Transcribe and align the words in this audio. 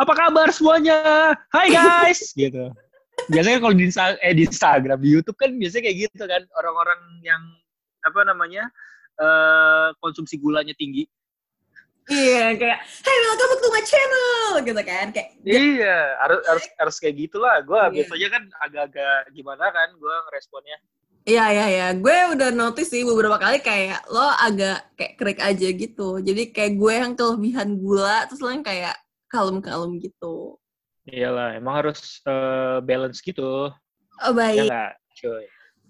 apa 0.00 0.12
kabar 0.16 0.48
semuanya? 0.48 0.96
Hai 1.52 1.68
guys, 1.68 2.32
gitu. 2.38 2.72
Biasanya 3.28 3.60
kalau 3.60 3.74
di, 3.76 3.84
Insta- 3.84 4.16
eh, 4.24 4.32
di 4.32 4.48
Instagram, 4.48 4.96
di 4.96 5.12
YouTube 5.12 5.36
kan 5.36 5.52
biasanya 5.52 5.92
kayak 5.92 5.98
gitu 6.08 6.24
kan 6.24 6.40
orang-orang 6.56 7.00
yang 7.20 7.42
apa 8.00 8.20
namanya 8.24 8.64
eh 9.20 9.88
konsumsi 10.00 10.40
gulanya 10.40 10.72
tinggi. 10.72 11.04
Iya, 12.10 12.56
kayak, 12.58 12.78
hey 13.06 13.16
welcome 13.28 13.60
to 13.60 13.68
my 13.70 13.82
channel, 13.84 14.50
gitu 14.64 14.82
kan. 14.82 15.06
Kayak, 15.12 15.36
Iya, 15.46 15.98
harus 16.18 16.40
harus 16.48 16.64
harus 16.80 16.96
kayak 16.96 17.28
gitulah. 17.28 17.60
Gue 17.62 17.76
Iya. 17.76 17.88
biasanya 17.92 18.28
kan 18.32 18.42
agak-agak 18.66 19.18
gimana 19.36 19.64
kan 19.68 19.88
gue 19.94 20.14
ngeresponnya. 20.26 20.78
Iya, 21.28 21.44
iya, 21.52 21.66
iya. 21.68 21.86
Gue 21.92 22.16
udah 22.34 22.48
notice 22.50 22.88
sih 22.88 23.04
beberapa 23.04 23.36
kali 23.36 23.60
kayak 23.60 24.08
lo 24.08 24.26
agak 24.26 24.96
kayak 24.96 25.12
krik 25.20 25.40
aja 25.44 25.68
gitu. 25.70 26.18
Jadi 26.24 26.42
kayak 26.50 26.72
gue 26.80 26.92
yang 26.96 27.12
kelebihan 27.14 27.68
gula, 27.78 28.24
terus 28.26 28.40
lo 28.40 28.48
yang 28.48 28.64
kayak 28.64 28.96
kalem-kalem 29.30 30.02
gitu. 30.02 30.58
Iyalah, 31.06 31.56
emang 31.56 31.74
harus 31.80 32.20
eh, 32.22 32.78
balance 32.82 33.22
gitu. 33.22 33.70
Oh, 34.20 34.30
Ya 34.30 34.36
baik. 34.36 34.68
nggak, 34.68 34.92
cuy. 35.16 35.44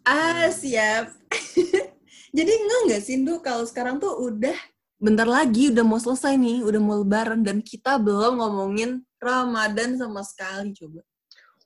Ah, 0.07 0.49
siap. 0.49 1.11
Jadi 2.37 2.53
enggak 2.55 2.81
nggak 2.87 3.03
sih, 3.03 3.19
Ndu, 3.19 3.43
kalau 3.43 3.67
sekarang 3.67 3.99
tuh 3.99 4.15
udah 4.15 4.55
bentar 5.01 5.27
lagi 5.27 5.73
udah 5.73 5.83
mau 5.83 5.99
selesai 5.99 6.37
nih, 6.37 6.63
udah 6.63 6.79
mau 6.79 7.03
lebaran 7.03 7.43
dan 7.43 7.59
kita 7.59 7.99
belum 7.99 8.39
ngomongin 8.39 9.03
Ramadan 9.19 9.99
sama 9.99 10.23
sekali 10.23 10.71
coba. 10.77 11.03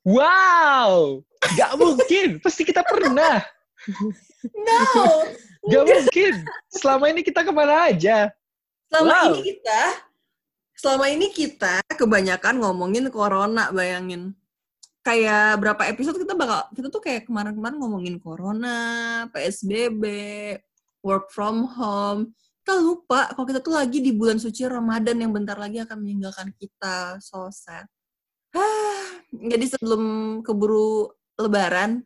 Wow, 0.04 1.20
nggak 1.52 1.72
mungkin. 1.80 2.28
Pasti 2.40 2.62
kita 2.64 2.80
pernah. 2.80 3.44
No. 4.52 4.84
Gak 5.64 5.84
mungkin. 5.84 6.34
Selama 6.68 7.08
ini 7.08 7.20
kita 7.20 7.40
ke 7.40 7.52
mana 7.52 7.88
aja? 7.88 8.28
Selama 8.88 9.08
Wow. 9.08 9.28
ini 9.32 9.40
kita 9.52 9.80
selama 10.84 11.08
ini 11.08 11.32
kita 11.32 11.80
kebanyakan 11.96 12.60
ngomongin 12.60 13.08
corona, 13.08 13.72
bayangin. 13.72 14.36
Kayak 15.00 15.56
berapa 15.56 15.80
episode 15.88 16.20
kita 16.20 16.36
bakal 16.36 16.68
kita 16.76 16.92
tuh 16.92 17.00
kayak 17.00 17.24
kemarin-kemarin 17.24 17.80
ngomongin 17.80 18.20
corona, 18.20 19.24
PSBB, 19.32 20.04
work 21.00 21.32
from 21.32 21.64
home. 21.72 22.36
Kita 22.60 22.76
lupa 22.84 23.32
kalau 23.32 23.48
kita 23.48 23.64
tuh 23.64 23.80
lagi 23.80 24.04
di 24.04 24.12
bulan 24.12 24.36
suci 24.36 24.68
Ramadan 24.68 25.24
yang 25.24 25.32
bentar 25.32 25.56
lagi 25.56 25.80
akan 25.80 26.04
meninggalkan 26.04 26.52
kita. 26.52 27.16
So 27.24 27.48
sad. 27.48 27.88
Jadi 29.32 29.64
sebelum 29.72 30.04
keburu 30.44 31.08
lebaran 31.40 32.04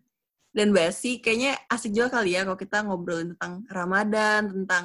dan 0.55 0.71
basi, 0.71 1.19
kayaknya 1.19 1.59
asik 1.67 1.91
juga 1.99 2.23
kali 2.23 2.39
ya 2.39 2.47
kalau 2.47 2.59
kita 2.59 2.87
ngobrolin 2.87 3.35
tentang 3.35 3.67
Ramadan, 3.75 4.55
tentang 4.55 4.85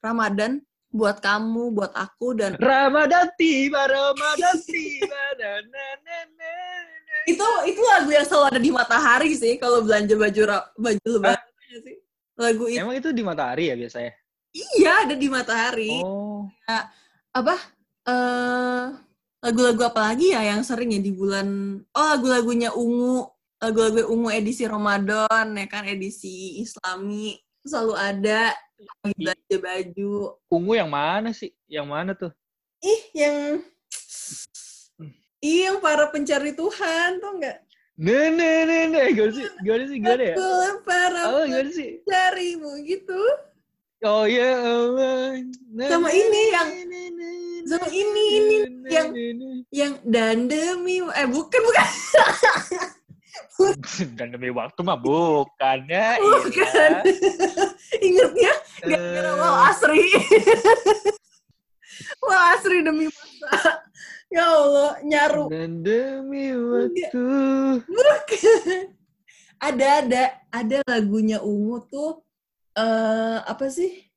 Ramadan 0.00 0.64
buat 0.92 1.24
kamu, 1.24 1.72
buat 1.72 1.92
aku 1.96 2.36
dan 2.36 2.52
Ramadan 2.60 3.32
tiba, 3.40 3.88
Ramadan 3.88 4.56
tiba. 4.68 5.08
na, 5.40 5.52
na, 5.64 5.86
na, 6.04 6.18
na, 6.36 6.50
na. 7.00 7.18
itu 7.24 7.46
itu 7.64 7.80
lagu 7.80 8.10
yang 8.12 8.26
selalu 8.28 8.46
ada 8.52 8.60
di 8.60 8.70
matahari 8.70 9.32
sih 9.32 9.56
kalau 9.56 9.80
belanja 9.80 10.12
baju 10.12 10.40
baju 10.76 11.00
lebaran 11.08 11.48
ya 11.72 11.78
sih. 11.80 11.96
Lagu 12.36 12.64
itu 12.68 12.80
Emang 12.80 12.96
itu 12.96 13.08
di 13.12 13.22
matahari 13.24 13.72
ya 13.72 13.74
biasanya? 13.76 14.12
iya 14.52 15.08
ada 15.08 15.16
di 15.16 15.28
matahari. 15.32 16.04
Oh, 16.04 16.44
Apa? 17.32 17.56
eh 18.02 18.84
lagu-lagu 19.42 19.82
apa 19.88 20.12
lagi 20.12 20.36
ya 20.36 20.44
yang 20.44 20.60
sering 20.62 20.92
ya 20.92 21.00
di 21.00 21.10
bulan 21.14 21.80
Oh, 21.96 22.06
lagu-lagunya 22.12 22.70
Ungu. 22.76 23.24
Lagu-lagu 23.62 24.10
Ungu 24.10 24.28
edisi 24.28 24.66
Ramadan 24.66 25.54
ya 25.56 25.66
kan 25.70 25.86
edisi 25.86 26.58
Islami 26.60 27.38
selalu 27.62 27.94
ada 27.94 28.52
belanja 29.14 29.56
baju. 29.58 30.10
ungu 30.48 30.72
yang 30.74 30.88
mana 30.88 31.30
sih? 31.30 31.50
Yang 31.66 31.86
mana 31.86 32.12
tuh? 32.12 32.32
Ih, 32.80 33.02
yang 33.14 33.36
Ih, 35.42 35.66
yang 35.66 35.82
para 35.82 36.06
pencari 36.06 36.54
Tuhan, 36.54 37.18
tuh 37.18 37.30
enggak? 37.34 37.58
Nah, 37.98 38.30
nah, 38.30 38.58
nah, 38.62 38.82
nah. 38.88 39.06
Gimana 39.10 39.32
sih? 39.34 39.46
Gimana 39.60 39.84
sih? 39.84 39.96
Gimana 39.98 40.22
ya? 40.22 40.34
Aku 40.38 40.48
para 40.86 41.22
Oh, 41.28 41.44
pencarimu 41.44 42.70
gitu. 42.86 43.22
Oh 44.02 44.26
ya 44.26 44.50
Allah. 44.58 45.38
Nah, 45.70 45.86
Sama 45.86 46.10
ini 46.10 46.40
yang- 46.50 46.72
sama 47.62 47.86
ini, 47.90 48.24
ini 48.34 48.56
yang-. 48.90 49.10
Yang 49.70 49.92
dan 50.02 50.46
demi 50.46 50.98
eh 50.98 51.26
bukan 51.26 51.60
bukan 51.62 51.86
Dan 54.18 54.34
demi 54.36 54.50
waktu 54.52 54.80
mah 54.84 54.98
bukan 54.98 55.78
ya. 55.88 56.18
bukan. 56.20 56.90
Ingatnya 58.06 58.52
iya. 58.86 58.96
gara-gara 58.96 59.30
Eh, 59.32 59.68
Asri. 59.68 60.04
Wal 62.24 62.42
Asri 62.56 62.78
demi 62.84 63.06
masa. 63.08 63.84
Ya 64.32 64.48
Allah, 64.48 64.92
nyaru. 65.04 65.44
Dan 65.52 65.84
demi 65.84 66.56
waktu. 66.56 67.26
Bukan. 67.84 68.84
Ada 69.62 69.86
ada 70.02 70.22
ada 70.50 70.78
lagunya 70.88 71.38
Ungu 71.38 71.86
tuh 71.86 72.24
eh 72.74 73.38
apa 73.44 73.68
sih? 73.68 74.08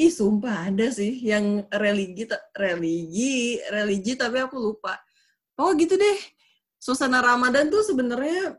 Ih, 0.00 0.08
sumpah 0.08 0.72
ada 0.72 0.88
sih 0.88 1.20
yang 1.20 1.68
religi 1.68 2.24
religi, 2.56 3.60
religi 3.68 4.16
tapi 4.16 4.40
aku 4.40 4.56
lupa. 4.56 4.96
Oh, 5.60 5.76
gitu 5.76 5.94
deh. 6.00 6.18
Suasana 6.82 7.22
Ramadan 7.22 7.70
tuh 7.70 7.86
sebenarnya 7.86 8.58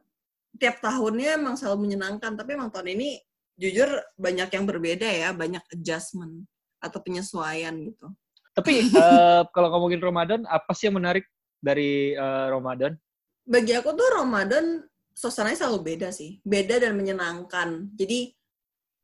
tiap 0.56 0.80
tahunnya 0.80 1.36
emang 1.36 1.60
selalu 1.60 1.92
menyenangkan, 1.92 2.40
tapi 2.40 2.56
emang 2.56 2.72
tahun 2.72 2.96
ini 2.96 3.20
jujur 3.60 4.00
banyak 4.16 4.48
yang 4.48 4.64
berbeda 4.64 5.04
ya, 5.12 5.30
banyak 5.36 5.60
adjustment 5.76 6.48
atau 6.80 7.04
penyesuaian 7.04 7.76
gitu. 7.84 8.08
Tapi 8.56 8.88
eh, 9.04 9.42
kalau 9.52 9.68
ngomongin 9.76 10.00
Ramadan, 10.00 10.48
apa 10.48 10.72
sih 10.72 10.88
yang 10.88 11.04
menarik 11.04 11.28
dari 11.60 12.16
eh, 12.16 12.48
Ramadan? 12.48 12.96
bagi 13.44 13.76
aku 13.76 13.92
tuh 13.92 14.08
Ramadan 14.24 14.80
suasananya 15.14 15.68
selalu 15.68 15.80
beda 15.94 16.10
sih, 16.16 16.40
beda 16.42 16.80
dan 16.80 16.96
menyenangkan. 16.96 17.92
Jadi 17.94 18.32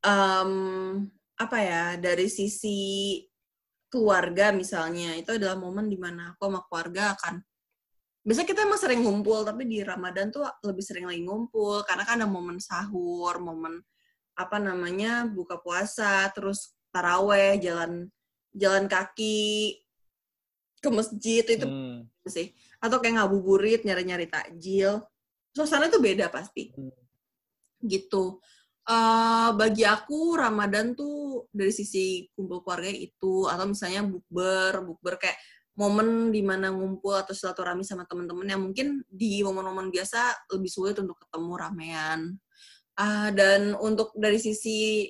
em, 0.04 0.52
apa 1.36 1.58
ya 1.60 1.84
dari 2.00 2.26
sisi 2.28 3.20
keluarga 3.92 4.52
misalnya 4.54 5.16
itu 5.18 5.34
adalah 5.36 5.58
momen 5.58 5.90
di 5.90 5.98
mana 6.00 6.34
aku 6.34 6.46
sama 6.46 6.60
keluarga 6.66 7.02
akan 7.16 7.34
biasa 8.20 8.44
kita 8.44 8.68
emang 8.68 8.80
sering 8.80 9.00
ngumpul 9.00 9.40
tapi 9.42 9.64
di 9.64 9.80
Ramadan 9.80 10.28
tuh 10.28 10.44
lebih 10.64 10.84
sering 10.84 11.08
lagi 11.08 11.24
ngumpul 11.24 11.80
karena 11.88 12.04
kan 12.04 12.20
ada 12.20 12.28
momen 12.28 12.60
sahur, 12.60 13.40
momen 13.40 13.80
apa 14.36 14.56
namanya 14.60 15.24
buka 15.28 15.60
puasa, 15.60 16.28
terus 16.32 16.76
taraweh, 16.92 17.56
jalan 17.60 18.08
jalan 18.52 18.84
kaki 18.90 19.78
ke 20.80 20.88
masjid 20.88 21.44
itu 21.44 21.64
Hmm. 21.68 22.08
sih 22.24 22.52
atau 22.80 23.00
kayak 23.00 23.20
ngabuburit 23.20 23.84
nyari-nyari 23.84 24.28
takjil 24.28 25.04
suasana 25.52 25.92
tuh 25.92 26.00
beda 26.00 26.32
pasti 26.32 26.72
Hmm. 26.72 26.92
gitu 27.84 28.40
Eh, 28.90 29.50
bagi 29.54 29.86
aku 29.86 30.34
Ramadan 30.34 30.98
tuh 30.98 31.46
dari 31.54 31.70
sisi 31.70 32.26
kumpul 32.34 32.58
keluarga 32.66 32.90
itu 32.90 33.46
atau 33.46 33.70
misalnya 33.70 34.02
bukber 34.02 34.82
bukber 34.82 35.14
kayak 35.14 35.38
momen 35.80 36.28
di 36.28 36.44
mana 36.44 36.68
ngumpul 36.68 37.16
atau 37.16 37.32
silaturahmi 37.32 37.80
sama 37.80 38.04
teman-teman 38.04 38.44
yang 38.44 38.60
mungkin 38.60 39.00
di 39.08 39.40
momen-momen 39.40 39.88
biasa 39.88 40.52
lebih 40.52 40.68
sulit 40.68 41.00
untuk 41.00 41.16
ketemu 41.24 41.52
ramean 41.56 42.20
Ah, 43.00 43.32
dan 43.32 43.72
untuk 43.80 44.12
dari 44.12 44.36
sisi 44.36 45.08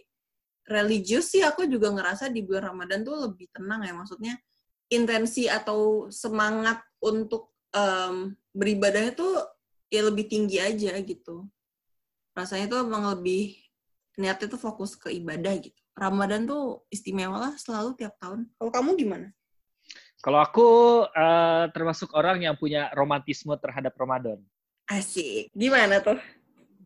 religius 0.70 1.34
sih 1.34 1.42
aku 1.42 1.66
juga 1.66 1.90
ngerasa 1.90 2.30
di 2.30 2.46
bulan 2.46 2.70
Ramadan 2.70 3.02
tuh 3.02 3.18
lebih 3.26 3.50
tenang 3.50 3.82
ya 3.82 3.90
maksudnya 3.90 4.38
intensi 4.86 5.50
atau 5.50 6.06
semangat 6.06 6.78
untuk 7.02 7.50
em, 7.74 8.38
beribadahnya 8.54 9.10
tuh 9.18 9.42
ya 9.90 10.06
lebih 10.06 10.30
tinggi 10.30 10.62
aja 10.62 10.94
gitu. 11.02 11.50
Rasanya 12.30 12.70
tuh 12.70 12.86
emang 12.86 13.10
lebih 13.10 13.58
niatnya 14.14 14.46
tuh 14.46 14.60
fokus 14.62 14.94
ke 14.94 15.10
ibadah 15.10 15.58
gitu. 15.58 15.74
Ramadan 15.98 16.46
tuh 16.46 16.86
istimewa 16.94 17.42
lah 17.42 17.52
selalu 17.58 17.98
tiap 17.98 18.14
tahun. 18.22 18.46
Kalau 18.54 18.70
kamu 18.70 18.90
gimana? 19.02 19.34
Kalau 20.20 20.40
aku 20.40 20.68
eh, 21.08 21.64
termasuk 21.72 22.12
orang 22.12 22.44
yang 22.44 22.54
punya 22.56 22.92
romantisme 22.92 23.56
terhadap 23.56 23.96
Ramadan. 23.96 24.40
Asik. 24.84 25.48
Gimana 25.56 26.04
tuh? 26.04 26.20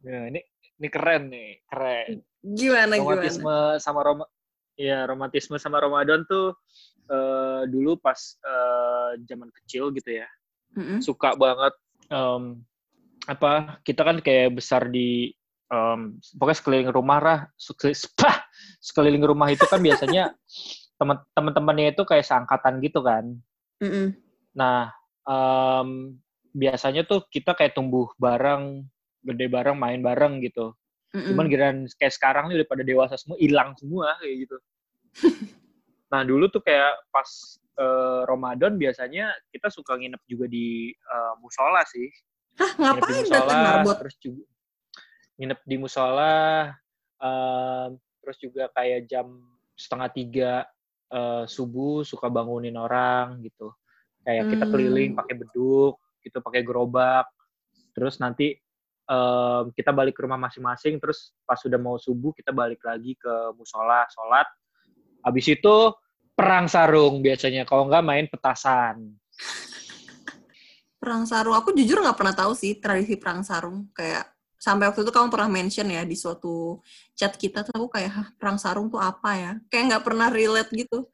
Ya, 0.07 0.31
ini 0.31 0.41
ini 0.79 0.89
keren 0.91 1.33
nih, 1.33 1.51
keren. 1.67 2.23
Gimana 2.45 2.95
romantisme 3.01 3.49
gimana? 3.49 3.83
sama 3.83 4.01
Rom 4.05 4.21
ya 4.75 5.07
romantisme 5.07 5.57
sama 5.59 5.79
Ramadan 5.79 6.27
tuh 6.27 6.59
eh, 7.09 7.63
dulu 7.71 7.99
pas 7.99 8.19
eh, 8.43 9.11
zaman 9.25 9.49
kecil 9.63 9.95
gitu 9.95 10.21
ya 10.23 10.29
Mm-mm. 10.75 10.99
suka 10.99 11.39
banget 11.39 11.75
em, 12.11 12.59
apa 13.25 13.79
kita 13.87 14.03
kan 14.03 14.19
kayak 14.21 14.59
besar 14.59 14.91
di 14.91 15.31
em, 15.71 16.19
pokoknya 16.37 16.59
sekeliling 16.59 16.91
rumah 16.91 17.19
lah 17.23 17.39
sekeliling, 17.55 17.97
sekeliling 18.87 19.25
rumah 19.25 19.49
itu 19.55 19.65
kan 19.71 19.79
biasanya 19.79 20.35
teman-temannya 21.37 21.93
itu 21.93 22.03
kayak 22.09 22.25
seangkatan 22.25 22.81
gitu 22.81 23.01
kan 23.05 23.25
Mm-mm. 23.85 24.17
nah 24.57 24.93
em, 25.25 26.19
biasanya 26.55 27.03
tuh 27.05 27.27
kita 27.29 27.53
kayak 27.59 27.75
tumbuh 27.75 28.09
bareng 28.17 28.87
gede 29.25 29.47
bareng 29.49 29.77
main 29.77 30.01
bareng 30.05 30.41
gitu 30.45 30.77
Mm-mm. 31.15 31.31
Cuman 31.31 31.47
giliran 31.47 31.79
kayak 31.95 32.11
sekarang 32.11 32.51
nih 32.51 32.59
udah 32.59 32.69
pada 32.75 32.83
dewasa 32.83 33.15
semua, 33.15 33.39
hilang 33.39 33.71
semua 33.79 34.19
kayak 34.19 34.35
gitu. 34.51 34.57
nah 36.13 36.27
dulu 36.27 36.51
tuh 36.51 36.59
kayak 36.59 36.91
pas 37.15 37.31
eh, 37.79 38.21
Ramadan 38.27 38.75
biasanya 38.75 39.31
kita 39.55 39.71
suka 39.71 39.95
nginep 39.95 40.19
juga 40.27 40.51
di 40.51 40.91
eh, 40.91 41.35
musola 41.39 41.87
sih. 41.87 42.11
Hah, 42.59 42.71
Nginep 42.75 43.03
di 43.07 43.15
ngapain 43.15 43.27
datang 43.31 43.39
musola, 43.47 43.63
marbot? 43.63 43.97
terus 44.03 44.17
juga 44.19 44.45
nginep 45.39 45.61
di 45.67 45.77
musola, 45.79 46.35
em, 47.23 47.91
terus 48.23 48.37
juga 48.43 48.65
kayak 48.75 49.01
jam 49.07 49.27
setengah 49.79 50.09
tiga 50.11 50.53
eh, 51.15 51.45
subuh 51.47 52.03
suka 52.03 52.27
bangunin 52.27 52.75
orang 52.75 53.39
gitu. 53.47 53.71
Kayak 54.27 54.51
kita 54.51 54.65
Hmm. 54.67 54.73
keliling 54.75 55.11
pakai 55.15 55.35
beduk, 55.39 56.03
gitu 56.25 56.41
pakai 56.41 56.65
gerobak. 56.65 57.29
Terus 57.95 58.19
nanti 58.19 58.57
em, 59.05 59.65
kita 59.77 59.93
balik 59.93 60.17
ke 60.17 60.25
rumah 60.25 60.41
masing-masing. 60.41 60.97
Terus 60.97 61.37
pas 61.45 61.61
sudah 61.61 61.77
mau 61.77 62.01
subuh 62.01 62.33
kita 62.33 62.51
balik 62.51 62.81
lagi 62.83 63.15
ke 63.15 63.53
musola, 63.55 64.09
sholat. 64.09 64.49
Habis 65.21 65.61
itu 65.61 65.93
perang 66.35 66.67
sarung 66.67 67.21
biasanya. 67.21 67.69
Kalau 67.69 67.87
nggak 67.87 68.03
main 68.03 68.27
petasan. 68.27 69.15
Perang 70.99 71.29
sarung. 71.29 71.55
Aku 71.55 71.77
jujur 71.77 72.01
nggak 72.01 72.17
pernah 72.17 72.35
tahu 72.35 72.57
sih 72.57 72.81
tradisi 72.81 73.15
perang 73.21 73.45
sarung. 73.45 73.93
Kayak 73.93 74.34
sampai 74.65 74.89
waktu 74.89 75.05
itu 75.05 75.13
kamu 75.13 75.29
pernah 75.29 75.51
mention 75.53 75.85
ya 75.93 76.09
di 76.09 76.17
suatu 76.17 76.81
chat 77.13 77.37
kita 77.37 77.61
tuh 77.69 77.77
aku 77.77 77.89
kayak 78.01 78.11
Hah, 78.17 78.29
perang 78.41 78.57
sarung 78.57 78.89
tuh 78.89 78.97
apa 78.97 79.37
ya? 79.37 79.53
Kayak 79.69 79.85
nggak 79.93 80.05
pernah 80.09 80.33
relate 80.33 80.73
gitu. 80.73 81.05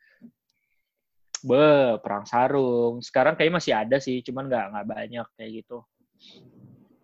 Be, 1.43 1.99
perang 1.99 2.23
sarung. 2.31 3.03
Sekarang 3.03 3.35
kayaknya 3.35 3.57
masih 3.59 3.73
ada 3.75 3.97
sih, 3.99 4.23
cuman 4.23 4.47
nggak 4.47 4.65
nggak 4.71 4.87
banyak 4.87 5.27
kayak 5.35 5.51
gitu. 5.65 5.83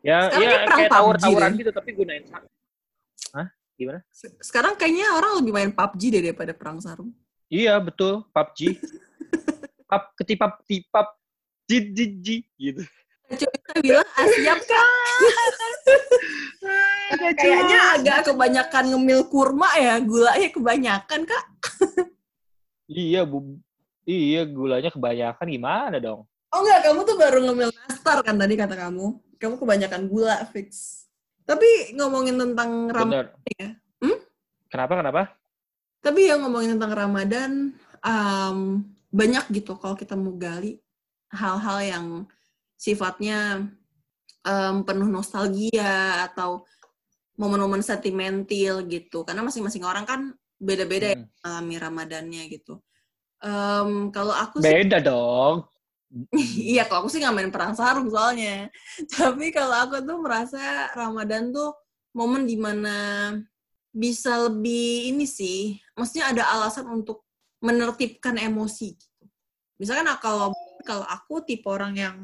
Ya, 0.06 0.31
Sekarang 0.31 0.38
ya 0.38 0.50
kayak 0.54 0.66
kayak 0.70 0.90
tawur-tawuran 0.94 1.50
gitu, 1.58 1.70
tapi 1.75 1.90
gunain. 1.98 2.22
Hah? 3.34 3.46
Gimana? 3.75 4.00
Se- 4.14 4.38
Sekarang 4.38 4.78
kayaknya 4.78 5.10
orang 5.19 5.42
lebih 5.42 5.50
main 5.50 5.72
PUBG 5.75 6.02
deh 6.14 6.22
daripada 6.31 6.54
perang 6.54 6.78
sarung. 6.78 7.10
Iya, 7.50 7.75
betul. 7.82 8.22
PUBG. 8.31 8.60
Pap, 9.90 10.14
ketipap, 10.19 10.62
tipap, 10.66 11.14
jid, 11.66 11.90
gitu. 12.58 12.82
Cuma 13.26 13.55
kita 13.58 13.75
bilang 13.82 14.06
ah, 14.06 14.26
siap 14.31 14.61
kan? 14.62 15.20
Kayaknya 17.34 17.81
agak 17.99 18.19
kebanyakan 18.31 18.84
ngemil 18.94 19.20
kurma 19.26 19.70
ya, 19.78 19.99
gulanya 19.99 20.49
kebanyakan 20.50 21.20
kak. 21.26 21.44
Iya, 22.87 23.26
bu. 23.26 23.58
Iya, 24.06 24.46
gulanya 24.46 24.90
kebanyakan 24.94 25.46
gimana 25.50 25.99
dong? 25.99 26.23
Oh 26.55 26.62
enggak, 26.62 26.87
kamu 26.87 27.00
tuh 27.02 27.17
baru 27.19 27.38
ngemil 27.43 27.70
nastar 27.75 28.23
kan 28.23 28.38
tadi 28.38 28.55
kata 28.55 28.78
kamu. 28.78 29.19
Kamu 29.43 29.55
kebanyakan 29.58 30.06
gula 30.06 30.46
fix. 30.55 31.02
Tapi 31.43 31.94
ngomongin 31.99 32.38
tentang 32.38 32.90
Ramadan 32.90 33.34
ya. 33.58 33.75
Hmm? 33.99 34.19
Kenapa, 34.70 34.93
kenapa? 35.02 35.23
Tapi 35.99 36.31
yang 36.31 36.46
ngomongin 36.46 36.78
tentang 36.78 36.94
Ramadan, 36.94 37.50
um, 38.06 38.87
banyak 39.11 39.44
gitu 39.50 39.75
kalau 39.78 39.99
kita 39.99 40.14
mau 40.14 40.34
gali 40.38 40.78
hal-hal 41.34 41.78
yang 41.82 42.06
sifatnya 42.76 43.67
um, 44.46 44.84
penuh 44.87 45.08
nostalgia 45.08 46.28
atau 46.31 46.62
momen-momen 47.37 47.84
sentimental 47.84 48.84
gitu. 48.88 49.25
Karena 49.25 49.44
masing-masing 49.44 49.84
orang 49.84 50.05
kan 50.08 50.20
beda-beda 50.56 51.12
ya 51.12 51.17
Hmm. 51.17 51.28
mengalami 51.44 51.76
Ramadannya 51.76 52.43
gitu. 52.49 52.81
Em, 53.44 54.08
kalau 54.08 54.32
aku 54.32 54.64
sih, 54.64 54.73
Beda 54.73 54.99
dong. 55.05 55.69
iya 56.73 56.87
kalau 56.88 57.05
aku 57.05 57.11
sih 57.12 57.20
nggak 57.20 57.34
main 57.37 57.52
perang 57.52 57.76
sarung 57.76 58.08
soalnya. 58.08 58.73
Tapi 59.12 59.52
kalau 59.52 59.76
aku 59.76 60.00
tuh 60.00 60.17
merasa 60.17 60.88
Ramadan 60.96 61.52
tuh 61.52 61.76
momen 62.17 62.49
di 62.49 62.56
mana 62.56 63.31
bisa 63.93 64.49
lebih 64.49 65.12
ini 65.12 65.28
sih, 65.28 65.76
maksudnya 65.96 66.32
ada 66.32 66.43
alasan 66.56 66.88
untuk 66.88 67.28
menertibkan 67.61 68.37
emosi. 68.40 68.96
Gitu. 68.96 69.25
Misalkan 69.76 70.08
kalau 70.20 70.56
kalau 70.84 71.05
aku 71.05 71.44
tipe 71.44 71.69
orang 71.69 71.93
yang 71.96 72.17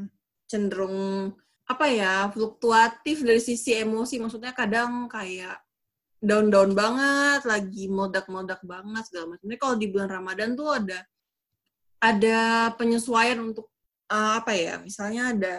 cenderung 0.52 1.32
apa 1.64 1.88
ya 1.88 2.28
fluktuatif 2.28 3.24
dari 3.24 3.40
sisi 3.40 3.72
emosi, 3.72 4.20
maksudnya 4.20 4.52
kadang 4.52 5.08
kayak 5.08 5.56
down-down 6.20 6.76
banget, 6.76 7.40
lagi 7.48 7.88
meledak-meledak 7.88 8.60
banget 8.62 9.02
segala 9.08 9.34
macam. 9.34 9.46
Ini 9.48 9.58
kalau 9.58 9.74
di 9.80 9.86
bulan 9.88 10.10
Ramadan 10.12 10.52
tuh 10.52 10.68
ada 10.70 10.98
ada 12.02 12.40
penyesuaian 12.76 13.40
untuk 13.40 13.72
eh, 14.12 14.32
apa 14.38 14.52
ya? 14.52 14.78
Misalnya 14.78 15.32
ada 15.32 15.56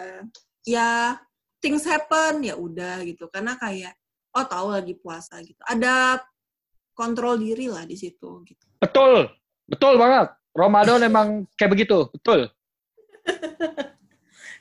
ya 0.62 1.18
things 1.58 1.84
happen 1.84 2.46
ya 2.46 2.54
udah 2.54 3.02
gitu. 3.02 3.26
Karena 3.28 3.58
kayak 3.58 3.92
oh 4.38 4.46
tahu 4.46 4.72
lagi 4.72 4.94
puasa 4.96 5.42
gitu. 5.42 5.60
Ada 5.66 6.22
kontrol 6.94 7.42
diri 7.42 7.66
lah 7.66 7.84
di 7.84 7.98
situ 7.98 8.40
gitu. 8.46 8.66
Betul. 8.78 9.28
Betul 9.68 9.98
banget. 9.98 10.32
Ramadan 10.54 11.00
emang 11.02 11.28
kayak 11.58 11.72
begitu. 11.74 12.08
Betul. 12.14 12.48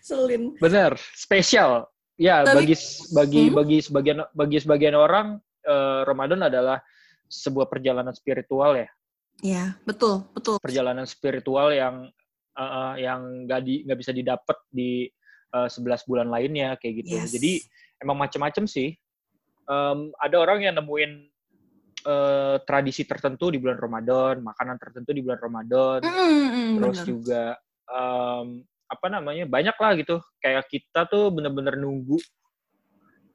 Selin. 0.03 0.51
Bener. 0.59 0.99
Spesial. 1.15 1.87
Ya, 2.19 2.43
Tapi- 2.43 2.67
bagi 2.67 2.75
bagi 3.15 3.43
Hmm? 3.47 3.55
bagi 3.55 3.77
sebagian 3.79 4.17
bagi 4.35 4.57
sebagian 4.59 4.95
orang 4.99 5.39
eh, 5.63 6.01
Ramadan 6.03 6.43
adalah 6.43 6.83
sebuah 7.25 7.71
perjalanan 7.71 8.11
spiritual 8.11 8.75
ya. 8.75 8.89
Ya, 9.39 9.63
betul, 9.87 10.27
betul. 10.35 10.59
Perjalanan 10.59 11.07
spiritual 11.07 11.71
yang 11.71 12.11
eh, 12.53 12.61
eh, 12.61 12.93
yang 13.07 13.47
nggak 13.47 13.61
di 13.63 13.87
nggak 13.87 13.97
bisa 13.97 14.11
didapat 14.11 14.59
di 14.69 15.07
eh, 15.55 15.67
11 15.71 16.03
bulan 16.03 16.27
lainnya 16.27 16.75
kayak 16.77 16.93
gitu. 17.01 17.15
Yes. 17.15 17.31
Jadi 17.31 17.63
emang 17.97 18.19
macam-macam 18.19 18.67
sih. 18.67 18.91
Em, 19.63 20.11
ada 20.19 20.35
orang 20.35 20.59
yang 20.61 20.75
nemuin 20.75 21.31
eh, 22.03 22.55
tradisi 22.67 23.07
tertentu 23.07 23.47
di 23.47 23.63
bulan 23.63 23.79
Ramadan, 23.79 24.43
makanan 24.43 24.75
tertentu 24.75 25.15
di 25.15 25.23
bulan 25.23 25.39
Ramadan, 25.39 26.03
Mm, 26.03 26.11
mm, 26.11 26.71
terus 26.75 26.97
bener. 26.99 27.07
juga 27.07 27.43
em, 27.87 28.47
apa 28.87 29.07
namanya 29.09 29.47
banyak 29.47 29.75
lah 29.77 29.91
gitu. 29.99 30.19
Kayak 30.39 30.67
kita 30.69 31.07
tuh 31.07 31.31
bener-bener 31.33 31.79
nunggu 31.79 32.17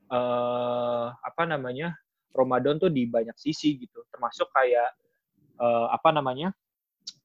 eh 0.08 1.06
apa 1.12 1.42
namanya 1.44 1.92
Ramadan 2.32 2.80
tuh 2.80 2.88
di 2.88 3.04
banyak 3.04 3.36
sisi 3.36 3.76
gitu, 3.76 4.04
termasuk 4.08 4.48
kayak 4.54 4.90
eh, 5.60 5.86
apa 5.92 6.08
namanya 6.14 6.54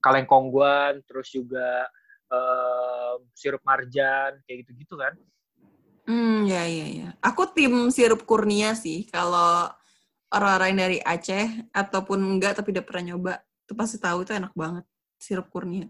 kaleng 0.03 0.27
kongguan, 0.27 0.99
terus 1.07 1.31
juga 1.31 1.87
eh, 2.31 3.13
sirup 3.31 3.63
marjan 3.63 4.35
kayak 4.43 4.67
gitu-gitu 4.67 4.99
kan. 4.99 5.13
Hmm, 6.03 6.43
ya, 6.43 6.67
ya, 6.67 6.87
ya. 6.91 7.09
Aku 7.23 7.47
tim 7.55 7.87
sirup 7.87 8.27
kurnia 8.27 8.75
sih. 8.75 9.07
Kalau 9.07 9.71
orang-orang 10.33 10.75
dari 10.75 10.97
Aceh 10.99 11.71
ataupun 11.71 12.19
enggak 12.19 12.59
tapi 12.59 12.75
udah 12.75 12.83
pernah 12.83 13.15
nyoba, 13.15 13.33
itu 13.63 13.73
pasti 13.77 13.97
tahu 14.01 14.27
itu 14.27 14.35
enak 14.35 14.51
banget 14.51 14.83
sirup 15.15 15.47
kurnia. 15.47 15.87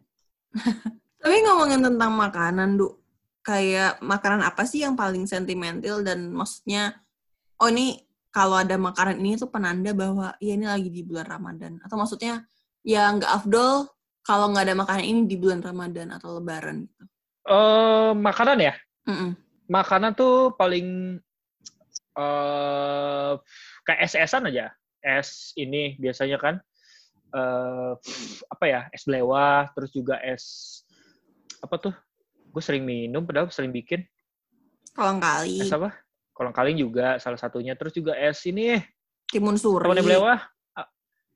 tapi 1.24 1.40
ngomongin 1.48 1.80
tentang 1.80 2.12
makanan, 2.20 2.76
Du. 2.76 3.00
Kayak 3.44 4.00
makanan 4.00 4.44
apa 4.44 4.64
sih 4.64 4.88
yang 4.88 4.96
paling 4.96 5.28
sentimental 5.28 6.00
dan 6.00 6.32
maksudnya 6.32 6.96
oh 7.60 7.68
ini 7.68 8.00
kalau 8.32 8.56
ada 8.56 8.80
makanan 8.80 9.20
ini 9.20 9.36
tuh 9.36 9.52
penanda 9.52 9.92
bahwa 9.92 10.32
ya 10.40 10.56
ini 10.56 10.64
lagi 10.64 10.88
di 10.88 11.04
bulan 11.04 11.28
Ramadan 11.28 11.76
atau 11.84 12.00
maksudnya 12.00 12.48
ya 12.88 13.12
nggak 13.12 13.44
afdol 13.44 13.92
kalau 14.24 14.56
nggak 14.56 14.72
ada 14.72 14.76
makanan 14.80 15.04
ini 15.04 15.22
di 15.28 15.36
bulan 15.36 15.60
Ramadan 15.60 16.16
atau 16.16 16.40
Lebaran 16.40 16.88
gitu. 16.88 17.04
Eh 17.52 18.12
makanan 18.16 18.58
ya, 18.64 18.74
Mm-mm. 19.12 19.36
makanan 19.68 20.16
tuh 20.16 20.56
paling 20.56 21.20
eh 22.16 23.34
kayak 23.84 24.02
es-esan 24.08 24.48
aja. 24.48 24.72
Es 25.04 25.52
ini 25.60 26.00
biasanya 26.00 26.40
kan 26.40 26.56
eh 27.36 27.92
apa 28.48 28.66
ya? 28.72 28.88
Es 28.96 29.04
belewah, 29.04 29.68
terus 29.76 29.92
juga 29.92 30.16
es 30.24 30.80
apa 31.64 31.76
tuh? 31.80 31.96
Gue 32.52 32.60
sering 32.62 32.84
minum 32.84 33.24
padahal 33.24 33.48
sering 33.50 33.72
bikin. 33.72 34.04
Kolang 34.94 35.18
kali, 35.18 35.64
Es 35.64 35.72
apa? 35.72 35.96
Kolang 36.36 36.52
kaling 36.54 36.78
juga 36.78 37.18
salah 37.18 37.40
satunya. 37.40 37.74
Terus 37.74 37.96
juga 37.96 38.14
es 38.14 38.44
ini 38.46 38.78
timun 39.32 39.56
suri. 39.56 39.88
Temennya 39.88 40.06
belewah. 40.06 40.40
ah, 40.76 40.88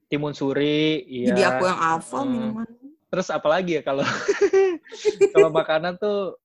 Timun 0.05 0.35
suri, 0.35 1.01
iya. 1.07 1.33
Jadi 1.33 1.41
aku 1.47 1.63
yang 1.65 1.79
hafal 1.79 2.21
Hmm. 2.21 2.31
minuman. 2.35 2.67
Terus 3.07 3.31
apa 3.31 3.47
lagi 3.47 3.79
ya 3.79 3.81
kalau 3.81 4.03
kalau 5.33 5.47
makanan 5.49 5.95
tuh 5.95 6.35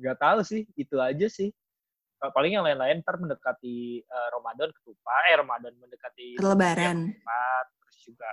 nggak 0.00 0.16
tahu 0.16 0.38
sih, 0.46 0.62
itu 0.78 0.94
aja 0.96 1.26
sih. 1.26 1.50
Paling 2.16 2.56
yang 2.56 2.64
lain-lain 2.64 3.04
ntar 3.04 3.20
mendekati 3.20 4.00
eh, 4.00 4.28
Ramadan 4.32 4.72
ketupat, 4.72 5.22
eh 5.28 5.36
Ramadan 5.36 5.74
mendekati 5.76 6.40
Lebaran. 6.40 7.12
ketupat, 7.12 7.64
terus 7.82 7.98
juga 8.08 8.30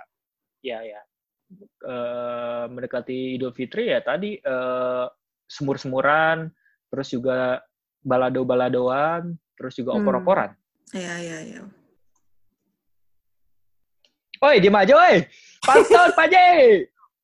ya 0.64 0.80
ya 0.88 1.02
eh, 1.62 2.64
mendekati 2.68 3.38
Idul 3.38 3.54
Fitri 3.54 3.92
ya 3.92 4.00
tadi 4.02 4.38
eh, 4.38 5.06
semur-semuran, 5.48 6.50
terus 6.90 7.08
juga 7.14 7.62
balado-baladoan, 8.02 9.36
terus 9.56 9.78
juga 9.78 9.94
Hmm. 9.94 10.02
opor-oporan. 10.04 10.52
Iya, 10.94 11.14
iya, 11.22 11.38
iya. 11.44 11.62
Oi, 14.44 14.60
diem 14.60 14.76
aja, 14.76 14.94
oi. 14.98 15.24
Pantun, 15.64 16.10
Pak 16.12 16.28
J. 16.28 16.36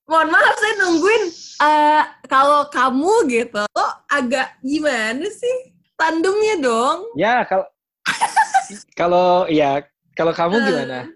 Mohon 0.08 0.28
maaf, 0.34 0.56
saya 0.58 0.74
nungguin 0.80 1.24
eh, 1.60 2.04
kalau 2.32 2.66
kamu 2.72 3.14
gitu, 3.28 3.62
lo 3.62 3.88
agak 4.08 4.58
gimana 4.64 5.28
sih? 5.28 5.76
Tandemnya 6.00 6.56
dong. 6.64 7.12
Ya, 7.20 7.44
kalau 7.44 7.68
kalau 8.96 9.30
ya 9.52 9.84
kalau 10.16 10.32
kamu 10.32 10.56
gimana? 10.64 11.12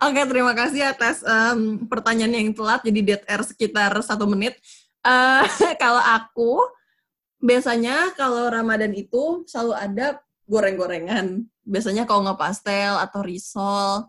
Oke, 0.00 0.22
terima 0.28 0.52
kasih 0.52 0.86
atas 0.86 1.24
um, 1.24 1.84
pertanyaan 1.88 2.36
yang 2.36 2.50
telat, 2.54 2.80
jadi 2.84 3.00
dead 3.00 3.22
air 3.26 3.42
sekitar 3.42 3.92
satu 4.04 4.28
menit. 4.28 4.56
Uh, 5.00 5.42
kalau 5.82 6.00
aku, 6.00 6.60
biasanya 7.40 8.12
kalau 8.14 8.52
Ramadan 8.52 8.92
itu 8.92 9.44
selalu 9.48 9.74
ada 9.74 10.06
goreng-gorengan. 10.46 11.46
Biasanya 11.64 12.04
kalau 12.04 12.26
nggak 12.26 12.40
pastel 12.40 12.98
atau 13.00 13.20
risol, 13.24 14.08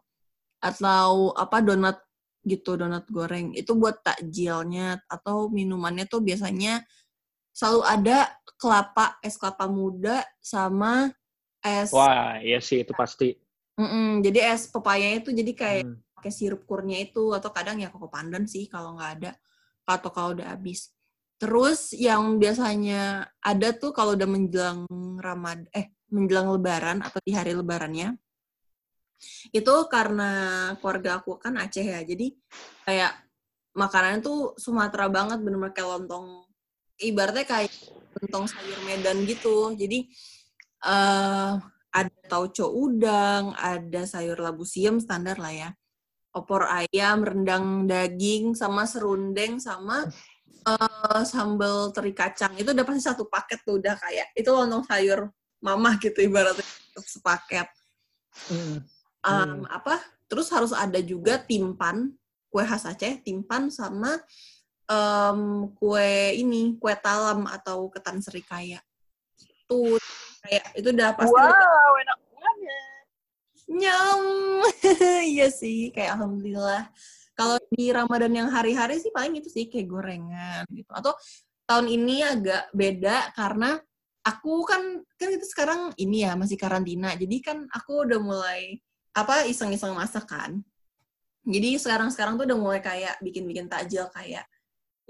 atau 0.62 1.34
apa 1.34 1.58
donat 1.60 1.98
gitu, 2.46 2.78
donat 2.78 3.06
goreng. 3.10 3.54
Itu 3.58 3.78
buat 3.78 4.06
takjilnya, 4.06 5.02
atau 5.10 5.50
minumannya 5.50 6.06
tuh 6.06 6.22
biasanya 6.22 6.86
selalu 7.52 7.82
ada 7.86 8.18
kelapa, 8.58 9.18
es 9.26 9.36
kelapa 9.36 9.66
muda, 9.66 10.22
sama 10.40 11.10
es... 11.62 11.90
Wah, 11.94 12.38
iya 12.42 12.62
sih, 12.62 12.82
itu 12.82 12.94
pasti. 12.94 13.38
Mm-mm, 13.80 14.20
jadi 14.26 14.52
es 14.52 14.68
pepaya 14.68 15.16
itu 15.16 15.32
jadi 15.32 15.52
kayak 15.56 15.84
Hmm. 15.88 15.98
pakai 16.18 16.32
sirup 16.32 16.68
kurnya 16.70 17.02
itu 17.02 17.34
atau 17.34 17.50
kadang 17.50 17.82
ya 17.82 17.90
koko 17.90 18.12
pandan 18.12 18.46
sih 18.46 18.70
kalau 18.70 18.94
nggak 19.00 19.12
ada 19.22 19.32
atau 19.88 20.10
kalau 20.14 20.38
udah 20.38 20.54
habis. 20.54 20.94
Terus 21.42 21.98
yang 21.98 22.38
biasanya 22.38 23.26
ada 23.42 23.74
tuh 23.74 23.90
kalau 23.90 24.14
udah 24.14 24.30
menjelang 24.30 24.86
Ramad 25.18 25.66
eh 25.74 25.90
menjelang 26.14 26.54
Lebaran 26.54 27.02
atau 27.02 27.18
di 27.26 27.34
hari 27.34 27.58
Lebarannya 27.58 28.14
itu 29.54 29.74
karena 29.90 30.30
keluarga 30.82 31.22
aku 31.22 31.38
kan 31.38 31.58
Aceh 31.58 31.86
ya 31.86 32.02
jadi 32.02 32.34
kayak 32.86 33.14
makanan 33.78 34.22
tuh 34.26 34.58
Sumatera 34.58 35.08
banget 35.08 35.40
bener-bener 35.42 35.74
kayak 35.74 35.90
lontong 35.98 36.46
ibaratnya 37.02 37.46
kayak 37.46 37.72
lontong 38.18 38.46
sayur 38.50 38.80
Medan 38.86 39.24
gitu 39.26 39.74
jadi 39.78 40.10
eh 40.82 41.52
ada 41.92 42.20
tauco 42.28 42.72
udang, 42.72 43.52
ada 43.60 44.08
sayur 44.08 44.40
labu 44.40 44.64
siam 44.64 44.98
standar 45.04 45.36
lah 45.38 45.52
ya. 45.52 45.70
Opor 46.32 46.64
ayam, 46.64 47.28
rendang 47.28 47.84
daging, 47.92 48.56
sama 48.56 48.88
serundeng, 48.88 49.60
sama 49.60 50.08
eh, 50.64 51.24
sambal 51.28 51.92
teri 51.92 52.16
kacang. 52.16 52.56
Itu 52.56 52.72
udah 52.72 52.86
pasti 52.88 53.04
satu 53.04 53.28
paket 53.28 53.60
tuh 53.68 53.84
udah 53.84 54.00
kayak. 54.00 54.32
Itu 54.32 54.56
lontong 54.56 54.88
sayur 54.88 55.28
mamah 55.60 56.00
gitu 56.00 56.24
ibaratnya 56.24 56.64
sepaket. 56.96 57.68
Hmm. 58.48 58.88
Um, 59.22 59.68
apa? 59.68 60.00
Terus 60.32 60.48
harus 60.56 60.72
ada 60.72 60.98
juga 61.04 61.38
timpan, 61.44 62.16
kue 62.48 62.64
khas 62.64 62.88
Aceh, 62.88 63.20
timpan 63.20 63.68
sama 63.68 64.16
em, 64.88 65.68
kue 65.76 66.40
ini, 66.40 66.80
kue 66.80 66.96
talam 66.96 67.44
atau 67.52 67.92
ketan 67.92 68.24
serikaya. 68.24 68.80
Itu 69.38 70.00
kayak 70.42 70.66
itu 70.78 70.88
udah 70.92 71.10
pasti 71.14 71.38
Wow, 71.38 71.92
enak 72.02 72.18
banget. 72.34 73.04
Nyam. 73.72 74.22
iya 75.34 75.48
sih, 75.48 75.94
kayak 75.96 76.20
alhamdulillah. 76.20 76.92
Kalau 77.38 77.58
di 77.72 77.90
Ramadan 77.90 78.34
yang 78.36 78.50
hari-hari 78.52 79.00
sih 79.00 79.10
paling 79.10 79.40
itu 79.40 79.48
sih 79.48 79.66
kayak 79.72 79.88
gorengan 79.88 80.64
gitu. 80.70 80.92
Atau 80.92 81.16
tahun 81.66 81.88
ini 81.88 82.22
agak 82.22 82.70
beda 82.76 83.32
karena 83.32 83.80
aku 84.22 84.68
kan 84.68 85.02
kan 85.18 85.30
itu 85.32 85.46
sekarang 85.48 85.96
ini 85.98 86.28
ya 86.28 86.36
masih 86.36 86.60
karantina. 86.60 87.16
Jadi 87.16 87.38
kan 87.40 87.66
aku 87.72 88.06
udah 88.06 88.20
mulai 88.20 88.78
apa 89.16 89.48
iseng-iseng 89.48 89.96
masak 89.96 90.28
kan. 90.28 90.60
Jadi 91.42 91.80
sekarang-sekarang 91.82 92.38
tuh 92.38 92.46
udah 92.46 92.60
mulai 92.60 92.82
kayak 92.84 93.18
bikin-bikin 93.24 93.66
takjil 93.66 94.06
kayak 94.14 94.46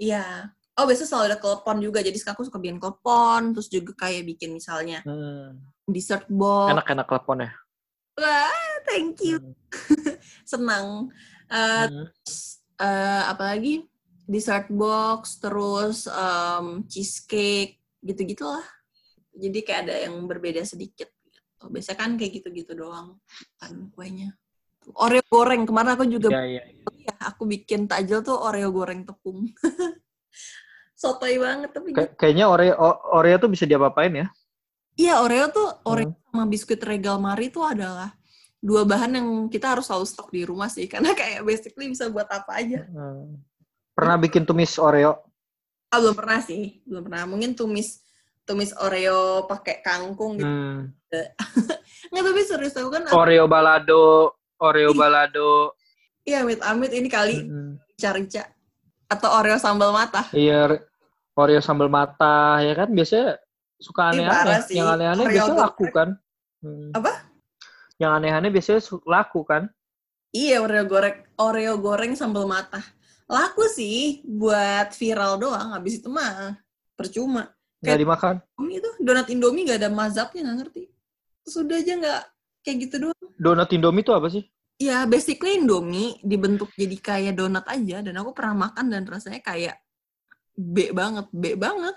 iya. 0.00 0.48
Oh, 0.72 0.88
biasanya 0.88 1.08
selalu 1.08 1.26
ada 1.28 1.38
klepon 1.38 1.76
juga. 1.84 2.00
Jadi 2.00 2.16
aku 2.16 2.48
suka 2.48 2.56
bikin 2.56 2.80
klepon, 2.80 3.52
terus 3.52 3.68
juga 3.68 3.92
kayak 4.08 4.24
bikin 4.24 4.56
misalnya 4.56 5.04
Hmm. 5.04 5.60
dessert 5.84 6.24
box. 6.32 6.72
Enak-enak 6.72 7.06
telepon 7.06 7.44
ya. 7.44 7.50
Wah, 8.16 8.80
thank 8.88 9.20
you. 9.20 9.36
Senang. 10.48 11.12
Eh, 11.52 11.86
Hmm. 11.88 12.06
eh, 12.80 13.22
apalagi 13.28 13.84
dessert 14.24 14.70
box 14.70 15.42
terus 15.42 16.06
em, 16.08 16.86
cheesecake 16.86 17.82
gitu-gitu 18.00 18.46
lah 18.46 18.62
jadi 19.34 19.58
kayak 19.60 19.80
ada 19.86 19.94
yang 20.08 20.14
berbeda 20.24 20.62
sedikit 20.62 21.10
gitu. 21.26 21.68
biasanya 21.68 21.98
kan 21.98 22.10
kayak 22.16 22.40
gitu-gitu 22.40 22.72
doang 22.72 23.18
kan 23.58 23.92
kuenya 23.92 24.34
Oreo 24.98 25.22
goreng 25.30 25.62
kemarin 25.62 25.94
aku 25.94 26.06
juga 26.10 26.42
iya. 26.42 26.62
ya, 26.66 27.14
aku 27.22 27.46
bikin 27.46 27.86
takjil 27.86 28.22
tuh 28.22 28.34
Oreo 28.34 28.70
goreng 28.74 29.06
tepung 29.06 29.46
sotoy 31.02 31.34
banget 31.36 31.70
tapi 31.72 31.90
Kay- 31.90 32.14
kayaknya 32.14 32.46
Oreo 32.46 32.78
Oreo 33.10 33.36
tuh 33.36 33.50
bisa 33.50 33.66
diapa-apain 33.66 34.14
ya. 34.14 34.26
iya 34.94 35.18
Oreo 35.18 35.50
tuh 35.50 35.66
Oreo 35.82 36.14
sama 36.24 36.46
biskuit 36.46 36.78
Regal 36.78 37.18
Mari 37.18 37.50
tuh 37.50 37.66
adalah 37.66 38.14
dua 38.56 38.86
bahan 38.86 39.10
yang 39.12 39.28
kita 39.48 39.74
harus 39.74 39.90
selalu 39.90 40.06
stok 40.06 40.30
di 40.30 40.42
rumah 40.42 40.70
sih 40.70 40.86
karena 40.92 41.10
kayak 41.12 41.42
basically 41.42 41.90
bisa 41.90 42.06
buat 42.06 42.30
apa 42.30 42.54
aja 42.54 42.86
Hmm. 42.86 43.42
Pernah 43.92 44.16
bikin 44.16 44.46
tumis 44.46 44.78
Oreo? 44.78 45.20
Ah, 45.86 46.00
belum 46.00 46.16
pernah 46.16 46.40
sih, 46.40 46.80
belum 46.82 47.04
pernah. 47.04 47.28
Mungkin 47.28 47.52
tumis 47.52 48.00
tumis 48.42 48.72
Oreo 48.72 49.44
pakai 49.44 49.84
kangkung 49.84 50.40
gitu. 50.40 50.48
Hmm. 50.48 50.96
Nggak, 52.08 52.24
tapi 52.24 52.40
serius 52.42 52.72
aku 52.72 52.88
kan, 52.88 53.04
Oreo 53.12 53.44
balado, 53.44 54.32
Oreo 54.56 54.96
balado. 54.96 55.76
iya 56.24 56.40
amit-amit 56.40 56.88
ini 56.88 57.04
kali 57.06 57.44
Hmm. 57.44 57.76
rica-rica. 57.92 58.48
Atau 59.06 59.28
Oreo 59.28 59.60
sambal 59.60 59.92
mata. 59.92 60.24
Iya, 60.32 60.80
Oreo 61.32 61.60
sambal 61.64 61.88
mata 61.88 62.60
ya 62.60 62.76
kan 62.76 62.92
biasanya 62.92 63.40
suka 63.80 64.12
aneh-aneh. 64.12 64.60
Yang 64.68 64.88
aneh-aneh 64.94 65.24
biasanya 65.32 65.58
laku 65.64 65.86
kan. 65.88 66.08
Hmm. 66.60 66.90
Apa? 66.92 67.12
Yang 67.96 68.12
aneh-aneh 68.20 68.50
biasanya 68.52 68.80
laku 69.08 69.40
kan. 69.48 69.62
Iya, 70.32 70.64
Oreo 70.64 70.84
goreng, 70.88 71.16
Oreo 71.40 71.74
goreng 71.80 72.12
sambal 72.16 72.48
mata. 72.48 72.80
Laku 73.28 73.64
sih 73.68 74.20
buat 74.24 74.92
viral 74.92 75.40
doang, 75.40 75.72
habis 75.72 76.00
itu 76.00 76.08
mah 76.12 76.56
percuma. 76.96 77.52
Kayak- 77.82 78.00
dimakan. 78.00 78.34
Indomie 78.56 78.78
itu, 78.78 78.90
donat 79.02 79.26
Indomie 79.28 79.62
nggak 79.66 79.80
ada 79.82 79.90
mazhabnya, 79.90 80.40
nggak 80.46 80.58
ngerti. 80.62 80.82
Sudah 81.42 81.76
aja 81.82 81.92
nggak 81.98 82.22
kayak 82.62 82.76
gitu 82.86 82.96
doang. 83.08 83.18
Donat 83.40 83.68
Indomie 83.74 84.04
itu 84.06 84.12
apa 84.14 84.28
sih? 84.30 84.44
Ya, 84.78 85.04
basically 85.08 85.58
Indomie 85.58 86.22
dibentuk 86.22 86.70
jadi 86.78 86.96
kayak 86.96 87.34
donat 87.40 87.66
aja. 87.66 88.00
Dan 88.00 88.14
aku 88.20 88.30
pernah 88.30 88.70
makan 88.70 88.86
dan 88.88 89.02
rasanya 89.04 89.42
kayak 89.42 89.81
B 90.52 90.92
banget, 90.92 91.26
B 91.32 91.56
banget. 91.56 91.96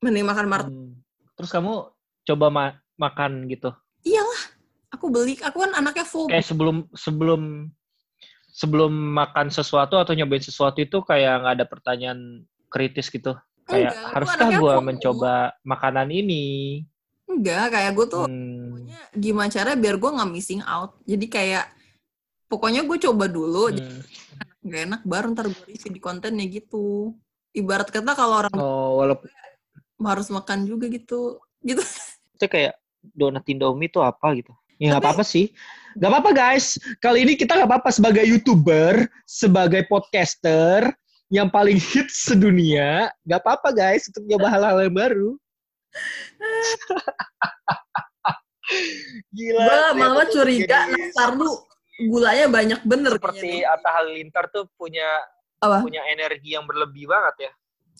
Mending 0.00 0.26
makan 0.28 0.46
martabak. 0.46 0.72
Hmm. 0.72 0.92
Terus 1.34 1.50
kamu 1.50 1.72
coba 2.24 2.46
ma- 2.48 2.78
makan 2.94 3.48
gitu. 3.48 3.72
Iyalah, 4.04 4.42
aku 4.92 5.08
beli. 5.08 5.40
Aku 5.40 5.64
kan 5.64 5.72
anaknya 5.72 6.04
full. 6.04 6.28
Kayak 6.28 6.44
sebelum 6.44 6.76
sebelum 6.92 7.72
sebelum 8.54 8.92
makan 8.92 9.50
sesuatu 9.50 9.98
atau 9.98 10.14
nyobain 10.14 10.38
sesuatu 10.38 10.78
itu 10.78 11.02
kayak 11.02 11.42
nggak 11.42 11.54
ada 11.58 11.66
pertanyaan 11.66 12.20
kritis 12.70 13.10
gitu. 13.10 13.34
Kayak 13.64 13.96
Enggak, 13.96 14.12
haruskah 14.12 14.48
gue 14.52 14.74
mencoba 14.84 15.32
makanan 15.64 16.12
ini? 16.12 16.44
Enggak, 17.24 17.72
kayak 17.72 17.92
gue 17.96 18.06
tuh 18.06 18.24
Hmm. 18.28 18.68
pokoknya 18.70 19.00
gimana 19.16 19.48
caranya 19.48 19.78
biar 19.80 19.96
gue 19.96 20.10
nggak 20.20 20.30
missing 20.30 20.62
out. 20.62 20.92
Jadi 21.02 21.26
kayak 21.26 21.66
pokoknya 22.46 22.84
gue 22.84 22.98
coba 23.10 23.24
dulu, 23.26 23.72
Hmm. 23.72 24.04
nggak 24.62 24.80
enak 24.86 25.02
baru 25.02 25.26
ntar 25.32 25.48
gue 25.48 25.66
isi 25.72 25.88
di 25.88 25.98
kontennya 25.98 26.44
gitu. 26.46 27.16
Ibarat 27.54 27.88
kata 27.88 28.12
kalau 28.12 28.34
orang 28.42 28.54
Oh, 28.58 28.98
walaupun 28.98 29.30
harus 30.04 30.28
makan 30.28 30.66
juga 30.66 30.90
gitu. 30.90 31.38
Gitu. 31.62 31.80
itu 32.34 32.44
kayak 32.50 32.74
donat 33.14 33.46
Indomie 33.46 33.88
itu 33.88 34.02
apa 34.02 34.34
gitu. 34.36 34.52
Ya 34.76 34.90
nggak 34.92 35.00
Tapi- 35.00 35.08
apa-apa 35.14 35.24
sih. 35.24 35.46
Nggak 35.94 36.10
apa-apa 36.10 36.30
guys. 36.34 36.66
Kali 36.98 37.22
ini 37.22 37.38
kita 37.38 37.54
nggak 37.54 37.70
apa-apa 37.70 37.90
sebagai 37.94 38.26
YouTuber, 38.26 39.06
sebagai 39.24 39.86
podcaster 39.86 40.90
yang 41.30 41.46
paling 41.48 41.78
hits 41.78 42.26
sedunia. 42.26 43.08
Nggak 43.22 43.40
apa-apa 43.46 43.70
guys 43.70 44.10
untuk 44.10 44.26
nyoba 44.26 44.50
hal-hal 44.50 44.82
yang 44.82 44.96
baru. 44.98 45.30
Gila. 49.34 49.94
Gue 49.94 50.24
tuh 50.26 50.42
curiga, 50.42 50.88
Nastar 50.90 51.36
lu 51.36 51.52
gulanya 52.10 52.46
banyak 52.50 52.80
bener 52.82 53.14
Seperti. 53.20 53.62
Atta 53.62 53.90
Halilintar 53.94 54.50
tuh 54.50 54.66
punya 54.74 55.06
Apa? 55.64 55.78
punya 55.84 56.04
energi 56.08 56.52
yang 56.52 56.68
berlebih 56.68 57.08
banget 57.08 57.48
ya. 57.48 57.52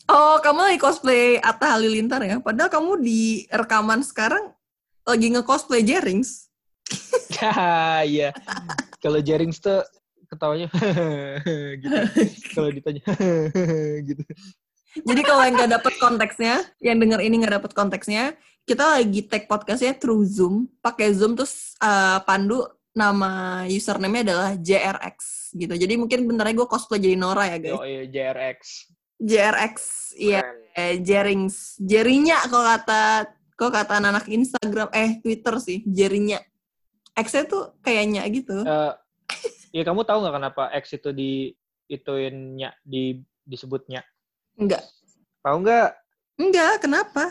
Oh, 0.04 0.36
kamu 0.36 0.60
lagi 0.68 0.78
cosplay 0.80 1.40
Atta 1.40 1.76
Halilintar 1.76 2.20
ya? 2.20 2.36
Padahal 2.36 2.68
kamu 2.68 3.00
di 3.00 3.48
rekaman 3.48 4.04
sekarang 4.04 4.52
lagi 5.04 5.32
nge-cosplay 5.32 5.80
Jerings. 5.80 6.52
Ya, 7.40 7.52
iya. 8.04 8.28
Kalau 9.00 9.24
Jerings 9.24 9.60
tuh 9.64 9.80
ketawanya 10.28 10.68
gitu. 11.82 12.00
Kalau 12.52 12.68
ditanya 12.68 13.04
gitu. 14.08 14.22
Jadi 14.94 15.20
kalau 15.26 15.42
yang 15.42 15.56
nggak 15.58 15.72
dapet 15.80 15.94
konteksnya, 15.98 16.54
yang 16.78 17.00
denger 17.00 17.20
ini 17.24 17.34
nggak 17.40 17.54
dapet 17.58 17.72
konteksnya, 17.72 18.36
kita 18.68 19.00
lagi 19.00 19.26
tag 19.26 19.48
podcastnya 19.50 19.96
through 19.96 20.22
Zoom, 20.24 20.70
pakai 20.84 21.10
Zoom 21.16 21.34
terus 21.34 21.74
uh, 21.82 22.22
Pandu 22.22 22.62
nama 22.94 23.64
username-nya 23.66 24.22
adalah 24.22 24.50
JRX 24.54 25.43
gitu. 25.54 25.74
Jadi 25.78 25.94
mungkin 25.94 26.26
lagi 26.34 26.58
gue 26.58 26.68
cosplay 26.68 26.98
jadi 26.98 27.16
Nora 27.16 27.46
ya 27.46 27.58
guys. 27.62 27.74
Yo, 27.78 27.82
iya, 27.86 28.02
JRX. 28.10 28.60
JRX, 29.14 29.74
iya, 30.18 30.42
eh, 30.74 30.98
Jerings, 30.98 31.78
Jerinya 31.78 32.42
kalau 32.50 32.66
kata 32.66 33.02
kalau 33.54 33.70
kata 33.70 34.02
anak 34.02 34.26
Instagram, 34.26 34.90
eh 34.90 35.22
Twitter 35.22 35.54
sih, 35.62 35.86
Jerinya. 35.86 36.42
X-nya 37.14 37.46
tuh 37.46 37.78
kayaknya 37.78 38.26
gitu. 38.26 38.66
Eh, 38.66 38.92
ya 39.70 39.82
kamu 39.86 40.02
tahu 40.02 40.26
nggak 40.26 40.34
kenapa 40.34 40.62
X 40.74 40.98
itu 40.98 41.14
di 41.14 41.54
ituinnya 41.86 42.74
di 42.82 43.22
disebutnya? 43.46 44.02
Enggak. 44.58 44.82
Tahu 45.46 45.56
nggak? 45.62 45.90
Enggak, 46.42 46.74
kenapa? 46.82 47.30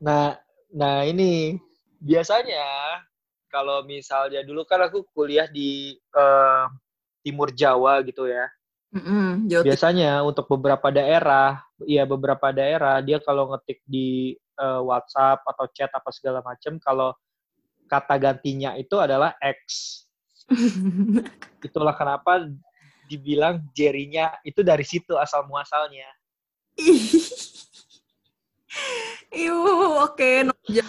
Nah, 0.00 0.40
nah 0.72 1.04
ini 1.04 1.60
biasanya 2.00 3.04
kalau 3.52 3.84
misalnya 3.84 4.40
dulu 4.40 4.64
kan 4.64 4.88
aku 4.88 5.04
kuliah 5.12 5.44
di 5.52 6.00
eh, 6.00 6.64
timur 7.20 7.52
Jawa 7.52 8.00
gitu 8.04 8.26
ya. 8.26 8.48
Jawa 9.46 9.62
Timur. 9.62 9.66
Biasanya 9.70 10.10
untuk 10.26 10.50
beberapa 10.50 10.90
daerah, 10.90 11.62
ya 11.86 12.02
beberapa 12.02 12.50
daerah 12.50 12.98
dia 12.98 13.22
kalau 13.22 13.54
ngetik 13.54 13.80
di 13.86 14.34
eh, 14.36 14.80
WhatsApp 14.82 15.46
atau 15.46 15.66
chat 15.70 15.90
apa 15.94 16.10
segala 16.10 16.42
macam, 16.42 16.76
kalau 16.82 17.14
kata 17.86 18.14
gantinya 18.18 18.74
itu 18.74 18.98
adalah 18.98 19.34
X. 19.38 19.66
Itulah 21.66 21.94
kenapa 21.94 22.50
dibilang 23.10 23.62
jerinya 23.74 24.38
itu 24.46 24.62
dari 24.62 24.86
situ 24.86 25.18
asal 25.18 25.46
muasalnya. 25.46 26.06
Iu, 29.30 29.58
oke. 30.06 30.30
no 30.46 30.54
judge. 30.66 30.86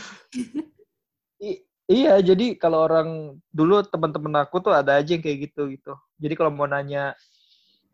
I- 1.42 1.66
iya, 1.90 2.22
jadi 2.22 2.58
kalau 2.58 2.86
orang 2.86 3.38
dulu 3.50 3.82
teman-teman 3.86 4.46
aku 4.46 4.62
tuh 4.62 4.74
ada 4.74 4.98
aja 5.02 5.18
yang 5.18 5.22
kayak 5.26 5.50
gitu 5.50 5.70
gitu. 5.74 5.94
Jadi 6.22 6.34
kalau 6.38 6.54
mau 6.54 6.70
nanya 6.70 7.18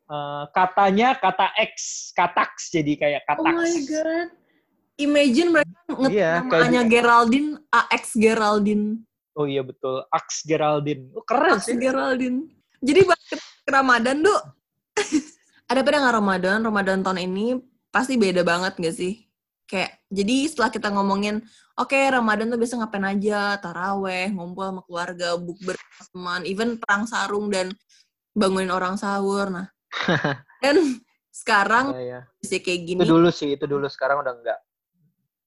eh, 0.06 0.44
katanya 0.52 1.16
kata 1.16 1.56
X, 1.72 1.76
kataks 2.12 2.70
jadi 2.70 2.94
kayak 2.94 3.22
Oh 3.26 3.28
kataks. 3.40 3.56
my 3.56 3.76
god. 3.84 4.28
Imagine 4.98 5.50
mereka 5.54 5.78
ngetik 5.88 6.12
Iya, 6.12 6.32
namanya 6.42 6.82
kayak- 6.82 6.90
Geraldine, 6.90 7.50
AX 7.70 8.04
Geraldine. 8.14 8.86
Oh 9.32 9.46
iya 9.46 9.62
betul, 9.62 10.02
Ax 10.10 10.42
Geraldine. 10.42 11.14
Oh, 11.14 11.22
keren 11.22 11.62
AX 11.62 11.70
sih. 11.70 11.78
Geraldine. 11.78 12.50
Jadi 12.82 13.02
balik 13.06 13.28
ke 13.30 13.70
Ramadan, 13.70 14.18
Duk. 14.20 14.42
Ada 15.70 15.84
pada 15.84 15.98
nggak 16.00 16.16
Ramadan? 16.16 16.58
Ramadan 16.64 16.98
tahun 17.02 17.20
ini 17.22 17.46
pasti 17.88 18.16
beda 18.16 18.42
banget 18.42 18.74
gak 18.78 18.96
sih? 18.96 19.28
Kayak, 19.68 20.00
jadi 20.08 20.48
setelah 20.48 20.72
kita 20.72 20.88
ngomongin, 20.90 21.44
oke 21.76 21.92
Ramadan 21.94 22.48
tuh 22.48 22.56
biasa 22.56 22.80
ngapain 22.80 23.04
aja, 23.04 23.60
taraweh, 23.60 24.32
ngumpul 24.32 24.64
sama 24.64 24.82
keluarga, 24.82 25.36
bukber 25.36 25.76
teman, 26.10 26.42
even 26.42 26.80
perang 26.80 27.04
sarung 27.04 27.52
dan 27.52 27.70
bangunin 28.38 28.70
orang 28.70 29.02
sahur. 29.02 29.50
Nah, 29.50 29.68
dan 30.64 31.02
sekarang 31.34 31.98
iya. 31.98 32.30
bisa 32.38 32.62
kayak 32.62 32.82
Itu 32.86 32.88
gini, 32.94 33.02
dulu 33.10 33.30
sih, 33.34 33.58
itu 33.58 33.66
dulu 33.66 33.90
sekarang 33.90 34.22
udah 34.22 34.34
enggak. 34.38 34.60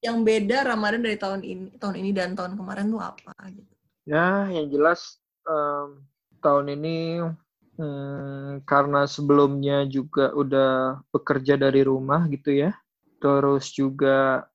yang 0.00 0.24
beda 0.24 0.64
Ramadan 0.64 1.04
dari 1.04 1.20
tahun 1.20 1.44
ini, 1.44 1.76
tahun 1.76 2.00
ini 2.00 2.10
dan 2.16 2.32
tahun 2.32 2.56
kemarin 2.56 2.88
tuh 2.88 3.04
apa 3.04 3.36
gitu? 3.52 3.68
Ya, 4.08 4.48
yang 4.48 4.72
jelas 4.72 5.20
em, 5.44 6.00
tahun 6.40 6.72
ini 6.72 7.20
hmm, 7.76 8.64
karena 8.64 9.04
sebelumnya 9.04 9.84
juga 9.84 10.32
udah 10.32 11.04
bekerja 11.12 11.60
dari 11.60 11.84
rumah 11.84 12.24
gitu 12.32 12.48
ya. 12.48 12.72
Terus 13.20 13.68
juga 13.76 14.48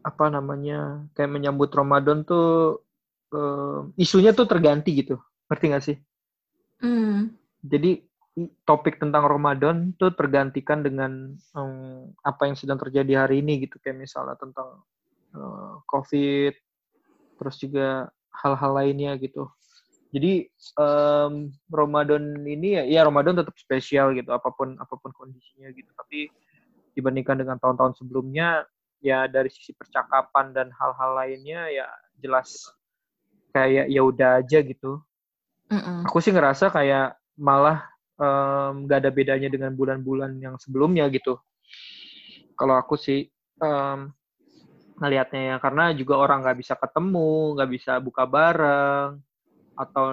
apa 0.00 0.32
namanya 0.32 1.04
kayak 1.12 1.28
menyambut 1.28 1.68
Ramadan 1.68 2.24
tuh 2.24 2.80
em, 3.36 3.92
isunya 4.00 4.32
tuh 4.32 4.48
terganti 4.48 4.96
gitu. 4.96 5.20
Ngerti 5.52 5.64
gak 5.76 5.84
sih? 5.84 5.96
Hmm. 6.80 7.36
Jadi 7.64 8.04
topik 8.68 9.00
tentang 9.00 9.24
Ramadan 9.24 9.94
tuh 9.96 10.12
tergantikan 10.12 10.84
dengan 10.84 11.32
em, 11.32 12.10
apa 12.20 12.50
yang 12.50 12.56
sedang 12.58 12.76
terjadi 12.76 13.24
hari 13.24 13.40
ini 13.40 13.64
gitu 13.64 13.80
kayak 13.80 14.04
misalnya 14.04 14.36
tentang 14.36 14.84
eh, 15.32 15.74
COVID 15.88 16.54
terus 17.40 17.56
juga 17.58 18.12
hal-hal 18.44 18.72
lainnya 18.74 19.16
gitu. 19.16 19.48
Jadi 20.12 20.46
em, 20.78 21.32
Ramadan 21.72 22.44
ini 22.44 22.78
ya, 22.78 22.82
ya 22.84 23.00
Ramadan 23.06 23.40
tetap 23.40 23.56
spesial 23.56 24.12
gitu 24.12 24.30
apa 24.30 24.52
pun 24.52 24.76
apa 24.76 24.94
pun 24.98 25.10
kondisinya 25.16 25.72
gitu. 25.72 25.88
Tapi 25.96 26.28
dibandingkan 26.94 27.40
dengan 27.42 27.56
tahun-tahun 27.58 27.98
sebelumnya 27.98 28.66
ya 29.04 29.26
dari 29.28 29.50
sisi 29.52 29.74
percakapan 29.74 30.54
dan 30.54 30.68
hal-hal 30.72 31.10
lainnya 31.18 31.68
ya 31.68 31.86
jelas 32.22 32.72
kayak 33.52 33.90
ya 33.92 34.00
udah 34.00 34.40
aja 34.40 34.58
gitu 34.64 35.02
Mm-mm. 35.68 36.08
aku 36.08 36.18
sih 36.24 36.32
ngerasa 36.32 36.72
kayak 36.72 37.18
malah 37.38 37.88
nggak 38.14 38.98
ada 39.02 39.10
bedanya 39.10 39.50
dengan 39.50 39.74
bulan-bulan 39.74 40.38
yang 40.38 40.54
sebelumnya 40.54 41.10
gitu. 41.10 41.34
Kalau 42.54 42.78
aku 42.78 42.94
sih 42.94 43.26
em, 43.58 43.98
ngelihatnya 45.02 45.42
ya, 45.42 45.56
karena 45.58 45.90
juga 45.90 46.22
orang 46.22 46.46
nggak 46.46 46.58
bisa 46.62 46.78
ketemu, 46.78 47.58
nggak 47.58 47.70
bisa 47.74 47.92
buka 47.98 48.22
bareng, 48.30 49.18
atau 49.74 50.06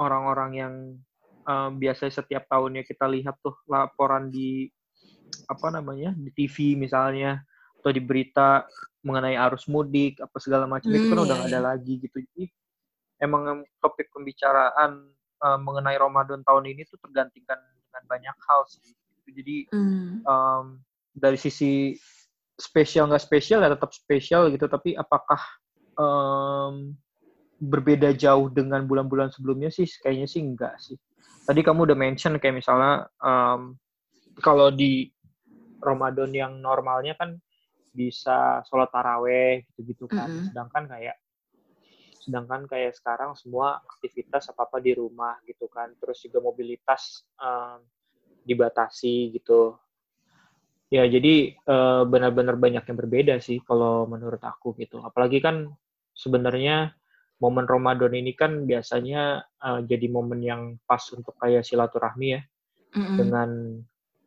orang-orang 0.00 0.50
yang 0.56 0.74
em, 1.44 1.70
biasanya 1.76 2.24
setiap 2.24 2.48
tahunnya 2.48 2.88
kita 2.88 3.04
lihat 3.04 3.36
tuh 3.44 3.60
laporan 3.68 4.32
di 4.32 4.72
apa 5.44 5.68
namanya 5.68 6.16
di 6.16 6.32
TV 6.32 6.72
misalnya 6.80 7.44
atau 7.80 7.92
di 7.92 8.00
berita 8.00 8.64
mengenai 9.04 9.36
arus 9.36 9.68
mudik 9.68 10.16
apa 10.24 10.36
segala 10.40 10.64
macam 10.64 10.88
itu 10.88 11.04
Hmm, 11.04 11.12
kan 11.12 11.18
udah 11.20 11.28
iya, 11.28 11.36
nggak 11.44 11.50
ada 11.52 11.60
iya. 11.60 11.68
lagi 11.76 11.94
gitu. 12.00 12.16
Jadi 12.24 12.44
emang 13.20 13.42
em, 13.44 13.60
topik 13.84 14.08
pembicaraan 14.16 15.12
eh, 15.38 15.58
mengenai 15.58 15.96
Ramadan 15.98 16.42
tahun 16.42 16.64
ini 16.74 16.82
tuh 16.86 16.98
tergantikan 17.02 17.58
dengan 17.58 18.02
banyak 18.06 18.36
hal 18.46 18.60
sih. 18.68 18.94
Jadi 19.28 19.68
Hmm. 19.70 20.24
em, 20.24 20.64
dari 21.12 21.36
sisi 21.36 21.92
spesial 22.58 23.06
nggak 23.12 23.22
spesial 23.22 23.62
ya 23.62 23.70
tetap 23.70 23.92
spesial 23.94 24.48
gitu. 24.50 24.66
Tapi 24.66 24.96
apakah 24.96 25.38
em, 25.98 26.94
berbeda 27.58 28.14
jauh 28.14 28.48
dengan 28.48 28.86
bulan-bulan 28.86 29.34
sebelumnya 29.34 29.68
sih? 29.68 29.86
Kayaknya 30.00 30.28
sih 30.30 30.40
enggak 30.42 30.74
sih. 30.80 30.96
Tadi 31.44 31.60
kamu 31.64 31.88
udah 31.90 31.96
mention 31.98 32.36
kayak 32.40 32.56
misalnya 32.60 33.06
em, 33.20 33.76
kalau 34.40 34.70
di 34.72 35.10
Ramadan 35.78 36.30
yang 36.34 36.52
normalnya 36.58 37.14
kan 37.14 37.38
bisa 37.94 38.62
sholat 38.66 38.90
taraweh 38.94 39.66
gitu-gitu 39.72 40.06
kan. 40.06 40.30
Mm-mm. 40.30 40.46
Sedangkan 40.50 40.86
kayak 40.86 41.16
sedangkan 42.28 42.68
kayak 42.68 42.92
sekarang 42.92 43.32
semua 43.32 43.80
aktivitas 43.80 44.52
apa 44.52 44.68
apa 44.68 44.84
di 44.84 44.92
rumah 44.92 45.40
gitu 45.48 45.64
kan. 45.72 45.96
Terus 45.96 46.20
juga 46.28 46.44
mobilitas 46.44 47.24
em, 47.40 47.80
dibatasi 48.44 49.32
gitu. 49.32 49.80
Ya 50.92 51.08
jadi 51.08 51.56
eh, 51.56 52.02
benar-benar 52.04 52.60
banyak 52.60 52.84
yang 52.84 52.98
berbeda 53.00 53.34
sih 53.40 53.64
kalau 53.64 54.04
menurut 54.04 54.44
aku 54.44 54.76
gitu. 54.76 55.00
Apalagi 55.00 55.40
kan 55.40 55.72
sebenarnya 56.12 56.92
momen 57.40 57.64
Ramadan 57.64 58.12
ini 58.12 58.36
kan 58.36 58.68
biasanya 58.68 59.48
eh, 59.64 59.80
jadi 59.88 60.12
momen 60.12 60.44
yang 60.44 60.76
pas 60.84 61.00
untuk 61.16 61.32
kayak 61.40 61.64
silaturahmi 61.64 62.28
ya. 62.36 62.42
Mm-mm. 62.88 63.16
dengan 63.20 63.50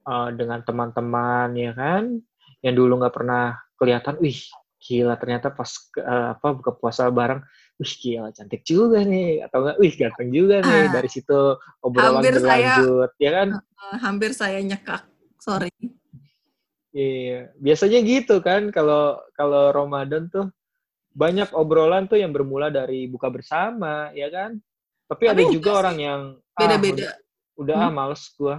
eh, 0.05 0.29
dengan 0.37 0.59
teman-teman 0.61 1.49
ya 1.57 1.73
kan 1.73 2.21
yang 2.61 2.75
dulu 2.77 3.01
nggak 3.01 3.15
pernah 3.15 3.57
kelihatan 3.77 4.21
wih 4.21 4.37
gila 4.81 5.13
ternyata 5.15 5.47
pas 5.47 5.69
ke- 5.69 6.01
eh, 6.01 6.27
apa 6.33 6.47
buka 6.51 6.73
puasa 6.73 7.05
bareng 7.07 7.39
wih 7.77 7.93
gila 7.95 8.33
cantik 8.33 8.65
juga 8.65 9.05
nih 9.05 9.45
atau 9.45 9.61
enggak 9.61 9.77
wih 9.77 9.93
ganteng 9.93 10.29
juga 10.29 10.55
nih 10.59 10.81
Ah. 10.83 10.91
dari 10.91 11.05
situ 11.07 11.37
obrolan 11.79 12.17
Hampir 12.17 12.33
saya- 12.41 12.81
berlanjut 12.81 13.11
ya 13.17 13.31
kan 13.31 13.47
Eh, 13.81 13.97
hampir 13.97 14.31
saya 14.31 14.61
nyekak, 14.61 15.01
sorry. 15.37 15.73
Iya, 16.91 17.49
biasanya 17.57 17.99
gitu 18.03 18.43
kan 18.43 18.67
kalau 18.69 19.15
kalau 19.33 19.71
Ramadan 19.71 20.27
tuh 20.27 20.51
banyak 21.11 21.49
obrolan 21.51 22.05
tuh 22.05 22.19
yang 22.19 22.29
bermula 22.29 22.67
dari 22.67 23.07
buka 23.07 23.27
bersama, 23.27 24.11
ya 24.11 24.27
kan? 24.27 24.59
Tapi, 25.07 25.23
Tapi 25.27 25.33
ada 25.33 25.43
juga 25.49 25.71
sih. 25.71 25.79
orang 25.81 25.97
yang 25.97 26.21
ah, 26.51 26.59
Beda-beda. 26.61 26.93
udah, 26.93 27.13
udah 27.57 27.75
ah 27.75 27.87
Hmm. 27.87 27.95
males 27.95 28.23
gua. 28.35 28.55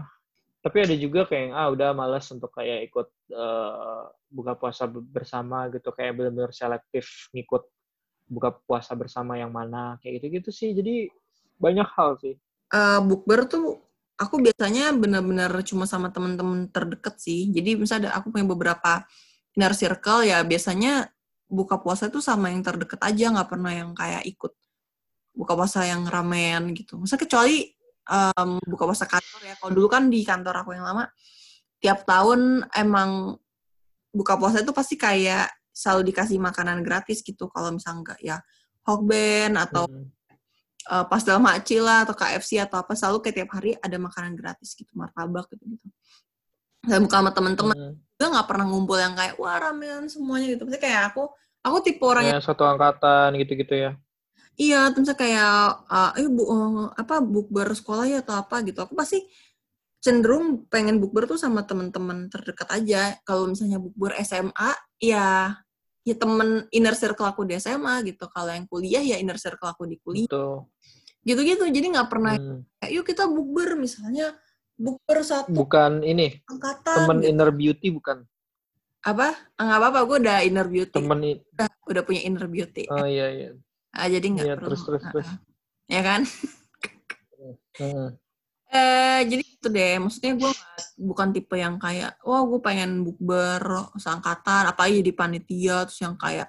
Tapi 0.63 0.77
ada 0.87 0.95
juga 0.95 1.27
kayak 1.27 1.51
ah 1.51 1.69
udah 1.75 1.91
males 1.91 2.27
untuk 2.31 2.55
kayak 2.55 2.87
ikut 2.87 3.09
eh, 3.35 4.03
buka 4.31 4.55
puasa 4.55 4.87
be- 4.87 5.03
bersama 5.03 5.67
gitu 5.75 5.91
kayak 5.91 6.15
benar-benar 6.15 6.55
selektif 6.55 7.29
ngikut 7.35 7.67
buka 8.31 8.55
puasa 8.65 8.95
bersama 8.95 9.35
yang 9.37 9.51
mana 9.51 9.99
kayak 9.99 10.23
gitu-gitu 10.23 10.55
sih. 10.55 10.71
Jadi 10.71 11.11
banyak 11.59 11.89
hal 11.99 12.15
sih. 12.23 12.39
Eh, 12.73 13.01
bukber 13.03 13.51
tuh 13.51 13.83
aku 14.15 14.39
biasanya 14.39 14.95
benar-benar 14.95 15.51
cuma 15.67 15.85
sama 15.85 16.15
temen-temen 16.15 16.71
terdekat 16.71 17.19
sih. 17.19 17.51
Jadi 17.51 17.75
misalnya 17.75 18.15
aku 18.15 18.31
punya 18.31 18.47
beberapa 18.47 19.03
inner 19.59 19.75
circle 19.75 20.25
ya 20.25 20.41
biasanya 20.47 21.11
buka 21.51 21.77
puasa 21.83 22.09
tuh 22.09 22.25
sama 22.25 22.49
yang 22.49 22.65
terdekat 22.65 22.97
aja, 23.05 23.29
nggak 23.29 23.51
pernah 23.51 23.73
yang 23.75 23.93
kayak 23.93 24.25
ikut 24.25 24.55
buka 25.37 25.53
puasa 25.59 25.85
yang 25.85 26.09
ramean 26.09 26.73
gitu. 26.73 26.97
Masa 26.97 27.21
kecuali 27.21 27.69
em, 28.07 28.51
buka 28.67 28.83
puasa 28.89 29.07
kantor 29.07 29.41
ya. 29.47 29.55
Kalau 29.59 29.73
dulu 29.75 29.89
kan 29.91 30.11
di 30.11 30.23
kantor 30.27 30.65
aku 30.65 30.75
yang 30.75 30.87
lama, 30.87 31.07
tiap 31.79 32.03
tahun 32.07 32.67
emang 32.75 33.39
buka 34.11 34.37
puasa 34.39 34.61
itu 34.63 34.71
pasti 34.75 34.95
kayak 34.99 35.51
selalu 35.73 36.13
dikasih 36.13 36.37
makanan 36.39 36.85
gratis 36.85 37.25
gitu. 37.25 37.49
Kalau 37.49 37.73
misalnya 37.73 37.99
enggak 38.03 38.21
ya 38.23 38.37
hokben 38.83 39.55
atau 39.55 39.87
Mm. 39.87 40.11
uh, 40.91 41.05
pas 41.07 41.23
dalam 41.23 41.43
Makci 41.47 41.79
lah 41.79 42.03
atau 42.03 42.15
KFC 42.19 42.59
atau 42.59 42.83
apa 42.83 42.99
selalu 42.99 43.23
kayak 43.23 43.37
tiap 43.39 43.51
hari 43.55 43.79
ada 43.79 43.95
makanan 43.95 44.35
gratis 44.35 44.75
gitu 44.75 44.91
martabak 44.99 45.47
gitu 45.55 45.63
gitu 45.71 45.87
saya 46.83 46.99
buka 46.99 47.23
sama 47.23 47.31
temen-temen 47.31 47.79
Mm. 47.79 47.95
juga 48.19 48.27
nggak 48.35 48.49
pernah 48.51 48.67
ngumpul 48.67 48.99
yang 48.99 49.15
kayak 49.15 49.39
wah 49.39 49.55
ramean 49.55 50.11
semuanya 50.11 50.59
gitu 50.59 50.67
Maksudnya 50.67 50.83
kayak 50.83 51.03
aku 51.15 51.31
aku 51.63 51.77
tipe 51.87 52.03
orang 52.03 52.23
yang 52.27 52.43
Ya, 52.43 52.43
satu 52.43 52.67
angkatan 52.67 53.39
gitu-gitu 53.39 53.75
ya. 53.79 53.91
Iya 54.57 54.89
terus 54.91 55.09
misalnya 55.09 55.21
kayak 55.21 55.53
uh, 55.89 56.11
eh 56.17 56.29
bu, 56.29 56.43
uh, 56.45 56.87
apa 56.93 57.21
bukber 57.21 57.73
sekolah 57.73 58.05
ya 58.07 58.19
atau 58.21 58.37
apa 58.37 58.61
gitu 58.63 58.81
aku 58.81 58.93
pasti 58.95 59.25
cenderung 60.03 60.67
pengen 60.67 60.99
bukber 60.99 61.25
tuh 61.25 61.39
sama 61.39 61.63
teman-teman 61.63 62.27
terdekat 62.27 62.69
aja 62.69 63.17
kalau 63.23 63.47
misalnya 63.47 63.79
bukber 63.79 64.13
SMA 64.21 64.71
ya 64.99 65.57
ya 66.03 66.15
temen 66.19 66.67
inner 66.75 66.99
circle 66.99 67.23
aku 67.25 67.47
di 67.47 67.55
SMA 67.57 68.03
gitu 68.03 68.27
kalau 68.27 68.51
yang 68.51 68.67
kuliah 68.67 68.99
ya 68.99 69.17
inner 69.17 69.39
circle 69.39 69.71
aku 69.71 69.87
di 69.87 70.03
kuliah 70.03 70.27
Betul. 70.27 70.67
gitu-gitu 71.23 71.65
jadi 71.71 71.87
nggak 71.95 72.09
pernah 72.11 72.35
Hmm. 72.35 72.67
kayak 72.83 72.91
yuk 72.93 73.07
kita 73.07 73.31
bukber 73.31 73.79
misalnya 73.79 74.35
bukber 74.75 75.23
satu 75.23 75.55
Bukan 75.55 76.03
ini, 76.03 76.43
angkatan 76.51 77.07
temen 77.07 77.19
gitu. 77.23 77.29
inner 77.31 77.51
beauty 77.55 77.89
bukan. 77.95 78.27
apa 79.03 79.35
Ah, 79.55 79.63
nggak 79.67 79.79
apa-apa 79.79 80.01
gue 80.07 80.17
udah 80.27 80.39
inner 80.43 80.67
beauty 80.67 80.95
Temen 80.95 81.19
udah, 81.55 81.69
udah 81.87 82.03
punya 82.03 82.23
inner 82.23 82.47
beauty 82.47 82.87
Oh 82.87 83.07
iya 83.07 83.31
iya. 83.31 83.51
Ah, 83.93 84.09
jadi 84.09 84.25
nggak 84.25 84.47
perlu. 84.57 84.67
terus 84.73 84.81
terus 84.83 85.03
Ah, 85.05 85.11
terus. 85.13 85.29
ya 85.87 86.01
kan? 86.01 86.21
Hmm. 87.77 88.09
eh 88.73 89.21
jadi 89.29 89.43
itu 89.45 89.69
deh 89.69 90.01
maksudnya 90.01 90.33
gue 90.33 90.53
bukan 90.97 91.29
tipe 91.29 91.53
yang 91.57 91.77
kayak 91.77 92.17
wah 92.25 92.41
gue 92.41 92.57
pengen 92.65 93.05
bukber 93.05 93.61
seangkatan 94.01 94.73
apalagi 94.73 95.05
di 95.05 95.13
panitia 95.13 95.85
terus 95.85 96.01
yang 96.01 96.17
kayak 96.17 96.49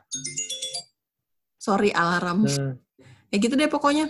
sorry 1.58 1.91
alarm. 1.91 2.47
Hmm. 2.47 2.79
ya 3.27 3.36
gitu 3.38 3.56
deh 3.56 3.67
pokoknya. 3.67 4.08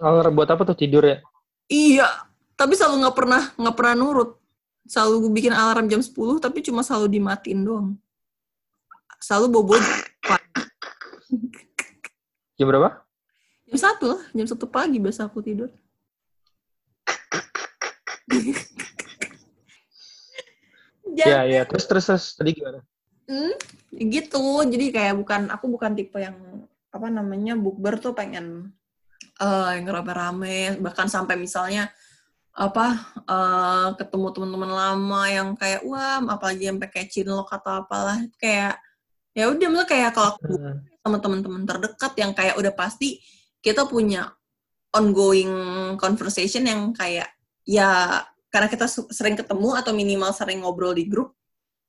Alarm 0.00 0.36
buat 0.36 0.50
apa 0.50 0.64
tuh? 0.64 0.76
Tidur 0.76 1.04
ya? 1.04 1.16
iya 1.66 2.04
tapi 2.52 2.76
selalu 2.76 3.06
nggak 3.06 3.16
pernah 3.16 3.42
nggak 3.56 3.76
pernah 3.76 3.94
nurut. 3.96 4.30
Selalu 4.84 5.14
gue 5.24 5.32
bikin 5.40 5.54
alarm 5.54 5.86
jam 5.88 6.02
10 6.02 6.12
tapi 6.36 6.60
cuma 6.60 6.84
selalu 6.84 7.16
dimatiin 7.16 7.60
doang. 7.64 7.88
Selalu 9.22 9.46
bobo 9.48 9.74
Jam 12.62 12.70
berapa? 12.70 13.02
jam 13.66 13.78
satu 13.90 14.04
lah 14.14 14.22
jam 14.30 14.46
satu 14.46 14.70
pagi 14.70 15.02
biasa 15.02 15.26
aku 15.26 15.42
tidur 15.42 15.66
Ya 21.12 21.44
ya. 21.44 21.66
Terus 21.68 21.84
terus 21.90 22.04
terus 22.08 22.24
tadi 22.38 22.56
gimana? 22.56 22.80
Hmm, 23.28 23.52
gitu. 23.92 24.64
Jadi 24.64 24.88
kayak 24.88 25.14
bukan 25.20 25.52
aku 25.52 25.68
bukan 25.68 25.92
tipe 25.92 26.16
yang 26.16 26.64
apa 26.88 27.08
namanya 27.12 27.52
bukber 27.52 28.00
tuh 28.00 28.16
pengen 28.16 28.72
eh 29.36 29.70
yang 29.76 29.84
rame-rame 29.84 30.80
bahkan 30.80 31.12
sampai 31.12 31.36
misalnya 31.36 31.92
apa 32.56 32.96
eh 33.28 33.88
ketemu 34.00 34.26
teman-teman 34.32 34.72
lama 34.72 35.22
yang 35.28 35.52
kayak 35.52 35.84
wah 35.84 36.24
apalagi 36.32 36.72
yang 36.72 36.80
pakai 36.80 37.04
cinlok 37.12 37.52
atau 37.60 37.84
apalah 37.84 38.16
kayak 38.40 38.80
ya 39.32 39.48
udah 39.48 39.68
maksudnya 39.68 39.88
kayak 39.88 40.10
kalau 40.12 40.28
aku 40.36 40.54
Hmm. 40.60 40.78
sama 41.02 41.16
teman-teman 41.18 41.62
terdekat 41.64 42.12
yang 42.20 42.32
kayak 42.36 42.54
udah 42.60 42.72
pasti 42.72 43.18
kita 43.64 43.88
punya 43.88 44.30
ongoing 44.92 45.50
conversation 45.96 46.68
yang 46.68 46.92
kayak 46.92 47.32
ya 47.64 48.20
karena 48.52 48.68
kita 48.68 48.84
sering 48.88 49.34
ketemu 49.34 49.72
atau 49.72 49.96
minimal 49.96 50.30
sering 50.36 50.60
ngobrol 50.60 50.92
di 50.92 51.08
grup 51.08 51.32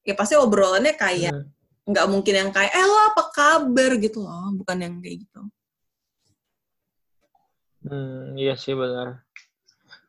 ya 0.08 0.16
pasti 0.16 0.40
obrolannya 0.40 0.96
kayak 0.96 1.36
Hmm. 1.36 1.48
nggak 1.84 2.08
mungkin 2.08 2.34
yang 2.48 2.50
kayak 2.56 2.72
eh 2.72 2.86
lo 2.88 3.12
apa 3.12 3.24
kabar 3.36 3.92
gitu 4.00 4.24
loh 4.24 4.56
bukan 4.56 4.78
yang 4.80 4.94
kayak 5.04 5.28
gitu 5.28 5.42
Hmm, 7.84 8.40
iya 8.40 8.56
sih 8.56 8.72
benar. 8.72 9.28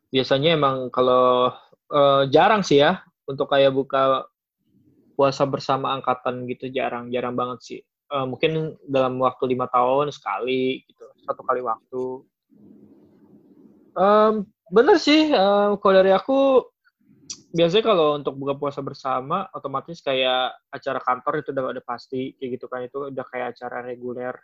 Biasanya 0.07 0.55
emang 0.55 0.87
kalau 0.95 1.51
eh, 1.91 2.23
jarang 2.31 2.63
sih 2.63 2.79
ya 2.79 3.03
untuk 3.27 3.51
kayak 3.51 3.75
buka 3.75 4.23
puasa 5.15 5.47
bersama 5.47 5.95
angkatan 5.95 6.45
gitu 6.45 6.67
jarang, 6.69 7.07
jarang 7.09 7.33
banget 7.33 7.59
sih. 7.63 7.81
Eh, 8.05 8.25
mungkin 8.27 8.77
dalam 8.85 9.17
waktu 9.17 9.49
lima 9.49 9.65
tahun 9.71 10.13
sekali 10.13 10.85
gitu, 10.85 11.09
satu 11.25 11.41
kali 11.41 11.65
waktu. 11.65 12.03
Em, 13.95 14.45
bener 14.69 14.97
sih, 15.01 15.31
eh, 15.31 15.69
kalau 15.81 15.93
dari 15.95 16.11
aku 16.13 16.61
biasanya 17.55 17.83
kalau 17.87 18.19
untuk 18.19 18.35
buka 18.35 18.53
puasa 18.59 18.83
bersama 18.83 19.47
otomatis 19.55 20.03
kayak 20.03 20.59
acara 20.67 20.99
kantor 20.99 21.39
itu 21.39 21.49
udah 21.55 21.63
udah 21.71 21.83
pasti 21.87 22.35
kayak 22.35 22.59
gitu 22.59 22.65
kan 22.67 22.83
itu 22.83 22.97
udah 23.09 23.25
kayak 23.31 23.55
acara 23.55 23.79
reguler 23.79 24.35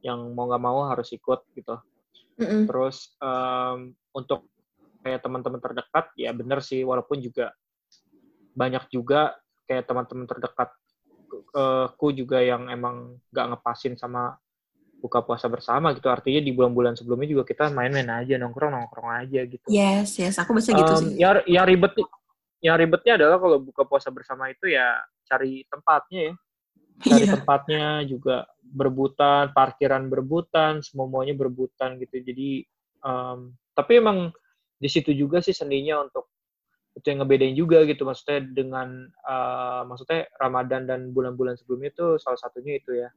yang 0.00 0.32
mau 0.32 0.48
nggak 0.48 0.62
mau 0.64 0.88
harus 0.88 1.12
ikut 1.12 1.44
gitu. 1.52 1.76
Mm-mm. 2.40 2.64
Terus 2.66 3.14
em, 3.20 3.92
untuk 4.16 4.48
kayak 5.04 5.22
teman-teman 5.22 5.60
terdekat 5.62 6.10
ya 6.18 6.34
bener 6.34 6.58
sih 6.64 6.82
walaupun 6.82 7.22
juga 7.22 7.54
banyak 8.58 8.90
juga 8.90 9.38
kayak 9.68 9.84
teman-teman 9.84 10.24
terdekat 10.24 10.72
eh, 11.54 11.86
ku 11.94 12.08
juga 12.10 12.40
yang 12.40 12.72
emang 12.72 13.20
nggak 13.28 13.46
ngepasin 13.54 13.94
sama 13.94 14.40
buka 14.98 15.22
puasa 15.22 15.46
bersama 15.46 15.94
gitu 15.94 16.10
artinya 16.10 16.42
di 16.42 16.50
bulan-bulan 16.50 16.98
sebelumnya 16.98 17.30
juga 17.30 17.44
kita 17.46 17.70
main-main 17.70 18.08
aja 18.10 18.34
nongkrong 18.34 18.74
nongkrong 18.74 19.08
aja 19.22 19.46
gitu. 19.46 19.62
yes 19.70 20.18
yes 20.18 20.34
aku 20.42 20.50
biasa 20.58 20.74
gitu 20.74 20.90
Em, 20.90 20.98
sih 20.98 21.10
Ya 21.22 21.30
yang 21.46 21.66
ribet 21.70 21.94
yang 22.58 22.74
ribetnya 22.74 23.14
adalah 23.14 23.38
kalau 23.38 23.62
buka 23.62 23.86
puasa 23.86 24.10
bersama 24.10 24.50
itu 24.50 24.66
ya 24.66 24.98
cari 25.30 25.62
tempatnya 25.70 26.32
ya 26.32 26.34
cari 27.14 27.24
Iya. 27.30 27.34
tempatnya 27.38 27.84
juga 28.10 28.36
berebutan, 28.58 29.54
parkiran 29.54 30.10
berebutan, 30.10 30.82
semuanya 30.82 31.30
berebutan 31.38 31.94
gitu. 32.02 32.18
Jadi 32.18 32.66
em, 33.06 33.38
tapi 33.78 34.02
emang 34.02 34.34
di 34.82 34.88
situ 34.90 35.14
juga 35.14 35.38
sih 35.38 35.54
seninya 35.54 36.02
untuk 36.02 36.26
itu 36.98 37.06
yang 37.14 37.22
ngebedain 37.22 37.54
juga 37.54 37.78
gitu 37.86 38.02
maksudnya 38.02 38.42
dengan 38.42 39.06
eh, 39.06 39.80
maksudnya 39.86 40.26
Ramadan 40.36 40.82
dan 40.84 41.00
bulan-bulan 41.14 41.54
sebelumnya 41.54 41.94
itu 41.94 42.18
salah 42.18 42.38
satunya 42.42 42.82
itu 42.82 42.90
ya 42.98 43.08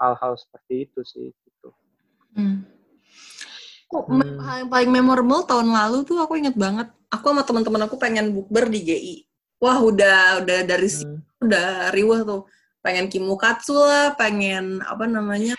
hal-hal 0.00 0.36
seperti 0.36 0.88
itu 0.88 1.00
sih 1.04 1.28
gitu. 1.32 1.68
Hmm. 2.36 2.64
Kok 3.90 4.04
Hmm. 4.06 4.38
hal 4.40 4.56
yang 4.64 4.70
paling 4.70 4.90
memorable 4.94 5.42
tahun 5.44 5.68
lalu 5.72 6.06
tuh 6.06 6.22
aku 6.22 6.38
inget 6.38 6.54
banget. 6.54 6.88
Aku 7.10 7.34
sama 7.34 7.42
teman-teman 7.42 7.90
aku 7.90 7.98
pengen 7.98 8.30
bukber 8.30 8.70
di 8.70 8.80
GI. 8.86 9.16
Wah 9.60 9.82
udah 9.82 10.40
udah 10.40 10.58
dari 10.64 10.88
Hmm. 10.88 11.20
udah 11.42 11.90
riwah 11.92 12.20
tuh. 12.22 12.42
Pengen 12.80 13.12
kimukatsu 13.12 13.76
lah, 13.76 14.16
pengen 14.16 14.80
apa 14.88 15.04
namanya 15.04 15.52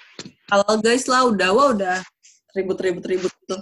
kalau 0.49 0.79
guys 0.81 1.05
lah 1.05 1.27
udah 1.29 1.49
wah 1.53 1.69
udah 1.75 1.97
ribut-ribut-ribut 2.57 3.29
gitu. 3.29 3.57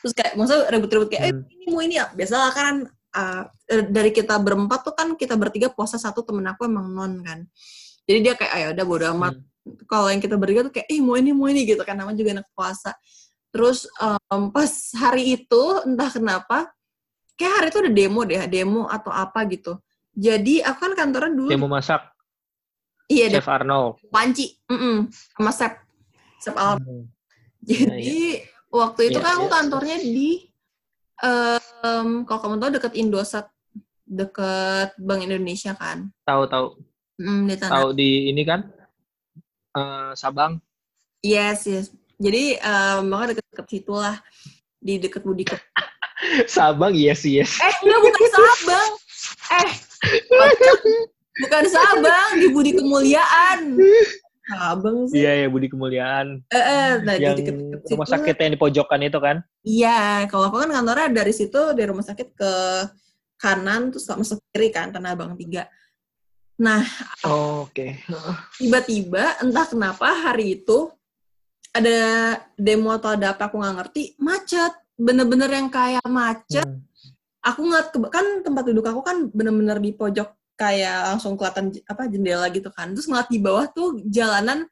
Terus 0.00 0.12
kayak 0.16 0.32
maksudnya 0.38 0.70
ribut-ribut 0.72 1.08
kayak 1.12 1.24
eh 1.28 1.32
Hmm. 1.34 1.44
ini 1.52 1.64
mau 1.68 1.82
ini 1.84 1.94
ya. 2.00 2.08
Biasalah 2.14 2.50
kan 2.56 2.74
uh, 3.12 3.42
dari 3.88 4.10
kita 4.10 4.36
berempat 4.36 4.80
tuh 4.82 4.94
kan 4.96 5.14
kita 5.14 5.36
bertiga 5.36 5.68
puasa 5.68 5.96
satu 5.96 6.20
temen 6.20 6.44
aku 6.48 6.64
emang 6.66 6.88
non 6.88 7.20
kan. 7.20 7.44
Jadi 8.02 8.18
dia 8.20 8.34
kayak 8.34 8.52
ayo 8.56 8.66
udah 8.74 8.84
bodo 8.84 9.06
amat 9.14 9.34
Hmm. 9.62 9.78
kalau 9.86 10.10
yang 10.10 10.18
kita 10.18 10.34
bertiga 10.34 10.66
tuh 10.66 10.74
kayak 10.74 10.90
eh 10.90 10.98
mau 10.98 11.14
ini 11.14 11.30
mau 11.30 11.46
ini 11.46 11.62
gitu 11.62 11.86
kan 11.86 11.94
namanya 11.94 12.18
juga 12.18 12.42
anak 12.42 12.50
puasa 12.50 12.98
terus 13.54 13.86
em, 14.02 14.50
pas 14.50 14.66
hari 14.98 15.38
itu 15.38 15.62
entah 15.86 16.10
kenapa 16.10 16.66
kayak 17.38 17.52
hari 17.62 17.66
itu 17.70 17.78
ada 17.78 17.92
demo 17.94 18.20
deh 18.26 18.42
demo 18.50 18.90
atau 18.90 19.14
apa 19.14 19.46
gitu 19.46 19.78
jadi 20.10 20.66
aku 20.66 20.82
kan 20.82 20.92
kantornya 20.98 21.30
dulu 21.30 21.48
mau 21.62 21.78
masak 21.78 22.02
iya 23.06 23.30
deh 23.30 23.38
Chef 23.38 23.46
Arnold. 23.46 24.02
panci 24.10 24.50
mm-mm, 24.66 25.06
sama 25.38 25.54
sep 25.54 25.78
sep 26.42 26.56
Al 26.58 26.82
Hmm. 26.82 27.06
jadi 27.62 28.42
waktu 28.66 29.14
itu 29.14 29.18
Iya, 29.20 29.22
kan 29.22 29.32
aku 29.38 29.46
iya. 29.46 29.54
kantornya 29.62 29.96
di 30.02 30.30
em, 31.22 32.26
kalau 32.26 32.40
kamu 32.40 32.56
tahu 32.58 32.70
deket 32.74 32.92
Indosat 32.94 33.46
deket 34.02 34.92
Bank 34.98 35.22
Indonesia 35.22 35.72
kan 35.72 36.10
Tahu 36.22 36.44
tahu 36.46 36.66
Mm, 37.16 37.44
di 37.44 37.54
tanah 37.54 37.72
tahu 37.76 37.88
di 37.92 38.10
ini 38.28 38.42
kan 38.42 38.66
eh, 39.72 40.10
Sabang. 40.12 40.58
yes 41.22 41.64
yes 41.64 41.86
jadi 42.16 42.58
em, 42.58 43.06
makanya 43.06 43.36
deket-deket 43.36 43.66
situ 43.68 43.94
lah 43.94 44.18
di 44.76 44.98
deket 44.98 45.22
Budi 45.22 45.44
Ke- 45.44 45.62
Sabang 46.50 46.94
yes 46.94 47.22
yes. 47.22 47.58
Eh, 47.58 47.74
enggak 47.82 48.00
bukan 48.00 48.26
Sabang. 48.30 48.90
Eh, 49.52 49.70
bukan 51.42 51.64
Sabang 51.66 52.28
di 52.36 52.46
Budi 52.48 52.70
Kemuliaan. 52.72 53.60
Sabang 54.42 55.06
sih. 55.06 55.22
Iya 55.22 55.32
ya 55.42 55.46
Budi 55.46 55.68
Kemuliaan. 55.68 56.42
Eh, 56.50 56.58
eh, 56.58 56.90
nah 57.00 57.14
yang 57.14 57.34
di 57.34 57.46
deket-deket 57.46 57.78
situ. 57.82 57.92
rumah 57.94 58.08
sakit 58.08 58.36
yang 58.36 58.50
di 58.50 58.58
pojokan 58.58 59.00
itu 59.00 59.18
kan? 59.18 59.36
Iya, 59.62 60.00
kalau 60.26 60.50
aku 60.50 60.56
kan 60.58 60.70
kantornya 60.70 61.08
dari 61.14 61.30
situ 61.30 61.60
dari 61.72 61.86
rumah 61.86 62.02
sakit 62.02 62.28
ke 62.34 62.52
kanan 63.36 63.90
terus 63.90 64.06
masuk 64.08 64.38
kiri 64.50 64.68
kan 64.68 64.90
Tanah 64.90 65.14
Abang 65.14 65.34
3. 65.34 65.66
Nah, 66.58 66.82
Oh, 67.22 67.66
Oke. 67.66 68.02
tiba-tiba 68.56 69.38
entah 69.40 69.66
kenapa 69.66 70.10
hari 70.10 70.58
itu 70.58 70.90
ada 71.70 71.98
demo 72.54 72.92
atau 72.92 73.14
ada 73.14 73.32
apa 73.32 73.48
aku 73.48 73.56
nggak 73.56 73.76
ngerti 73.80 74.02
macet 74.18 74.70
bener-bener 74.92 75.48
yang 75.48 75.68
kayak 75.68 76.04
macet 76.04 76.62
Hmm. 76.62 76.84
aku 77.40 77.64
ngeliat 77.64 77.88
kan 78.12 78.26
tempat 78.44 78.62
duduk 78.68 78.84
aku 78.84 79.00
kan 79.00 79.26
bener-bener 79.32 79.80
di 79.80 79.90
pojok 79.90 80.28
kayak 80.54 81.14
langsung 81.14 81.34
kelihatan 81.34 81.72
apa 81.84 82.02
jendela 82.06 82.46
gitu 82.52 82.68
kan 82.70 82.92
terus 82.92 83.08
ngeliat 83.08 83.28
di 83.28 83.40
bawah 83.40 83.66
tuh 83.68 83.98
jalanan 84.06 84.68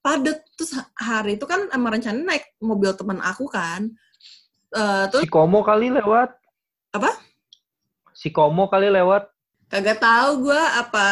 padet 0.00 0.40
terus 0.56 0.74
ha- 0.74 0.90
hari 0.96 1.36
itu 1.36 1.44
kan 1.44 1.68
emang 1.70 1.96
rencana 1.96 2.18
naik 2.18 2.44
mobil 2.58 2.92
teman 2.92 3.20
aku 3.20 3.46
kan 3.48 3.88
Eh 4.70 5.04
terus 5.10 5.26
Si 5.26 5.28
Komo 5.28 5.66
kali 5.66 5.90
lewat. 5.90 6.30
Apa? 6.94 7.10
Si 8.14 8.30
Komo 8.30 8.70
kali 8.70 8.86
lewat. 8.86 9.26
kagak 9.66 9.98
tahu 9.98 10.46
gua 10.46 10.62
apa 10.78 11.06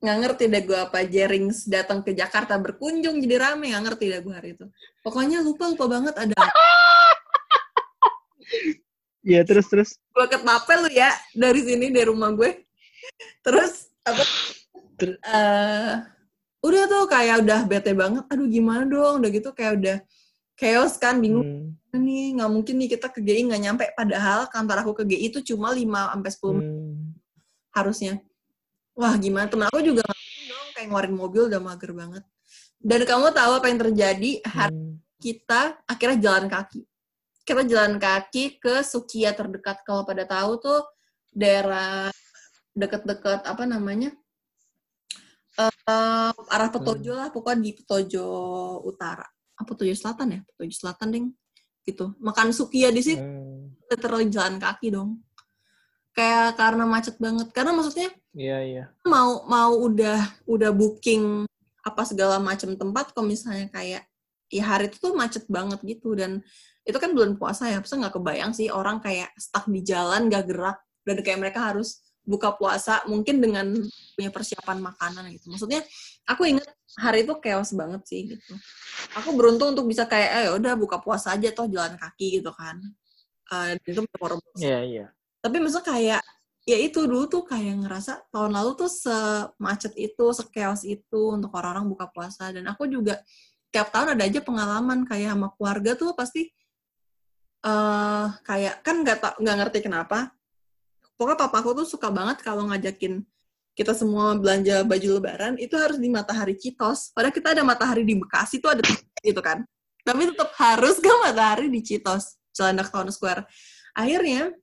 nggak 0.00 0.16
ngerti 0.20 0.44
deh 0.48 0.62
gue 0.64 0.76
apa 0.76 1.00
Jerings 1.04 1.64
datang 1.64 2.00
ke 2.00 2.12
Jakarta 2.12 2.56
berkunjung 2.56 3.20
jadi 3.20 3.36
rame 3.40 3.68
nggak 3.68 3.84
ngerti 3.84 4.12
deh 4.12 4.20
gue 4.20 4.32
hari 4.32 4.52
itu 4.52 4.68
pokoknya 5.00 5.40
lupa 5.40 5.68
lupa 5.68 5.84
banget 5.88 6.12
ada 6.16 6.36
Iya 9.24 9.40
terus 9.44 9.64
terus. 9.68 9.90
gue 9.96 10.26
ketapel 10.28 10.84
lu 10.84 10.90
ya 10.92 11.08
dari 11.32 11.60
sini 11.64 11.88
dari 11.88 12.04
rumah 12.08 12.32
gue 12.32 12.63
terus 13.40 13.90
apa? 14.02 14.22
Eh 15.04 15.92
udah 16.64 16.82
tuh 16.88 17.04
kayak 17.10 17.44
udah 17.44 17.60
bete 17.68 17.92
banget 17.92 18.24
aduh 18.30 18.48
gimana 18.48 18.88
dong? 18.88 19.20
Udah 19.20 19.30
gitu 19.30 19.50
kayak 19.52 19.72
udah 19.80 19.96
chaos 20.54 20.96
kan 20.96 21.18
bingung. 21.18 21.44
Hmm. 21.44 21.70
nih 21.94 22.34
nggak 22.34 22.50
mungkin 22.50 22.74
nih 22.82 22.88
kita 22.98 23.06
ke 23.06 23.22
GI 23.22 23.46
nggak 23.54 23.62
nyampe. 23.62 23.84
Padahal 23.94 24.50
kantor 24.50 24.76
aku 24.82 24.92
ke 24.98 25.14
GI 25.14 25.30
itu 25.30 25.38
cuma 25.54 25.70
5 25.70 26.10
sampai 26.10 26.30
10 26.34 26.52
menit 26.58 26.74
Hmm. 26.74 27.06
harusnya. 27.70 28.14
Wah 28.98 29.14
gimana? 29.14 29.46
Temen 29.46 29.66
aku 29.70 29.78
juga 29.78 30.02
nggak 30.02 30.18
dong 30.50 30.68
kayak 30.74 30.86
ngeluarin 30.90 31.14
mobil 31.14 31.42
udah 31.46 31.60
mager 31.62 31.94
banget. 31.94 32.24
Dan 32.82 33.00
kamu 33.06 33.30
tahu 33.30 33.52
apa 33.62 33.66
yang 33.70 33.80
terjadi? 33.80 34.30
Hari 34.42 34.74
Hmm. 34.74 34.98
kita 35.22 35.78
akhirnya 35.86 36.18
jalan 36.18 36.46
kaki. 36.50 36.80
Kita 37.44 37.62
jalan 37.62 37.94
kaki 38.00 38.44
ke 38.58 38.82
Sukia 38.82 39.30
terdekat. 39.36 39.86
Kalau 39.86 40.02
pada 40.02 40.26
tahu 40.26 40.58
tuh 40.58 40.80
daerah 41.30 42.10
deket-deket 42.74 43.46
apa 43.46 43.64
namanya 43.64 44.10
eh 45.54 46.34
arah 46.50 46.70
Petojo 46.70 47.14
lah 47.14 47.30
pokoknya 47.30 47.62
di 47.62 47.70
Petojo 47.78 48.26
Utara. 48.82 49.26
Apa 49.54 49.70
Petojo 49.74 49.94
Selatan 49.94 50.34
ya? 50.34 50.40
Petojo 50.42 50.74
Selatan 50.74 51.08
ding. 51.14 51.26
Gitu. 51.86 52.10
Makan 52.18 52.50
Sukia 52.50 52.90
di 52.90 53.02
situ. 53.02 53.22
Hmm. 53.22 53.70
literally 53.84 54.26
jalan 54.32 54.56
kaki 54.58 54.90
dong. 54.90 55.20
Kayak 56.16 56.58
karena 56.58 56.84
macet 56.88 57.14
banget. 57.20 57.52
Karena 57.54 57.70
maksudnya 57.76 58.10
Iya 58.34 58.58
iya. 58.66 58.84
mau 59.06 59.46
mau 59.46 59.78
udah 59.78 60.18
udah 60.50 60.74
booking 60.74 61.46
apa 61.84 62.02
segala 62.02 62.42
macam 62.42 62.74
tempat 62.74 63.14
kalau 63.14 63.30
misalnya 63.30 63.70
kayak 63.70 64.02
ya 64.50 64.64
hari 64.66 64.90
itu 64.90 64.98
tuh 64.98 65.14
macet 65.14 65.46
banget 65.46 65.78
gitu. 65.86 66.16
Dan 66.18 66.42
itu 66.82 66.96
kan 66.98 67.14
bulan 67.14 67.38
puasa 67.38 67.70
ya 67.70 67.78
pasti 67.78 68.00
nggak 68.00 68.14
kebayang 68.18 68.50
sih 68.56 68.72
orang 68.72 68.98
kayak 68.98 69.30
stuck 69.38 69.68
di 69.70 69.84
jalan 69.84 70.26
gak 70.26 70.50
gerak. 70.50 70.80
Dan 71.04 71.20
kayak 71.20 71.38
mereka 71.38 71.60
harus 71.70 72.00
buka 72.24 72.56
puasa 72.56 73.04
mungkin 73.06 73.38
dengan 73.38 73.76
punya 74.16 74.32
persiapan 74.32 74.80
makanan 74.80 75.28
gitu 75.36 75.52
maksudnya 75.52 75.84
aku 76.24 76.48
inget 76.48 76.64
hari 76.96 77.28
itu 77.28 77.36
chaos 77.38 77.76
banget 77.76 78.02
sih 78.08 78.32
gitu 78.32 78.52
aku 79.12 79.36
beruntung 79.36 79.76
untuk 79.76 79.84
bisa 79.84 80.08
kayak 80.08 80.30
eh 80.32 80.48
udah 80.56 80.72
buka 80.74 80.98
puasa 81.04 81.36
aja 81.36 81.52
toh 81.52 81.68
jalan 81.68 81.94
kaki 82.00 82.40
gitu 82.40 82.48
kan 82.56 82.80
dan 83.50 83.78
itu 83.84 84.00
memorable 84.02 84.52
sih. 84.56 84.68
Iya 84.68 84.80
iya. 84.84 85.06
Tapi 85.40 85.56
maksudnya 85.60 85.86
kayak 85.86 86.22
ya 86.64 86.78
itu 86.80 87.04
dulu 87.04 87.28
tuh 87.28 87.44
kayak 87.44 87.84
ngerasa 87.84 88.32
tahun 88.32 88.56
lalu 88.56 88.70
tuh 88.80 88.90
semacet 88.90 89.92
itu, 90.00 90.24
sekeos 90.32 90.82
itu 90.88 91.20
untuk 91.28 91.52
orang-orang 91.52 91.86
buka 91.92 92.08
puasa 92.08 92.48
dan 92.50 92.64
aku 92.72 92.88
juga 92.88 93.20
tiap 93.68 93.92
tahun 93.92 94.16
ada 94.16 94.24
aja 94.24 94.40
pengalaman 94.40 95.04
kayak 95.04 95.34
sama 95.34 95.48
keluarga 95.58 95.92
tuh 95.98 96.14
pasti 96.16 96.48
eh 97.64 98.26
kayak 98.44 98.84
kan 98.84 98.96
nggak 99.04 99.40
nggak 99.40 99.56
ngerti 99.60 99.78
kenapa. 99.84 100.32
Pokoknya 101.14 101.38
papaku 101.46 101.70
tuh 101.82 101.86
suka 101.86 102.10
banget 102.10 102.42
kalau 102.42 102.66
ngajakin 102.70 103.22
kita 103.74 103.90
semua 103.90 104.38
belanja 104.38 104.86
baju 104.86 105.08
lebaran 105.18 105.58
itu 105.58 105.74
harus 105.74 105.98
di 105.98 106.06
Matahari 106.06 106.54
Citos. 106.54 107.10
Padahal 107.10 107.34
kita 107.34 107.54
ada 107.54 107.62
Matahari 107.66 108.06
di 108.06 108.14
Bekasi 108.14 108.62
tuh 108.62 108.74
ada 108.74 108.82
gitu 109.22 109.42
kan. 109.42 109.66
Tapi 110.06 110.30
tetap 110.30 110.54
harus 110.58 110.98
ke 111.02 111.10
Matahari 111.22 111.66
di 111.70 111.80
Citos, 111.82 112.38
Cilandak 112.54 112.90
Town 112.94 113.10
Square. 113.10 113.46
Akhirnya 113.94 114.54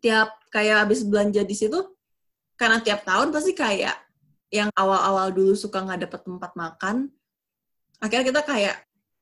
tiap 0.00 0.32
kayak 0.48 0.88
habis 0.88 1.04
belanja 1.04 1.44
di 1.44 1.52
situ 1.56 1.76
karena 2.56 2.80
tiap 2.80 3.04
tahun 3.04 3.28
pasti 3.34 3.52
kayak 3.52 3.96
yang 4.52 4.68
awal-awal 4.76 5.32
dulu 5.32 5.52
suka 5.56 5.84
nggak 5.84 6.08
dapet 6.08 6.20
tempat 6.24 6.52
makan 6.56 6.96
akhirnya 8.00 8.24
kita 8.32 8.40
kayak 8.44 8.76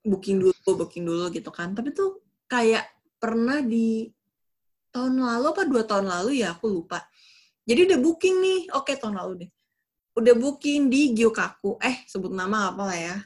booking 0.07 0.39
dulu 0.43 0.55
booking 0.75 1.07
dulu 1.07 1.31
gitu 1.35 1.51
kan 1.51 1.75
tapi 1.75 1.91
tuh 1.95 2.23
kayak 2.47 2.87
pernah 3.19 3.63
di 3.63 4.11
tahun 4.91 5.19
lalu 5.19 5.47
apa 5.51 5.63
dua 5.65 5.83
tahun 5.83 6.07
lalu 6.07 6.43
ya? 6.43 6.55
Aku 6.55 6.67
lupa. 6.69 7.03
Jadi 7.65 7.87
udah 7.91 7.99
booking 7.99 8.37
nih. 8.39 8.61
Oke 8.75 8.95
tahun 8.95 9.15
lalu 9.17 9.33
deh. 9.47 9.51
Udah 10.15 10.35
booking 10.35 10.91
di 10.91 11.15
Gyokaku 11.15 11.79
eh 11.81 12.03
sebut 12.05 12.31
nama 12.31 12.75
apa 12.75 12.83
lah 12.85 12.99
ya. 12.99 13.17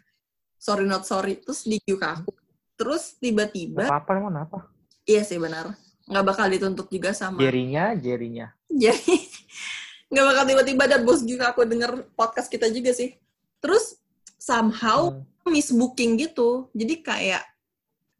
Sorry 0.56 0.84
not 0.84 1.04
sorry. 1.04 1.40
Terus 1.40 1.64
di 1.64 1.80
Gyokaku 1.80 2.30
terus 2.74 3.14
tiba-tiba 3.16 3.86
Apa 3.86 4.02
apa 4.02 4.10
emang? 4.18 4.34
Apa? 4.36 4.58
iya 5.04 5.22
sih 5.22 5.38
benar. 5.38 5.78
Nggak 6.04 6.24
bakal 6.26 6.46
dituntut 6.50 6.90
juga 6.90 7.14
sama 7.14 7.38
Jerinya 7.38 7.94
jerinya. 7.94 8.50
jadi 8.68 8.98
nggak 10.10 10.24
bakal 10.26 10.44
tiba-tiba 10.44 10.82
ada 10.84 10.98
bos 11.00 11.22
juga 11.22 11.54
aku 11.54 11.62
denger 11.64 12.10
podcast 12.12 12.48
kita 12.48 12.66
juga 12.68 12.90
sih. 12.92 13.14
Terus 13.58 13.96
somehow 14.36 15.14
Hmm. 15.44 15.52
miss 15.52 15.68
booking 15.70 16.16
gitu. 16.16 16.68
Jadi 16.72 17.00
kayak 17.00 17.44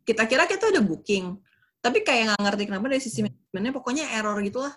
kita 0.05 0.25
kira 0.25 0.45
kita 0.45 0.69
udah 0.69 0.85
booking 0.85 1.37
tapi 1.85 2.01
kayak 2.01 2.33
nggak 2.33 2.41
ngerti 2.41 2.63
kenapa 2.65 2.87
dari 2.89 3.03
sisi 3.03 3.21
Hmm. 3.21 3.29
manajemennya 3.29 3.73
pokoknya 3.73 4.05
error 4.11 4.41
gitulah 4.41 4.73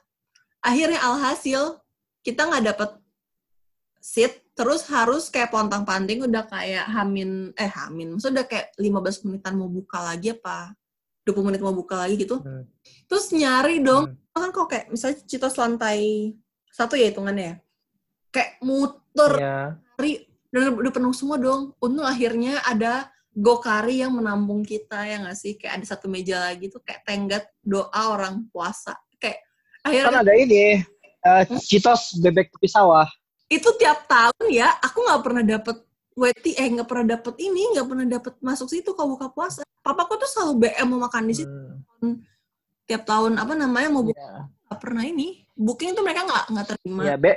akhirnya 0.60 1.00
alhasil 1.00 1.80
kita 2.20 2.44
nggak 2.44 2.66
dapet 2.68 2.90
seat 3.98 4.44
terus 4.52 4.84
harus 4.88 5.28
kayak 5.28 5.50
pontang 5.50 5.84
panting 5.84 6.20
udah 6.22 6.44
kayak 6.46 6.86
hamin 6.86 7.56
eh 7.56 7.70
hamin 7.70 8.12
maksudnya 8.12 8.42
udah 8.42 8.48
kayak 8.48 8.68
15 8.76 9.24
menitan 9.24 9.54
mau 9.56 9.70
buka 9.70 10.04
lagi 10.04 10.34
apa 10.34 10.74
20 11.24 11.44
menit 11.44 11.62
mau 11.62 11.72
buka 11.72 11.96
lagi 11.98 12.16
gitu 12.18 12.40
Hmm. 12.40 12.68
terus 13.08 13.32
nyari 13.32 13.80
dong 13.80 14.12
Hmm. 14.12 14.36
kan 14.36 14.52
kok 14.52 14.68
kayak 14.68 14.86
misalnya 14.90 15.18
Citos 15.24 15.56
lantai 15.56 16.34
satu 16.70 16.94
ya 16.94 17.10
hitungannya 17.10 17.44
ya 17.44 17.56
kayak 18.30 18.52
muter 18.62 19.34
Iya. 19.34 19.58
cari 19.96 20.12
dan 20.48 20.72
udah 20.74 20.92
penuh 20.92 21.12
semua 21.12 21.38
dong 21.38 21.72
untung 21.78 22.04
akhirnya 22.04 22.60
ada 22.64 23.12
Gokari 23.38 24.02
yang 24.02 24.18
menampung 24.18 24.66
kita 24.66 25.06
ya 25.06 25.22
nggak 25.22 25.38
sih? 25.38 25.54
Kayak 25.62 25.78
ada 25.78 25.86
satu 25.86 26.10
meja 26.10 26.42
lagi 26.50 26.74
tuh 26.74 26.82
kayak 26.82 27.06
tenggat 27.06 27.46
doa 27.62 28.18
orang 28.18 28.50
puasa. 28.50 28.98
Kayak 29.22 29.46
Kan 29.86 29.94
akhirnya 29.94 30.20
ada 30.26 30.34
ini 30.34 30.82
eh, 31.22 31.44
Citos 31.62 32.18
bebek 32.18 32.50
tepi 32.50 32.66
sawah. 32.66 33.06
itu 33.48 33.70
tiap 33.80 34.12
tahun 34.12 34.52
ya 34.52 34.68
aku 34.84 35.08
nggak 35.08 35.22
pernah 35.24 35.40
dapet 35.40 35.80
weti 36.20 36.52
eh 36.60 36.68
nggak 36.68 36.84
pernah 36.84 37.16
dapet 37.16 37.40
ini 37.40 37.72
nggak 37.72 37.88
pernah 37.88 38.04
dapet 38.04 38.34
masuk 38.44 38.68
situ 38.68 38.92
kalau 38.92 39.16
buka 39.16 39.32
puasa. 39.32 39.64
Papaku 39.86 40.20
tuh 40.20 40.28
selalu 40.28 40.68
BM 40.68 40.88
mau 40.92 41.08
makan 41.08 41.24
di 41.30 41.36
situ. 41.38 41.58
Hmm. 42.02 42.20
tiap 42.84 43.04
tahun 43.08 43.36
apa 43.40 43.56
namanya 43.56 43.88
mau 43.88 44.04
buka 44.04 44.50
nggak 44.68 44.80
pernah 44.82 45.06
ini. 45.06 45.46
Booking 45.56 45.96
tuh 45.96 46.04
mereka 46.04 46.28
nggak 46.28 46.44
nggak 46.52 46.68
terima. 46.76 47.02
Iya, 47.08 47.16
Be. 47.16 47.32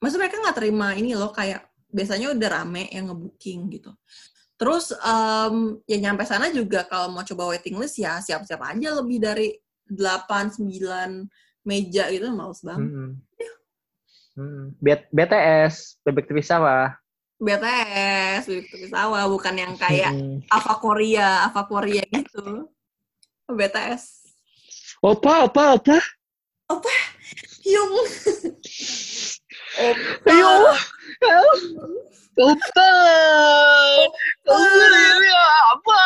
maksudnya 0.00 0.22
mereka 0.24 0.36
nggak 0.40 0.56
terima 0.56 0.88
ini 0.94 1.10
loh 1.12 1.34
kayak 1.34 1.68
biasanya 1.88 2.32
udah 2.36 2.48
rame 2.48 2.88
yang 2.92 3.08
ngebooking 3.08 3.60
gitu 3.72 3.92
terus 4.58 4.90
em, 4.92 5.56
ya 5.86 5.96
nyampe 6.02 6.26
sana 6.26 6.50
juga 6.50 6.82
kalau 6.84 7.08
mau 7.08 7.22
coba 7.22 7.54
waiting 7.54 7.78
list 7.78 7.96
ya 7.96 8.18
siap-siap 8.18 8.58
aja 8.60 8.98
lebih 8.98 9.22
dari 9.22 9.54
8 9.86 10.58
9 10.58 10.66
meja 11.62 12.10
gitu 12.10 12.26
males 12.28 12.60
banget 12.60 12.90
Hmm. 12.90 13.12
Hmm. 14.34 14.64
B- 14.76 15.08
BTS 15.08 15.98
bebek 16.02 16.26
tepi 16.26 16.42
sawah. 16.42 16.94
BTS 17.38 18.50
Bibit 18.50 18.90
Sawah 18.90 19.26
bukan 19.26 19.54
yang 19.54 19.74
kayak 19.74 20.10
Hmm. 20.10 20.42
Ava 20.50 20.74
Korea 20.78 21.46
Ava 21.46 21.62
Korea 21.64 22.02
gitu 22.02 22.66
BTS 23.46 24.26
Opa, 24.98 25.46
opa, 25.46 25.78
opa. 25.78 25.98
Yung 27.62 27.92
Ayo. 30.26 30.50
Opa 31.14 31.38
Opa. 32.38 32.90
Kamu 34.46 34.62
ini 34.62 35.30
apa? 35.74 36.02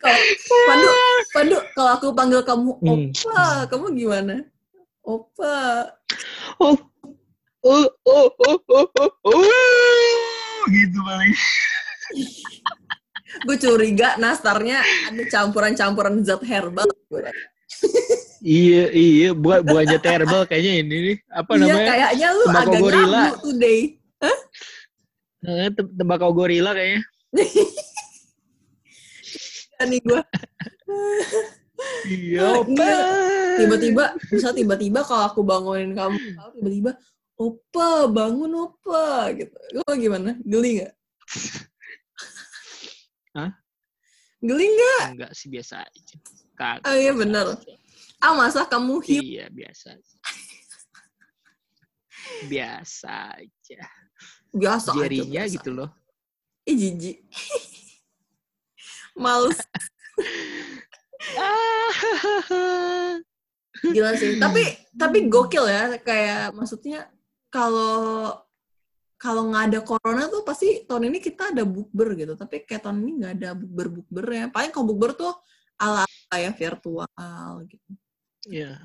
kalau 0.00 0.16
Pandu 0.64 0.90
Pandu 1.30 1.58
kalau 1.76 1.90
aku 1.92 2.06
panggil 2.16 2.40
kamu 2.40 2.72
Hmm. 2.80 3.12
Opa 3.12 3.68
kamu 3.68 3.86
gimana 3.94 4.36
Opa 5.04 5.92
Oh. 6.58 6.76
Oh, 7.60 7.84
oh, 8.08 8.32
oh, 8.40 8.58
oh, 8.72 8.88
oh, 8.88 9.12
oh. 9.28 10.62
Gitu 10.72 10.96
paling. 11.04 11.36
gue 13.44 13.56
curiga 13.60 14.16
nastarnya 14.16 14.80
ada 14.80 15.22
campuran-campuran 15.28 16.24
zat 16.24 16.40
herbal 16.48 16.88
Iya, 18.40 18.88
iya, 18.90 19.28
bukan 19.32 19.84
jet 19.84 20.00
herbal 20.02 20.48
kayaknya 20.48 20.72
ini 20.80 20.96
nih. 21.04 21.16
Apa 21.28 21.50
iya 21.54 21.60
namanya? 21.62 21.88
kayaknya 21.92 22.28
lu 22.30 22.44
Tembakau 22.48 22.72
agak 22.72 22.80
gorila. 22.80 23.22
today 23.38 23.80
Eh, 25.40 25.68
tem- 25.72 25.92
tembakau 25.94 26.30
gorila 26.32 26.70
kayaknya. 26.72 27.00
nih 29.80 30.00
gue 30.04 30.20
Iya, 32.04 32.60
iya. 32.68 32.98
tiba-tiba 33.56 34.04
bisa 34.28 34.52
tiba-tiba 34.52 35.00
kalau 35.00 35.24
aku 35.24 35.40
bangunin 35.40 35.96
kamu 35.96 36.20
tiba-tiba 36.52 36.92
opa 37.34 38.04
bangun 38.04 38.68
opa 38.68 39.32
gitu 39.32 39.56
lo 39.72 39.88
gimana 39.96 40.36
geli 40.44 40.84
nggak 40.84 40.92
Hah? 43.32 43.50
geli 44.38 44.66
nggak 44.68 45.04
Enggak 45.16 45.32
sih 45.32 45.48
biasa 45.48 45.80
aja. 45.80 46.16
Kagak. 46.52 46.84
Oh, 46.84 46.92
iya, 46.92 47.16
bener. 47.16 47.56
Ah 48.20 48.32
masa 48.36 48.64
kamu 48.64 49.00
hiu 49.04 49.20
Iya, 49.20 49.46
biasa. 49.58 49.96
aja. 49.96 50.16
biasa 52.46 53.12
aja. 53.40 53.80
Biasa 54.52 54.88
Jarinya 54.94 55.40
aja. 55.42 55.48
biasa. 55.48 55.54
gitu 55.56 55.70
loh. 55.72 55.88
Ih, 56.68 56.76
jijik. 56.76 57.18
Males. 59.22 59.58
Gila 63.80 64.12
sih. 64.16 64.36
Tapi 64.36 64.62
tapi 64.92 65.18
gokil 65.28 65.64
ya 65.64 65.96
kayak 66.00 66.52
maksudnya 66.52 67.08
kalau 67.48 68.36
kalau 69.20 69.52
nggak 69.52 69.64
ada 69.72 69.80
corona 69.84 70.28
tuh 70.32 70.40
pasti 70.44 70.84
tahun 70.88 71.12
ini 71.12 71.18
kita 71.20 71.52
ada 71.56 71.64
bukber 71.64 72.16
gitu. 72.16 72.36
Tapi 72.36 72.64
kayak 72.64 72.84
tahun 72.84 73.00
ini 73.04 73.10
nggak 73.20 73.32
ada 73.40 73.50
bukber 73.56 73.86
bukber 74.00 74.24
ya. 74.28 74.44
Paling 74.52 74.70
kalau 74.72 74.86
bukber 74.92 75.12
tuh 75.16 75.32
ala 75.80 76.04
ala 76.04 76.36
ya 76.40 76.52
virtual 76.52 77.08
gitu. 77.68 77.90
Ya. 78.48 78.78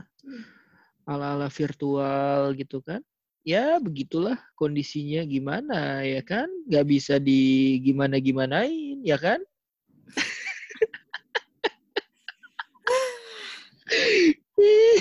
Ala-ala 1.06 1.48
virtual 1.48 2.52
gitu 2.58 2.82
kan. 2.82 3.00
Ya 3.46 3.78
begitulah 3.78 4.42
kondisinya 4.58 5.22
gimana 5.22 6.02
ya 6.02 6.26
kan. 6.26 6.50
Gak 6.66 6.90
bisa 6.90 7.22
di 7.22 7.78
gimana-gimanain 7.86 9.06
ya 9.06 9.22
kan. 9.22 9.38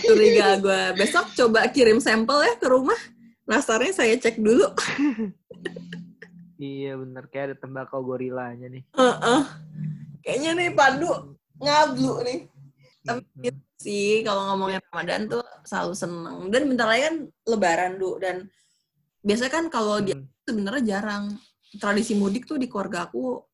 Curiga 0.04 0.60
gue. 0.60 0.82
Besok 1.00 1.32
coba 1.32 1.64
kirim 1.72 2.04
sampel 2.04 2.44
ya 2.44 2.54
ke 2.60 2.68
rumah. 2.68 3.00
Nasarnya 3.48 3.96
saya 3.96 4.14
cek 4.20 4.36
dulu. 4.40 4.68
Iya 6.60 7.00
bener 7.00 7.24
kayak 7.32 7.44
ada 7.48 7.56
tembakau 7.58 8.04
gorilanya 8.04 8.68
nih. 8.68 8.84
Heeh. 8.92 9.42
Kayaknya 10.20 10.50
nih 10.52 10.68
Pandu 10.76 11.36
ngablu 11.60 12.14
nih. 12.28 12.38
Tapi 13.04 13.20
gitu 13.44 13.60
sih 13.76 14.24
kalau 14.24 14.48
ngomongin 14.52 14.80
Ramadan 14.88 15.28
tuh 15.28 15.44
selalu 15.68 15.92
seneng. 15.92 16.38
Dan 16.48 16.62
bentar 16.72 16.88
lagi 16.88 17.02
kan 17.04 17.16
Lebaran 17.44 17.92
du 18.00 18.16
dan 18.16 18.48
biasanya 19.20 19.52
kan 19.52 19.64
kalau 19.68 20.00
dia 20.00 20.16
Hmm. 20.16 20.28
sebenarnya 20.44 20.84
jarang 20.96 21.24
tradisi 21.80 22.12
mudik 22.16 22.48
tuh 22.48 22.56
di 22.56 22.68
keluarga 22.68 23.08
aku 23.08 23.44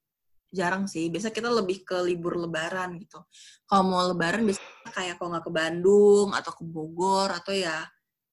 jarang 0.55 0.87
sih. 0.87 1.11
Biasa 1.11 1.35
kita 1.35 1.51
lebih 1.51 1.83
ke 1.83 1.99
libur 2.03 2.39
Lebaran 2.39 2.95
gitu. 3.03 3.23
Kalau 3.67 3.83
mau 3.87 4.03
Lebaran 4.07 4.47
biasanya 4.47 4.91
kayak 4.95 5.15
kalau 5.19 5.35
nggak 5.35 5.45
ke 5.47 5.53
Bandung 5.55 6.29
atau 6.35 6.53
ke 6.55 6.63
Bogor 6.63 7.31
atau 7.31 7.55
ya 7.55 7.87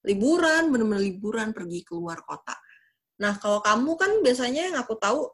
liburan, 0.06 0.70
bener-bener 0.70 1.02
liburan 1.02 1.50
pergi 1.50 1.82
keluar 1.82 2.22
kota. 2.22 2.54
Nah 3.18 3.34
kalau 3.42 3.58
kamu 3.58 3.90
kan 3.98 4.10
biasanya 4.22 4.70
yang 4.70 4.78
aku 4.78 4.94
tahu 4.94 5.26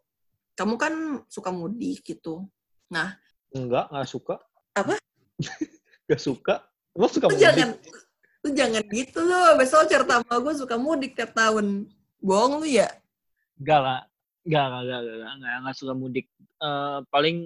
kamu 0.57 0.75
kan 0.81 0.95
suka 1.29 1.53
mudik 1.53 2.01
gitu. 2.01 2.49
Nah 2.89 3.21
Enggak, 3.55 3.87
nggak 3.93 4.09
suka. 4.09 4.35
Apa? 4.75 4.99
gak 6.11 6.21
suka. 6.21 6.65
Lo 6.95 7.11
suka 7.11 7.27
lu 7.27 7.35
mudik? 7.35 7.43
jangan 7.43 7.69
lu 8.45 8.49
jangan 8.55 8.83
gitu 8.93 9.21
loh. 9.25 9.57
Besok 9.59 9.89
cerita 9.91 10.21
sama 10.23 10.37
gue 10.43 10.55
suka 10.55 10.77
mudik 10.79 11.17
tiap 11.17 11.35
tahun. 11.35 11.91
Bohong 12.23 12.63
lu 12.63 12.67
ya? 12.69 12.89
Enggak 13.59 13.81
lah. 13.81 14.01
Enggak, 14.45 14.65
enggak, 14.69 14.83
enggak, 14.83 15.01
enggak, 15.01 15.33
enggak, 15.35 15.55
enggak 15.61 15.77
suka 15.77 15.93
mudik. 15.97 16.27
Eh, 16.39 16.99
paling 17.09 17.37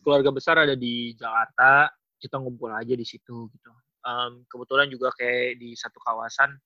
keluarga 0.00 0.30
besar 0.32 0.56
ada 0.60 0.74
di 0.74 1.12
Jakarta, 1.14 1.92
kita 2.16 2.40
ngumpul 2.40 2.72
aja 2.72 2.92
di 2.96 3.04
situ 3.04 3.48
gitu. 3.52 3.70
Em, 4.00 4.44
kebetulan 4.48 4.88
juga 4.88 5.12
kayak 5.12 5.60
di 5.60 5.76
satu 5.76 6.00
kawasan 6.00 6.56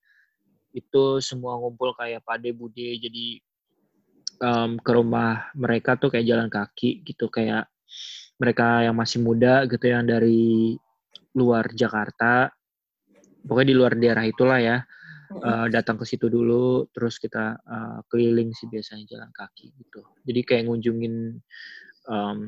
itu 0.75 1.19
semua 1.19 1.59
ngumpul 1.59 1.95
kayak 1.99 2.23
Pade 2.23 2.55
Bude 2.55 2.99
jadi 2.99 3.43
em, 4.39 4.71
ke 4.79 4.91
rumah 4.95 5.51
mereka 5.55 5.99
tuh 5.99 6.15
kayak 6.15 6.27
jalan 6.27 6.49
kaki 6.51 7.03
gitu 7.03 7.27
kayak 7.27 7.67
mereka 8.39 8.83
yang 8.83 8.97
masih 8.99 9.23
muda 9.23 9.67
gitu 9.71 9.87
yang 9.87 10.07
dari 10.07 10.75
luar 11.35 11.71
Jakarta. 11.75 12.51
Pokoknya 13.45 13.69
di 13.71 13.77
luar 13.77 13.93
daerah 13.99 14.25
itulah 14.25 14.59
ya. 14.59 14.79
Eh, 15.35 15.67
datang 15.73 15.99
ke 15.99 16.07
situ 16.07 16.31
dulu 16.31 16.87
terus 16.95 17.19
kita 17.19 17.59
eh, 17.59 17.99
keliling 18.07 18.55
sih 18.55 18.71
biasanya 18.71 19.05
jalan 19.09 19.31
kaki 19.35 19.75
gitu. 19.75 20.07
Jadi 20.23 20.41
kayak 20.47 20.63
ngunjungin 20.71 21.15
em, 22.07 22.39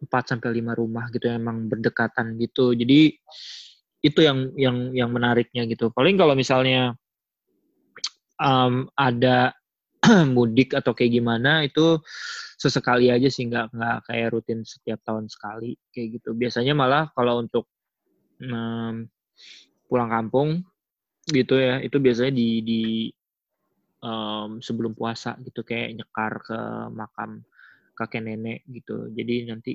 4 0.00 0.08
sampai 0.08 0.48
lima 0.56 0.72
rumah 0.72 1.12
gitu 1.12 1.28
yang 1.28 1.44
emang 1.44 1.68
berdekatan 1.68 2.40
gitu. 2.40 2.72
Jadi 2.72 3.12
itu 4.00 4.20
yang 4.24 4.56
yang 4.56 4.76
yang 4.96 5.10
menariknya 5.12 5.68
gitu. 5.68 5.92
Paling 5.92 6.16
kalau 6.16 6.32
misalnya 6.32 6.96
em, 8.40 8.88
ada 8.96 9.52
mudik 10.36 10.72
atau 10.72 10.96
kayak 10.96 11.20
gimana 11.20 11.68
itu 11.68 12.00
sesekali 12.60 13.08
aja 13.08 13.28
sih 13.32 13.48
nggak 13.48 13.72
nggak 13.72 13.98
kayak 14.04 14.28
rutin 14.36 14.60
setiap 14.68 15.00
tahun 15.00 15.32
sekali 15.32 15.80
kayak 15.96 16.20
gitu. 16.20 16.36
Biasanya 16.36 16.76
malah 16.76 17.08
kalau 17.16 17.40
untuk 17.40 17.64
em, 18.44 19.08
pulang 19.88 20.10
kampung 20.12 20.60
gitu 21.32 21.56
ya 21.56 21.80
itu 21.80 21.96
biasanya 21.96 22.32
di 22.36 22.48
di 22.60 22.82
em, 24.04 24.60
sebelum 24.60 24.92
puasa 24.92 25.40
gitu 25.40 25.64
kayak 25.64 25.96
nyekar 25.96 26.32
ke 26.44 26.58
makam 26.92 27.40
kakek 27.96 28.22
nenek 28.28 28.60
gitu. 28.68 29.08
Jadi 29.08 29.34
nanti 29.48 29.72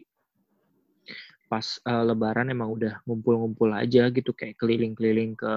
pas 1.50 1.66
eh, 1.90 2.04
lebaran 2.06 2.54
emang 2.54 2.70
udah 2.74 3.02
ngumpul-ngumpul 3.06 3.70
aja 3.74 4.10
gitu 4.14 4.30
kayak 4.34 4.58
keliling-keliling 4.62 5.34
ke 5.34 5.54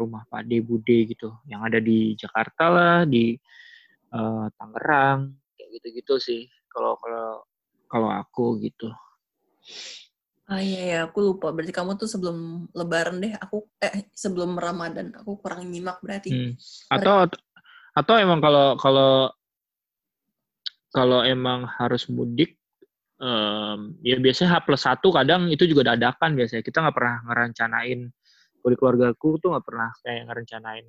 rumah 0.00 0.24
Pade 0.32 0.64
Bude 0.64 1.12
gitu. 1.12 1.28
Yang 1.44 1.60
ada 1.68 1.78
di 1.84 1.98
Jakarta 2.16 2.64
lah 2.72 2.98
di 3.04 3.36
eh, 4.16 4.46
Tangerang 4.56 5.20
kayak 5.56 5.68
gitu-gitu 5.76 6.16
sih 6.16 6.42
kalau 6.72 6.96
kalau 6.98 7.26
kalau 7.90 8.08
aku 8.08 8.58
gitu 8.62 8.88
Ah 10.50 10.58
iya 10.58 10.82
ya, 10.82 10.98
aku 11.06 11.22
lupa. 11.22 11.54
Berarti 11.54 11.70
kamu 11.70 11.94
tuh 11.94 12.10
sebelum 12.10 12.66
Lebaran 12.74 13.22
deh. 13.22 13.38
Aku 13.38 13.70
eh 13.78 14.10
sebelum 14.10 14.58
Ramadan. 14.58 15.14
Aku 15.22 15.38
kurang 15.38 15.62
nyimak 15.70 16.02
berarti. 16.02 16.34
Hmm. 16.34 16.52
Atau 16.90 17.30
atau 17.94 18.14
emang 18.18 18.42
kalau 18.42 18.74
kalau 18.74 19.30
kalau 20.90 21.22
emang 21.22 21.70
harus 21.78 22.10
mudik 22.10 22.58
em, 23.22 23.94
ya 24.02 24.18
biasanya 24.18 24.58
H 24.58 24.66
plus 24.66 24.82
satu 24.82 25.14
kadang 25.14 25.46
itu 25.50 25.66
juga 25.70 25.94
dadakan 25.94 26.34
biasanya 26.34 26.62
kita 26.66 26.82
nggak 26.82 26.96
pernah 26.98 27.16
ngerencanain 27.30 28.00
kalau 28.60 28.70
di 28.70 28.78
keluargaku 28.78 29.30
tuh 29.38 29.48
nggak 29.54 29.66
pernah 29.66 29.90
kayak 30.02 30.22
ngerencanain 30.26 30.86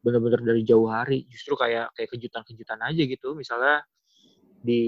bener-bener 0.00 0.40
dari 0.42 0.62
jauh 0.64 0.88
hari 0.88 1.28
justru 1.30 1.54
kayak 1.54 1.92
kayak 1.94 2.08
kejutan-kejutan 2.10 2.80
aja 2.82 3.02
gitu 3.04 3.36
misalnya 3.36 3.84
di 4.60 4.82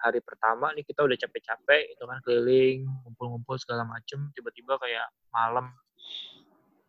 hari 0.00 0.24
pertama 0.24 0.72
nih 0.72 0.88
kita 0.88 1.04
udah 1.04 1.16
capek-capek 1.20 1.92
itu 1.92 2.02
kan 2.08 2.18
keliling 2.24 2.88
ngumpul-ngumpul 3.04 3.60
segala 3.60 3.84
macem 3.84 4.32
tiba-tiba 4.32 4.80
kayak 4.80 5.04
malam 5.28 5.68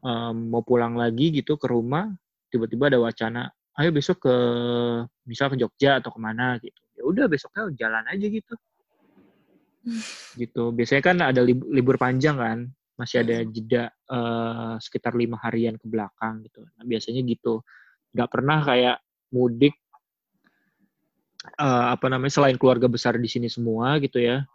em, 0.08 0.36
mau 0.47 0.63
pulang 0.63 0.95
lagi 0.95 1.36
gitu 1.36 1.60
ke 1.60 1.67
rumah 1.67 2.08
tiba-tiba 2.47 2.88
ada 2.88 2.99
wacana 3.04 3.52
ayo 3.80 3.95
besok 3.95 4.28
ke 4.28 4.36
misal 5.23 5.47
ke 5.47 5.56
Jogja 5.56 6.04
atau 6.04 6.12
ke 6.12 6.19
mana 6.19 6.60
gitu. 6.60 6.82
Ya 6.99 7.04
udah 7.08 7.25
besoknya 7.32 7.71
jalan 7.80 8.04
aja 8.12 8.28
gitu. 8.28 8.56
Gitu. 10.36 10.63
Biasanya 10.75 11.04
kan 11.04 11.17
ada 11.23 11.39
lib- 11.39 11.69
libur 11.71 11.95
panjang 11.95 12.36
kan 12.36 12.60
masih 12.99 13.23
ada 13.23 13.47
jeda 13.47 13.84
eh, 13.88 14.75
sekitar 14.84 15.15
lima 15.15 15.39
harian 15.39 15.80
ke 15.80 15.88
belakang 15.88 16.43
gitu. 16.43 16.60
Nah, 16.75 16.84
biasanya 16.84 17.23
gitu. 17.23 17.63
Nggak 18.12 18.30
pernah 18.36 18.60
kayak 18.67 18.97
mudik 19.32 19.80
eh, 21.57 21.85
apa 21.93 22.05
namanya 22.09 22.33
selain 22.33 22.57
keluarga 22.59 22.85
besar 22.85 23.17
di 23.17 23.29
sini 23.29 23.49
semua 23.49 23.97
gitu 24.03 24.21
ya 24.21 24.45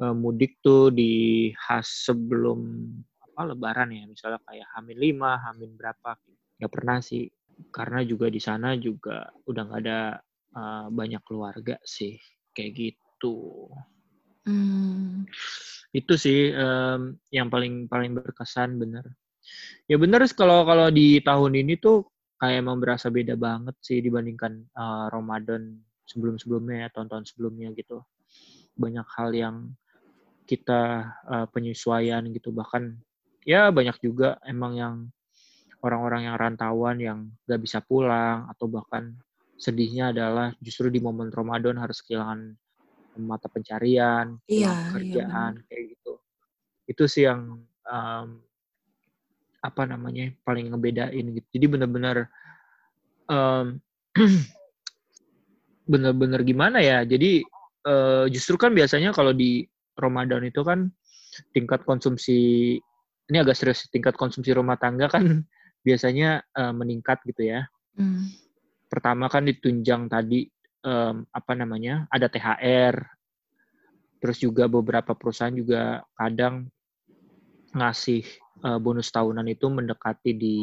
eh, 0.00 0.14
mudik 0.16 0.58
tuh 0.64 0.88
di 0.92 1.50
khas 1.54 2.08
sebelum 2.08 2.88
apa 3.20 3.40
lebaran 3.56 3.94
ya 3.94 4.04
misalnya 4.04 4.40
kayak 4.44 4.68
Hamin 4.76 4.98
5, 5.00 5.44
Hamin 5.48 5.70
berapa 5.76 6.16
nggak 6.60 6.72
pernah 6.72 6.98
sih. 7.00 7.24
Karena 7.72 8.00
juga 8.04 8.32
di 8.32 8.40
sana 8.40 8.72
juga 8.76 9.28
udah 9.48 9.62
nggak 9.68 9.80
ada 9.84 10.00
eh, 10.56 10.86
banyak 10.92 11.22
keluarga 11.24 11.76
sih 11.84 12.16
kayak 12.52 12.72
gitu. 12.76 13.68
Hmm. 14.40 15.28
itu 15.92 16.14
sih 16.16 16.48
em, 16.54 17.18
yang 17.28 17.52
paling 17.52 17.90
paling 17.90 18.16
berkesan 18.16 18.80
bener. 18.80 19.04
Ya 19.90 19.98
bener 20.00 20.22
kalau 20.32 20.62
kalau 20.64 20.88
di 20.88 21.20
tahun 21.20 21.60
ini 21.60 21.76
tuh 21.76 22.08
kayak 22.40 22.64
emang 22.64 22.80
berasa 22.80 23.12
beda 23.12 23.36
banget 23.36 23.76
sih 23.84 24.00
dibandingkan 24.00 24.64
eh, 24.70 25.06
Ramadan 25.12 25.76
sebelum 26.10 26.34
sebelumnya 26.42 26.90
tahun-tahun 26.90 27.30
sebelumnya 27.30 27.70
gitu 27.78 28.02
banyak 28.74 29.06
hal 29.14 29.30
yang 29.30 29.56
kita 30.50 31.06
eh, 31.30 31.46
penyesuaian 31.54 32.26
gitu 32.34 32.50
bahkan 32.50 32.98
ya 33.46 33.70
banyak 33.70 33.94
juga 34.02 34.42
emang 34.42 34.72
yang 34.74 34.94
orang-orang 35.80 36.28
yang 36.28 36.36
rantauan 36.36 36.96
yang 37.00 37.18
gak 37.48 37.60
bisa 37.62 37.78
pulang 37.80 38.50
atau 38.50 38.68
bahkan 38.68 39.16
sedihnya 39.60 40.12
adalah 40.12 40.52
justru 40.60 40.88
di 40.88 41.00
momen 41.00 41.28
Ramadan 41.28 41.76
harus 41.76 42.00
kehilangan 42.00 42.56
mata 43.20 43.52
pencarian, 43.52 44.40
Iya, 44.48 44.48
kehilangan 44.48 44.80
iya 44.80 44.92
kerjaan 44.96 45.52
kayak 45.68 45.84
gitu. 45.96 46.12
Itu 46.88 47.04
sih 47.04 47.28
yang 47.28 47.60
em, 47.84 48.28
apa 49.60 49.82
namanya 49.84 50.32
paling 50.40 50.72
ngebedain 50.72 51.26
gitu. 51.36 51.48
Jadi 51.52 51.66
benar-benar 51.68 52.16
em, 53.28 53.66
benar-benar 55.90 56.46
gimana 56.46 56.78
ya? 56.78 57.02
Jadi 57.02 57.42
eh, 57.86 58.24
justru 58.30 58.54
kan 58.54 58.70
biasanya 58.70 59.10
kalau 59.10 59.34
di 59.34 59.66
Ramadan 59.98 60.46
itu 60.46 60.62
kan 60.62 60.86
tingkat 61.50 61.82
konsumsi 61.82 62.38
ini 63.30 63.36
agak 63.38 63.58
serius 63.58 63.86
tingkat 63.90 64.14
konsumsi 64.14 64.54
rumah 64.54 64.78
tangga 64.78 65.10
kan 65.10 65.42
biasanya 65.86 66.46
eh, 66.54 66.72
meningkat 66.74 67.18
gitu 67.26 67.50
ya. 67.50 67.66
Hmm. 67.90 68.30
pertama 68.86 69.26
kan 69.26 69.46
ditunjang 69.46 70.06
tadi 70.10 70.46
um, 70.84 71.26
apa 71.30 71.52
namanya 71.56 72.08
ada 72.10 72.26
THR, 72.26 72.94
terus 74.20 74.38
juga 74.40 74.68
beberapa 74.68 75.12
perusahaan 75.16 75.52
juga 75.52 76.04
kadang 76.16 76.68
ngasih 77.70 78.26
uh, 78.66 78.78
bonus 78.82 79.14
tahunan 79.14 79.46
itu 79.46 79.66
mendekati 79.70 80.32
di 80.34 80.58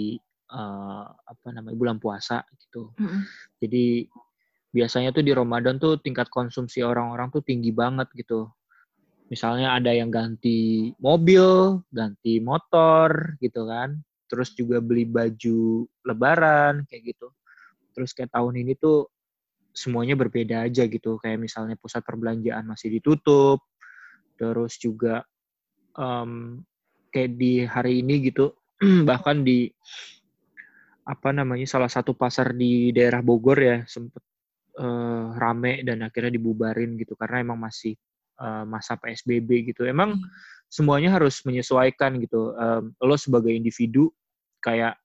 uh, 0.52 1.08
apa 1.08 1.48
namanya 1.56 1.78
bulan 1.78 1.98
puasa 1.98 2.44
gitu. 2.60 2.92
Mm 3.00 3.08
-hmm. 3.08 3.22
Jadi 3.64 3.86
biasanya 4.78 5.10
tuh 5.10 5.26
di 5.26 5.34
Ramadan 5.34 5.82
tuh 5.82 5.98
tingkat 5.98 6.30
konsumsi 6.30 6.86
orang-orang 6.86 7.34
tuh 7.34 7.42
tinggi 7.42 7.74
banget 7.74 8.06
gitu. 8.14 8.46
Misalnya 9.34 9.74
ada 9.74 9.90
yang 9.90 10.14
ganti 10.14 10.94
mobil, 11.02 11.82
ganti 11.90 12.38
motor 12.38 13.34
gitu 13.42 13.66
kan. 13.66 13.98
Terus 14.30 14.54
juga 14.54 14.78
beli 14.78 15.10
baju 15.10 15.90
lebaran 16.06 16.86
kayak 16.86 17.18
gitu. 17.18 17.28
Terus 17.98 18.14
kayak 18.14 18.30
tahun 18.38 18.62
ini 18.62 18.78
tuh 18.78 19.10
semuanya 19.74 20.14
berbeda 20.14 20.70
aja 20.70 20.86
gitu. 20.86 21.18
Kayak 21.18 21.50
misalnya 21.50 21.74
pusat 21.74 22.06
perbelanjaan 22.06 22.70
masih 22.70 23.02
ditutup. 23.02 23.66
Terus 24.38 24.78
juga 24.78 25.26
um, 25.98 26.62
kayak 27.10 27.32
di 27.34 27.66
hari 27.66 28.06
ini 28.06 28.30
gitu 28.30 28.54
bahkan 29.10 29.42
di 29.42 29.74
apa 31.08 31.32
namanya 31.32 31.64
salah 31.64 31.88
satu 31.88 32.12
pasar 32.14 32.52
di 32.52 32.92
daerah 32.92 33.24
Bogor 33.24 33.58
ya 33.58 33.78
sempet 33.88 34.27
uh, 34.78 35.34
rame 35.36 35.82
dan 35.84 36.06
akhirnya 36.06 36.38
dibubarin 36.38 36.96
gitu 36.96 37.18
karena 37.18 37.44
emang 37.44 37.60
masih 37.60 37.98
uh, 38.40 38.64
masa 38.64 38.96
PSBB 38.96 39.74
gitu 39.74 39.84
emang 39.84 40.18
hmm. 40.18 40.28
semuanya 40.70 41.18
harus 41.18 41.42
menyesuaikan 41.44 42.22
gitu 42.22 42.54
um, 42.56 42.94
lo 43.02 43.16
sebagai 43.18 43.52
individu 43.52 44.14
kayak 44.62 44.96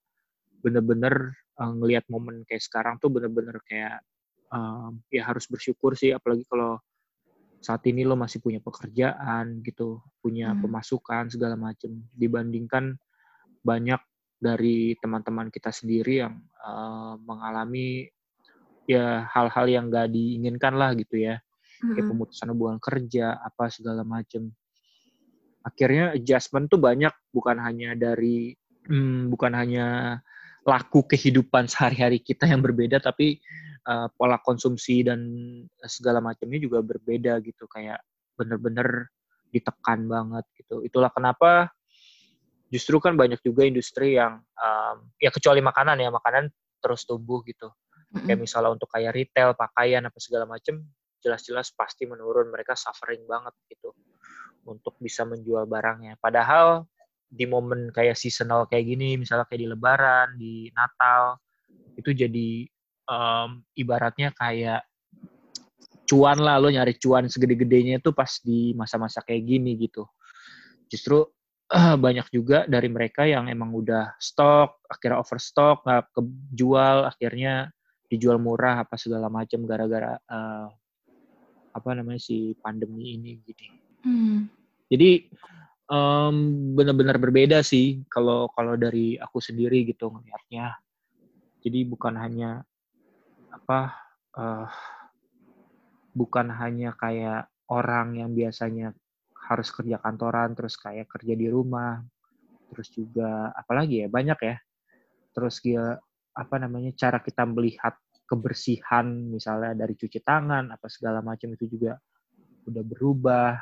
bener-bener 0.63 1.35
uh, 1.59 1.73
ngelihat 1.73 2.05
momen 2.07 2.45
kayak 2.47 2.63
sekarang 2.63 2.95
tuh 3.01 3.11
bener-bener 3.11 3.59
kayak 3.67 3.99
um, 4.53 5.01
ya 5.09 5.27
harus 5.27 5.49
bersyukur 5.49 5.97
sih 5.97 6.13
apalagi 6.15 6.45
kalau 6.47 6.79
saat 7.63 7.79
ini 7.87 8.03
lo 8.03 8.19
masih 8.19 8.43
punya 8.43 8.59
pekerjaan 8.59 9.63
gitu, 9.63 10.03
punya 10.19 10.51
hmm. 10.51 10.67
pemasukan 10.67 11.31
segala 11.31 11.55
macam 11.55 11.95
dibandingkan 12.11 12.99
banyak 13.63 14.03
dari 14.35 14.99
teman-teman 14.99 15.47
kita 15.47 15.71
sendiri 15.71 16.27
yang 16.27 16.43
uh, 16.59 17.15
mengalami 17.23 18.11
ya 18.89 19.27
hal-hal 19.31 19.65
yang 19.69 19.85
gak 19.87 20.11
diinginkan 20.11 20.75
lah 20.75 20.95
gitu 20.97 21.19
ya, 21.19 21.39
hmm. 21.83 21.95
kayak 21.95 22.07
pemutusan 22.09 22.47
hubungan 22.51 22.79
kerja 22.79 23.39
apa 23.39 23.71
segala 23.71 24.03
macam. 24.03 24.51
Akhirnya 25.63 26.11
adjustment 26.11 26.67
tuh 26.67 26.79
banyak 26.79 27.13
bukan 27.31 27.57
hanya 27.63 27.95
dari 27.95 28.51
hmm, 28.87 29.31
bukan 29.31 29.51
hanya 29.55 30.19
laku 30.63 31.03
kehidupan 31.07 31.67
sehari-hari 31.71 32.19
kita 32.23 32.47
yang 32.47 32.63
berbeda 32.63 32.99
tapi 33.03 33.39
uh, 33.87 34.07
pola 34.15 34.39
konsumsi 34.39 35.03
dan 35.03 35.19
segala 35.87 36.23
macamnya 36.23 36.59
juga 36.59 36.79
berbeda 36.83 37.39
gitu 37.43 37.67
kayak 37.67 37.99
bener-bener 38.39 39.11
ditekan 39.53 40.09
banget 40.09 40.45
gitu 40.57 40.81
itulah 40.81 41.13
kenapa 41.13 41.69
justru 42.73 42.97
kan 42.97 43.13
banyak 43.13 43.37
juga 43.45 43.69
industri 43.69 44.17
yang 44.17 44.41
um, 44.57 44.95
ya 45.21 45.29
kecuali 45.29 45.61
makanan 45.61 46.01
ya 46.01 46.09
makanan 46.09 46.49
terus 46.81 47.05
tumbuh 47.05 47.45
gitu 47.45 47.69
mm-hmm. 48.13 48.25
kayak 48.29 48.39
misalnya 48.39 48.71
untuk 48.77 48.89
kayak 48.93 49.11
retail 49.17 49.57
pakaian 49.57 50.05
apa 50.05 50.17
segala 50.21 50.45
macam 50.45 50.85
jelas-jelas 51.23 51.73
pasti 51.73 52.05
menurun 52.05 52.53
mereka 52.53 52.77
suffering 52.77 53.25
banget 53.25 53.55
gitu 53.71 53.91
untuk 54.69 54.95
bisa 55.01 55.25
menjual 55.25 55.65
barangnya 55.65 56.15
padahal 56.21 56.85
di 57.33 57.49
momen 57.49 57.89
kayak 57.89 58.13
seasonal 58.13 58.69
kayak 58.69 58.85
gini 58.93 59.17
misalnya 59.17 59.49
kayak 59.49 59.61
di 59.65 59.69
lebaran 59.71 60.27
di 60.37 60.53
Natal 60.71 61.41
itu 61.97 62.13
jadi 62.13 62.69
um, 63.09 63.61
ibaratnya 63.75 64.31
kayak 64.35 64.85
cuan 66.07 66.37
lah 66.39 66.59
lo 66.59 66.69
nyari 66.69 66.99
cuan 66.99 67.27
segede-gedenya 67.31 68.03
itu 68.03 68.11
pas 68.11 68.29
di 68.43 68.75
masa-masa 68.75 69.23
kayak 69.23 69.43
gini 69.47 69.79
gitu. 69.79 70.05
Justru 70.91 71.23
uh, 71.73 71.97
banyak 72.05 72.27
juga 72.29 72.67
dari 72.67 72.91
mereka 72.91 73.25
yang 73.25 73.47
emang 73.47 73.71
udah 73.71 74.13
stok, 74.19 74.83
akhirnya 74.91 75.17
overstock, 75.19 75.81
nggak 75.87 76.03
kejual, 76.13 76.97
akhirnya 77.07 77.71
dijual 78.07 78.37
murah 78.37 78.83
apa 78.85 78.95
segala 78.99 79.27
macam 79.27 79.65
gara-gara 79.65 80.19
uh, 80.29 80.67
apa 81.73 81.89
namanya 81.97 82.21
si 82.21 82.53
pandemi 82.61 83.17
ini 83.17 83.41
gitu. 83.47 83.63
Hmm. 84.05 84.45
Jadi 84.87 85.31
um, 85.89 86.35
benar-benar 86.77 87.17
berbeda 87.17 87.65
sih 87.65 88.05
kalau 88.11 88.51
kalau 88.53 88.77
dari 88.77 89.17
aku 89.17 89.41
sendiri 89.41 89.83
gitu 89.89 90.13
ngelihatnya. 90.13 90.77
Jadi 91.63 91.79
bukan 91.87 92.13
hanya 92.19 92.61
apa 93.49 93.95
uh, 94.37 94.67
bukan 96.13 96.53
hanya 96.53 96.93
kayak 96.93 97.49
orang 97.71 98.21
yang 98.21 98.35
biasanya 98.37 98.93
harus 99.49 99.73
kerja 99.73 99.99
kantoran 99.99 100.53
terus 100.53 100.77
kayak 100.79 101.09
kerja 101.09 101.33
di 101.35 101.49
rumah 101.51 101.99
terus 102.71 102.89
juga 102.93 103.51
apalagi 103.53 104.05
ya 104.05 104.07
banyak 104.07 104.39
ya 104.39 104.55
terus 105.35 105.59
dia 105.59 105.99
apa 106.33 106.55
namanya 106.57 106.91
cara 106.97 107.21
kita 107.21 107.45
melihat 107.45 107.93
kebersihan 108.25 109.05
misalnya 109.29 109.77
dari 109.77 109.93
cuci 109.93 110.19
tangan 110.25 110.73
apa 110.73 110.89
segala 110.89 111.21
macam 111.21 111.53
itu 111.53 111.69
juga 111.69 112.01
udah 112.65 112.83
berubah. 112.83 113.53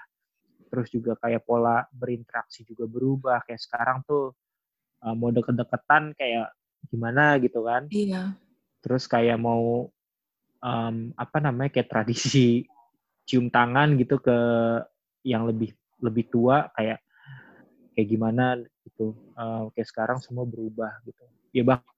Terus 0.72 0.88
juga 0.88 1.20
kayak 1.20 1.44
pola 1.44 1.84
berinteraksi 1.92 2.64
juga 2.64 2.88
berubah. 2.88 3.44
Kayak 3.44 3.62
sekarang 3.68 3.98
tuh 4.08 4.32
uh, 5.04 5.16
mau 5.18 5.34
deket-deketan 5.36 6.16
kayak 6.16 6.56
gimana 6.88 7.36
gitu 7.44 7.68
kan. 7.68 7.92
Iya. 7.92 8.40
Terus 8.80 9.04
kayak 9.12 9.36
mau 9.36 9.92
um, 10.64 10.96
apa 11.20 11.38
namanya 11.44 11.76
kayak 11.76 11.92
tradisi 11.92 12.64
cium 13.28 13.52
tangan 13.52 14.00
gitu 14.00 14.18
ke 14.24 14.38
yang 15.28 15.46
lebih 15.46 15.76
lebih 16.02 16.32
tua 16.32 16.72
kayak 16.72 17.04
kayak 17.92 18.08
gimana 18.08 18.64
gitu. 18.88 19.12
Uh, 19.36 19.68
kayak 19.76 19.92
sekarang 19.92 20.18
semua 20.24 20.48
berubah 20.48 21.04
gitu. 21.04 21.28
Ya 21.52 21.68
bahkan 21.68 21.91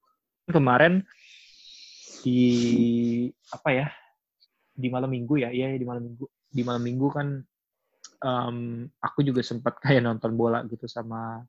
kemarin 0.49 1.03
di 2.23 2.41
apa 3.51 3.69
ya 3.71 3.87
di 4.73 4.87
malam 4.89 5.11
minggu 5.11 5.37
ya 5.43 5.49
iya 5.53 5.75
di 5.75 5.85
malam 5.85 6.03
minggu. 6.07 6.25
Di 6.53 6.61
malam 6.61 6.83
minggu 6.85 7.07
kan 7.09 7.27
um, 8.23 8.57
aku 9.01 9.25
juga 9.25 9.41
sempat 9.41 9.77
kayak 9.83 10.05
nonton 10.05 10.33
bola 10.37 10.61
gitu 10.69 10.85
sama 10.85 11.41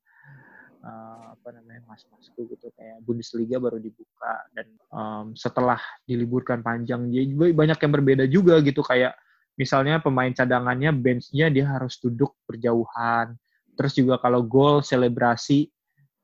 uh, 0.85 1.25
apa 1.33 1.49
namanya 1.55 1.85
mas-masku 1.89 2.49
gitu. 2.51 2.69
Kayak 2.77 3.01
Bundesliga 3.05 3.57
baru 3.61 3.81
dibuka 3.81 4.45
dan 4.53 4.67
um, 4.93 5.27
setelah 5.37 5.81
diliburkan 6.05 6.61
panjang 6.61 7.09
jadi 7.09 7.53
banyak 7.53 7.79
yang 7.79 7.93
berbeda 7.93 8.25
juga 8.29 8.61
gitu. 8.61 8.81
Kayak 8.85 9.17
misalnya 9.55 10.03
pemain 10.03 10.33
cadangannya 10.33 10.91
benchnya 10.93 11.49
dia 11.49 11.67
harus 11.69 11.97
duduk 12.01 12.37
berjauhan. 12.49 13.37
Terus 13.75 13.93
juga 13.99 14.23
kalau 14.23 14.47
gol 14.47 14.87
selebrasi 14.87 15.67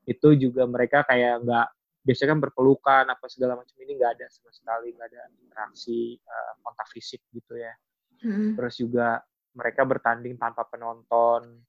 itu 0.07 0.27
juga 0.33 0.65
mereka 0.65 1.05
kayak 1.05 1.45
nggak 1.45 1.67
biasanya 2.01 2.33
kan 2.33 2.41
berpelukan 2.41 3.05
apa 3.05 3.25
segala 3.29 3.57
macam 3.57 3.75
ini 3.77 3.97
nggak 3.97 4.11
ada 4.17 4.25
sama 4.33 4.49
sekali 4.49 4.93
nggak 4.97 5.07
ada 5.13 5.23
interaksi 5.37 6.17
uh, 6.17 6.53
kontak 6.65 6.87
fisik 6.93 7.21
gitu 7.33 7.57
ya. 7.57 7.73
Hmm. 8.21 8.53
terus 8.53 8.77
juga 8.77 9.17
mereka 9.57 9.81
bertanding 9.81 10.37
tanpa 10.37 10.61
penonton. 10.69 11.65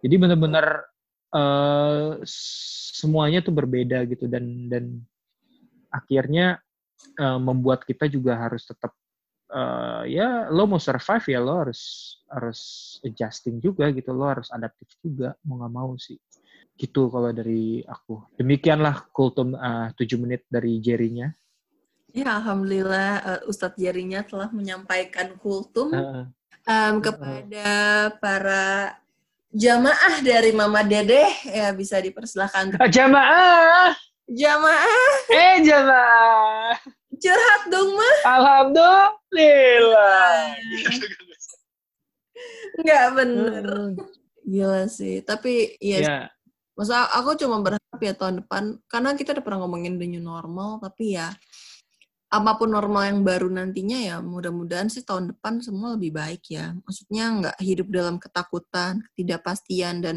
Jadi 0.00 0.14
benar-benar 0.16 0.88
uh, 1.36 2.16
semuanya 2.96 3.44
tuh 3.44 3.52
berbeda 3.54 4.08
gitu 4.08 4.24
dan 4.26 4.72
dan 4.72 4.84
akhirnya 5.92 6.56
uh, 7.20 7.36
membuat 7.36 7.84
kita 7.84 8.08
juga 8.08 8.38
harus 8.38 8.64
tetap 8.64 8.96
uh, 9.52 10.06
ya 10.06 10.48
lo 10.48 10.66
mau 10.66 10.80
survive 10.80 11.26
ya 11.36 11.40
lo 11.42 11.66
harus 11.66 12.14
harus 12.30 12.60
adjusting 13.02 13.58
juga 13.58 13.90
gitu 13.90 14.14
lo 14.14 14.30
harus 14.30 14.48
adaptif 14.54 14.88
juga 15.02 15.34
mau 15.46 15.60
nggak 15.60 15.74
mau 15.74 15.92
sih 15.98 16.18
gitu 16.80 17.12
kalau 17.12 17.28
dari 17.36 17.84
aku 17.84 18.24
demikianlah 18.40 19.12
kultum 19.12 19.52
uh, 19.52 19.92
7 19.92 20.16
menit 20.16 20.48
dari 20.48 20.80
Jerinya 20.80 21.28
ya 22.16 22.40
alhamdulillah 22.40 23.10
uh, 23.20 23.40
Ustadz 23.44 23.76
Jerinya 23.76 24.24
telah 24.24 24.48
menyampaikan 24.48 25.36
kultum 25.36 25.92
uh, 25.92 26.24
um, 26.64 26.94
kepada 27.04 27.68
uh, 27.68 28.06
para 28.16 28.96
jamaah 29.50 30.22
dari 30.22 30.54
Mama 30.54 30.86
Dede 30.86 31.26
ya 31.42 31.74
bisa 31.74 31.98
dipersilahkan. 31.98 32.78
Oh, 32.78 32.90
jamaah. 32.90 33.90
Jamaah. 34.30 35.26
Eh 35.26 35.66
jamaah. 35.66 36.78
Curhat 37.18 37.62
dong 37.66 37.98
mah. 37.98 38.16
Alhamdulillah. 38.30 40.54
Enggak 42.78 43.06
bener. 43.18 43.66
Hmm. 43.66 43.98
Gila 44.46 44.86
sih. 44.86 45.18
Tapi 45.26 45.74
ya. 45.82 45.98
Yeah. 45.98 46.24
Masa 46.80 47.04
aku 47.12 47.36
cuma 47.36 47.60
berharap 47.60 48.00
ya 48.00 48.16
tahun 48.16 48.40
depan 48.40 48.80
karena 48.88 49.12
kita 49.12 49.36
udah 49.36 49.44
pernah 49.44 49.60
ngomongin 49.68 50.00
the 50.00 50.08
new 50.08 50.24
normal 50.24 50.80
tapi 50.80 51.12
ya 51.12 51.28
apa 52.32 52.56
pun 52.56 52.72
normal 52.72 53.04
yang 53.04 53.20
baru 53.20 53.52
nantinya 53.52 54.00
ya 54.00 54.16
mudah-mudahan 54.24 54.88
sih 54.88 55.04
tahun 55.04 55.36
depan 55.36 55.60
semua 55.60 55.92
lebih 56.00 56.16
baik 56.16 56.48
ya. 56.48 56.72
Maksudnya 56.88 57.24
nggak 57.36 57.56
hidup 57.60 57.92
dalam 57.92 58.16
ketakutan, 58.16 59.04
ketidakpastian 59.12 60.00
dan 60.00 60.16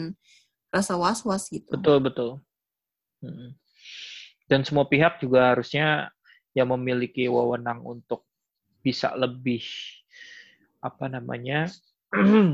rasa 0.71 0.95
was-was 0.95 1.51
gitu. 1.51 1.67
Betul 1.67 1.99
betul. 1.99 2.29
Dan 4.47 4.63
semua 4.63 4.87
pihak 4.87 5.19
juga 5.19 5.51
harusnya 5.51 6.15
yang 6.55 6.71
memiliki 6.71 7.27
wewenang 7.27 7.83
untuk 7.83 8.23
bisa 8.79 9.11
lebih 9.19 9.67
apa 10.79 11.11
namanya 11.11 11.67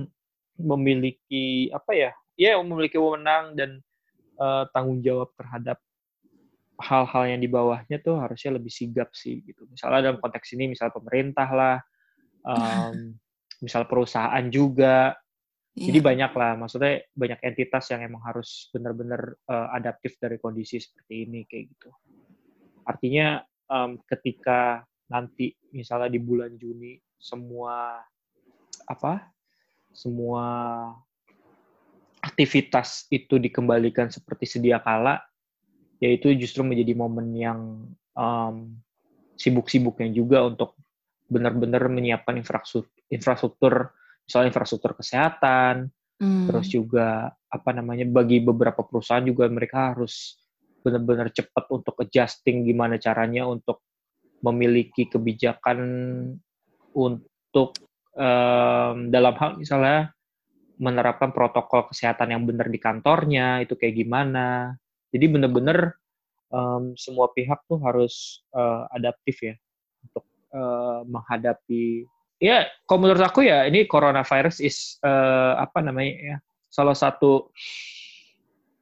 memiliki 0.71 1.69
apa 1.69 1.93
ya 1.93 2.11
ya 2.39 2.57
memiliki 2.57 2.95
wewenang 2.95 3.53
dan 3.53 3.83
uh, 4.39 4.65
tanggung 4.71 5.03
jawab 5.03 5.29
terhadap 5.35 5.77
hal-hal 6.79 7.23
yang 7.35 7.39
di 7.43 7.49
bawahnya 7.51 7.99
tuh 7.99 8.15
harusnya 8.17 8.55
lebih 8.55 8.71
sigap 8.71 9.11
sih 9.11 9.43
gitu. 9.43 9.67
Misalnya 9.67 10.11
dalam 10.11 10.19
konteks 10.23 10.55
ini 10.55 10.71
misal 10.71 10.89
pemerintah 10.95 11.47
lah 11.51 11.77
um, 12.49 13.13
misal 13.59 13.83
perusahaan 13.85 14.45
juga. 14.47 15.13
Jadi 15.79 15.99
iya. 16.01 16.07
banyak 16.11 16.31
lah 16.35 16.51
maksudnya 16.59 17.07
banyak 17.15 17.39
entitas 17.45 17.87
yang 17.93 18.03
emang 18.03 18.19
harus 18.25 18.67
benar-benar 18.73 19.37
uh, 19.47 19.71
adaptif 19.71 20.19
dari 20.19 20.35
kondisi 20.35 20.81
seperti 20.81 21.29
ini 21.29 21.45
kayak 21.47 21.71
gitu. 21.71 21.89
Artinya 22.83 23.39
um, 23.69 24.01
ketika 24.03 24.83
nanti 25.07 25.55
misalnya 25.71 26.11
di 26.11 26.19
bulan 26.19 26.57
Juni 26.59 26.99
semua 27.15 28.01
apa 28.89 29.29
semua 29.93 30.45
aktivitas 32.19 33.07
itu 33.09 33.39
dikembalikan 33.39 34.11
seperti 34.11 34.45
sedia 34.45 34.79
kala 34.83 35.19
yaitu 35.99 36.31
justru 36.35 36.63
menjadi 36.63 36.95
momen 36.95 37.27
yang 37.35 37.59
um, 38.15 38.79
sibuk-sibuknya 39.35 40.11
juga 40.11 40.47
untuk 40.47 40.75
benar-benar 41.29 41.87
menyiapkan 41.91 42.39
infrastruktur, 42.39 42.91
infrastruktur 43.11 43.73
misalnya 44.27 44.51
infrastruktur 44.51 44.91
kesehatan 44.95 45.91
hmm. 46.19 46.47
terus 46.51 46.67
juga 46.71 47.31
apa 47.49 47.69
namanya 47.71 48.07
bagi 48.07 48.43
beberapa 48.43 48.83
perusahaan 48.83 49.23
juga 49.23 49.47
mereka 49.47 49.95
harus 49.95 50.39
benar-benar 50.83 51.31
cepat 51.35 51.67
untuk 51.71 51.95
adjusting 51.99 52.63
gimana 52.63 52.95
caranya 52.95 53.47
untuk 53.47 53.83
memiliki 54.39 55.11
kebijakan 55.11 55.79
untuk 56.95 57.75
um, 58.15 59.11
dalam 59.11 59.35
hal 59.35 59.59
misalnya 59.59 60.15
menerapkan 60.79 61.35
protokol 61.35 61.91
kesehatan 61.91 62.31
yang 62.31 62.43
benar 62.47 62.71
di 62.71 62.79
kantornya 62.79 63.59
itu 63.59 63.75
kayak 63.75 63.99
gimana. 63.99 64.79
Jadi 65.11 65.25
benar-benar 65.27 65.99
um, 66.49 66.95
semua 66.95 67.29
pihak 67.35 67.61
tuh 67.67 67.77
harus 67.83 68.41
uh, 68.55 68.87
adaptif 68.95 69.37
ya 69.43 69.55
untuk 70.07 70.25
uh, 70.55 71.03
menghadapi 71.05 72.07
ya 72.39 72.65
kalau 72.87 73.05
menurut 73.05 73.21
aku 73.21 73.45
ya 73.45 73.67
ini 73.67 73.85
coronavirus 73.85 74.63
is 74.63 74.97
uh, 75.03 75.59
apa 75.59 75.83
namanya 75.83 76.13
ya 76.17 76.37
salah 76.71 76.95
satu 76.95 77.51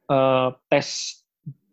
uh, 0.08 0.54
tes 0.70 1.20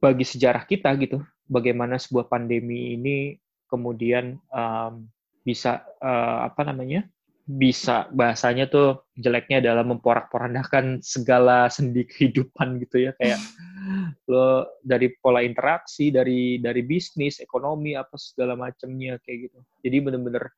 bagi 0.02 0.26
sejarah 0.26 0.66
kita 0.66 0.92
gitu 0.98 1.22
bagaimana 1.46 2.02
sebuah 2.02 2.26
pandemi 2.26 2.98
ini 2.98 3.38
kemudian 3.70 4.42
um, 4.50 5.06
bisa 5.46 5.86
uh, 6.02 6.50
apa 6.50 6.66
namanya 6.66 7.06
bisa 7.46 8.10
bahasanya 8.10 8.66
tuh 8.66 9.06
jeleknya 9.22 9.62
adalah 9.62 9.86
memporak-porandakan 9.86 11.06
segala 11.06 11.70
sendi 11.70 12.02
kehidupan 12.10 12.82
gitu 12.82 13.06
ya 13.06 13.12
kayak 13.22 13.38
lo 14.34 14.66
dari 14.82 15.14
pola 15.22 15.46
interaksi 15.46 16.10
dari 16.10 16.58
dari 16.58 16.82
bisnis 16.82 17.38
ekonomi 17.38 17.94
apa 17.94 18.18
segala 18.18 18.58
macamnya 18.58 19.22
kayak 19.22 19.54
gitu 19.54 19.60
jadi 19.86 19.98
bener-bener 20.02 20.50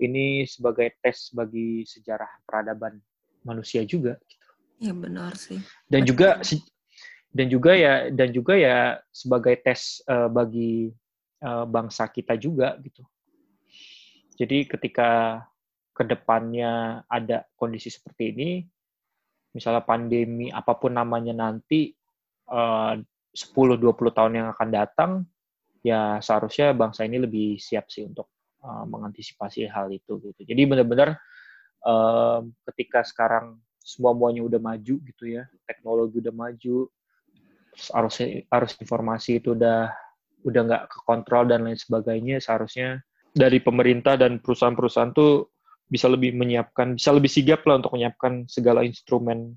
ini 0.00 0.44
sebagai 0.44 0.92
tes 1.00 1.32
bagi 1.32 1.84
sejarah 1.88 2.44
peradaban 2.44 3.00
manusia 3.46 3.80
juga 3.86 4.20
gitu. 4.28 4.46
Ya 4.76 4.92
benar 4.92 5.38
sih. 5.40 5.60
Dan 5.88 6.04
juga 6.04 6.42
dan 7.32 7.46
juga 7.48 7.72
ya 7.76 8.12
dan 8.12 8.28
juga 8.32 8.54
ya 8.56 9.00
sebagai 9.08 9.56
tes 9.64 10.04
uh, 10.08 10.28
bagi 10.28 10.92
uh, 11.40 11.64
bangsa 11.64 12.08
kita 12.12 12.36
juga 12.36 12.76
gitu. 12.84 13.04
Jadi 14.36 14.68
ketika 14.68 15.40
ke 15.96 16.04
depannya 16.04 17.00
ada 17.08 17.48
kondisi 17.56 17.88
seperti 17.88 18.36
ini, 18.36 18.50
misalnya 19.56 19.80
pandemi 19.80 20.52
apa 20.52 20.76
pun 20.76 20.92
namanya 20.92 21.32
nanti 21.32 21.88
uh, 22.52 23.00
10-20 23.32 23.80
tahun 24.12 24.32
yang 24.36 24.48
akan 24.52 24.68
datang, 24.68 25.10
ya 25.80 26.20
seharusnya 26.20 26.76
bangsa 26.76 27.08
ini 27.08 27.24
lebih 27.24 27.56
siap 27.56 27.88
sih 27.88 28.04
untuk 28.04 28.28
uh, 28.60 28.84
mengantisipasi 28.84 29.72
hal 29.72 29.88
itu 29.88 30.20
gitu. 30.20 30.40
Jadi 30.44 30.62
benar-benar 30.68 31.16
uh, 31.88 32.44
ketika 32.68 33.00
sekarang 33.00 33.56
semua 33.80 34.12
muanya 34.12 34.44
udah 34.44 34.60
maju 34.60 34.94
gitu 35.00 35.24
ya, 35.24 35.48
teknologi 35.64 36.20
udah 36.20 36.34
maju, 36.36 36.92
arus 37.72 38.16
arus 38.52 38.72
informasi 38.76 39.40
itu 39.40 39.56
udah 39.56 39.88
udah 40.44 40.60
nggak 40.60 40.84
kekontrol 40.92 41.48
dan 41.48 41.64
lain 41.64 41.80
sebagainya, 41.80 42.36
seharusnya 42.44 43.00
dari 43.32 43.60
pemerintah 43.64 44.20
dan 44.20 44.40
perusahaan-perusahaan 44.40 45.12
tuh 45.16 45.55
bisa 45.86 46.10
lebih 46.10 46.34
menyiapkan, 46.34 46.98
bisa 46.98 47.14
lebih 47.14 47.30
sigap 47.30 47.62
lah 47.66 47.78
untuk 47.78 47.94
menyiapkan 47.94 48.46
segala 48.50 48.82
instrumen 48.82 49.54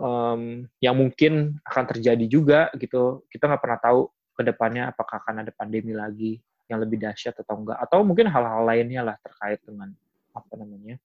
um, 0.00 0.64
yang 0.80 0.96
mungkin 0.96 1.60
akan 1.68 1.84
terjadi 1.92 2.24
juga 2.24 2.60
gitu. 2.80 3.24
Kita 3.28 3.46
nggak 3.46 3.62
pernah 3.62 3.78
tahu 3.80 4.00
ke 4.32 4.42
depannya 4.42 4.88
apakah 4.88 5.20
akan 5.20 5.44
ada 5.44 5.52
pandemi 5.52 5.92
lagi 5.92 6.40
yang 6.72 6.80
lebih 6.80 6.96
dahsyat 6.96 7.36
atau 7.36 7.60
enggak. 7.60 7.78
Atau 7.84 8.00
mungkin 8.02 8.32
hal-hal 8.32 8.64
lainnya 8.64 9.04
lah 9.04 9.16
terkait 9.20 9.60
dengan 9.66 9.92
apa 10.32 10.54
namanya 10.56 10.96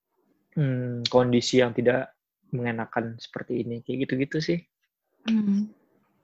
hmm, 0.55 1.09
kondisi 1.11 1.59
yang 1.59 1.75
tidak 1.75 2.15
mengenakan 2.55 3.19
seperti 3.19 3.67
ini. 3.67 3.83
Kayak 3.83 4.07
gitu-gitu 4.07 4.37
sih. 4.39 4.59
Hmm. 5.27 5.67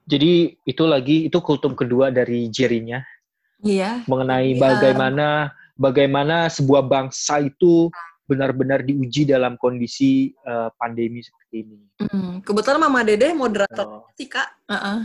Jadi 0.07 0.55
itu 0.63 0.83
lagi 0.87 1.27
itu 1.27 1.37
kultum 1.43 1.75
kedua 1.75 2.09
dari 2.09 2.47
Jerinya. 2.47 3.03
Iya. 3.61 4.07
Mengenai 4.09 4.57
iya. 4.57 4.61
bagaimana 4.61 5.27
bagaimana 5.81 6.45
sebuah 6.53 6.85
bangsa 6.85 7.41
itu 7.41 7.89
benar-benar 8.29 8.85
diuji 8.85 9.25
dalam 9.25 9.57
kondisi 9.57 10.31
uh, 10.45 10.69
pandemi 10.77 11.25
seperti 11.25 11.67
ini. 11.67 11.77
Mm, 12.05 12.45
kebetulan 12.45 12.79
Mama 12.79 13.01
Dede 13.01 13.33
moderator 13.33 14.05
oh. 14.05 14.13
sih 14.13 14.29
kak. 14.29 14.47
Uh 14.69 14.73
-uh. 14.77 14.99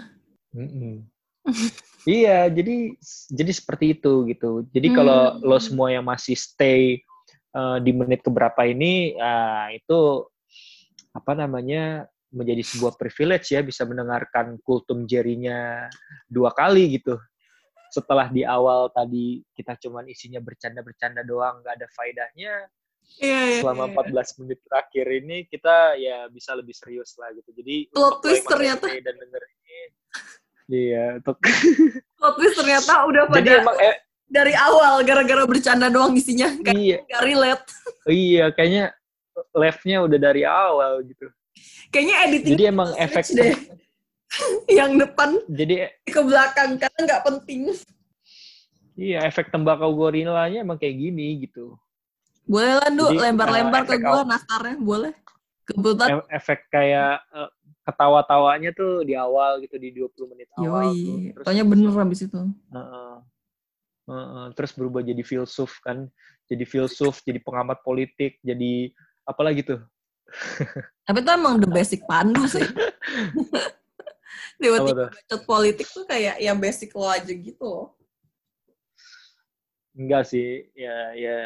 Mm 0.52 0.68
-mm. 0.68 0.94
iya, 2.18 2.46
jadi 2.52 2.94
jadi 3.32 3.52
seperti 3.54 3.98
itu 3.98 4.26
gitu. 4.30 4.66
Jadi 4.70 4.88
hmm. 4.90 4.96
kalau 4.98 5.20
lo 5.42 5.58
semua 5.62 5.94
yang 5.94 6.02
masih 6.06 6.34
stay 6.34 7.02
uh, 7.54 7.78
di 7.78 7.94
menit 7.94 8.22
keberapa 8.26 8.66
ini, 8.66 9.14
uh, 9.14 9.70
itu 9.70 10.26
apa 11.14 11.32
namanya 11.38 12.10
menjadi 12.34 12.66
sebuah 12.66 12.98
privilege 12.98 13.54
ya 13.54 13.62
bisa 13.62 13.86
mendengarkan 13.86 14.58
kultum 14.60 15.06
jerinya 15.08 15.88
dua 16.28 16.52
kali 16.52 16.98
gitu 17.00 17.16
setelah 17.96 18.28
di 18.28 18.44
awal 18.44 18.92
tadi 18.92 19.40
kita 19.56 19.80
cuman 19.80 20.04
isinya 20.12 20.44
bercanda-bercanda 20.44 21.24
doang, 21.24 21.64
nggak 21.64 21.74
ada 21.80 21.88
faedahnya. 21.96 22.68
Iya, 23.16 23.40
iya, 23.48 23.60
selama 23.62 23.86
iya. 23.86 24.18
14 24.18 24.40
menit 24.42 24.58
terakhir 24.66 25.06
ini 25.06 25.36
kita 25.46 25.94
ya 25.94 26.26
bisa 26.28 26.58
lebih 26.58 26.74
serius 26.74 27.14
lah 27.16 27.30
gitu. 27.32 27.54
Jadi 27.54 27.88
plot 27.94 28.18
twist 28.20 28.44
ternyata 28.44 28.90
dan 28.90 29.14
denger 29.14 29.42
ini. 29.46 29.78
Iya, 30.66 31.04
untuk 31.22 31.38
plot 32.18 32.34
twist 32.36 32.56
ternyata 32.58 32.92
udah 33.06 33.22
pada 33.30 33.38
Jadi 33.40 33.50
emang, 33.62 33.76
eh, 33.78 33.96
dari 34.26 34.54
awal 34.58 35.06
gara-gara 35.06 35.46
bercanda 35.46 35.86
doang 35.86 36.18
isinya 36.18 36.50
kayak 36.60 36.76
iya. 36.76 36.98
gak 37.06 37.22
relate. 37.22 37.64
iya, 38.10 38.44
kayaknya 38.50 38.84
live-nya 39.54 39.98
udah 40.02 40.18
dari 40.18 40.42
awal 40.42 41.00
gitu. 41.06 41.30
Kayaknya 41.94 42.16
editing 42.28 42.52
Jadi 42.58 42.64
emang 42.68 42.90
efek 42.98 43.24
deh 43.32 43.54
yang 44.78 44.98
depan 45.00 45.40
jadi 45.48 45.92
ke 46.04 46.20
belakang 46.20 46.80
karena 46.80 46.98
nggak 47.04 47.22
penting 47.24 47.60
iya 48.96 49.24
efek 49.28 49.48
tembakau 49.52 49.92
gorilanya 49.92 50.62
emang 50.62 50.80
kayak 50.80 50.96
gini 50.96 51.46
gitu 51.46 51.76
boleh 52.46 52.78
lah 52.78 52.90
Duh, 52.94 53.10
lembar-lembar 53.10 53.82
uh, 53.82 53.88
ke 53.90 53.96
gue 53.98 54.20
nastarnya 54.22 54.76
boleh 54.78 55.12
kebetulan 55.66 56.22
efek 56.30 56.70
kayak 56.70 57.18
uh, 57.34 57.50
ketawa-tawanya 57.86 58.74
tuh 58.74 59.06
di 59.06 59.14
awal 59.14 59.62
gitu 59.62 59.78
di 59.78 59.94
20 59.94 60.32
menit 60.34 60.50
awal 60.58 60.90
Yoi. 60.90 60.98
tuh. 61.06 61.46
Terus, 61.46 61.66
bener 61.70 61.92
habis 61.94 62.20
itu. 62.26 62.42
Uh, 62.74 62.78
uh, 62.78 63.14
uh, 64.10 64.14
uh, 64.14 64.46
terus 64.58 64.74
berubah 64.74 65.06
jadi 65.06 65.22
filsuf 65.22 65.78
kan, 65.86 66.10
jadi 66.50 66.66
filsuf, 66.66 67.22
jadi 67.22 67.38
pengamat 67.38 67.86
politik, 67.86 68.42
jadi 68.42 68.90
apa 69.22 69.40
lagi 69.46 69.62
tuh? 69.62 69.80
Tapi 71.06 71.22
itu 71.22 71.30
emang 71.30 71.62
the 71.62 71.70
basic 71.70 72.02
pandu 72.10 72.42
sih. 72.50 72.66
tiba-tiba 74.60 75.12
bacot 75.12 75.42
politik 75.44 75.88
tuh 75.88 76.04
kayak 76.08 76.40
yang 76.40 76.56
basic 76.56 76.92
lo 76.96 77.08
aja 77.08 77.32
gitu 77.32 77.92
enggak 79.96 80.28
sih 80.28 80.68
ya 80.76 81.12
ya 81.16 81.38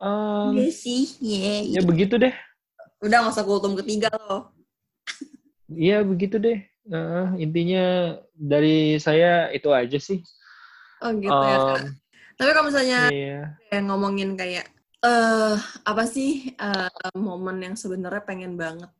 um, 0.00 0.52
enggak 0.52 0.72
sih 0.72 1.04
yeah, 1.20 1.78
ya 1.78 1.80
begitu 1.84 2.16
deh. 2.16 2.34
Udah 2.98 3.30
usah 3.30 3.46
kultum 3.46 3.78
ketiga 3.78 4.10
lo. 4.10 4.50
Iya 5.70 6.02
begitu 6.02 6.40
deh. 6.42 6.58
Uh, 6.88 7.36
intinya 7.36 8.16
dari 8.32 8.96
saya 8.98 9.52
itu 9.54 9.70
aja 9.70 9.98
sih. 10.00 10.24
Oh 11.04 11.14
gitu 11.14 11.30
um, 11.30 11.46
ya. 11.46 11.58
Kak. 11.62 11.82
tapi 12.38 12.50
kalau 12.54 12.70
misalnya 12.70 13.00
iya. 13.10 13.58
kayak 13.66 13.82
ngomongin 13.90 14.38
kayak 14.38 14.70
uh, 15.02 15.58
apa 15.82 16.06
sih 16.06 16.54
uh, 16.54 17.10
momen 17.18 17.58
yang 17.58 17.74
sebenarnya 17.74 18.22
pengen 18.22 18.54
banget 18.54 18.90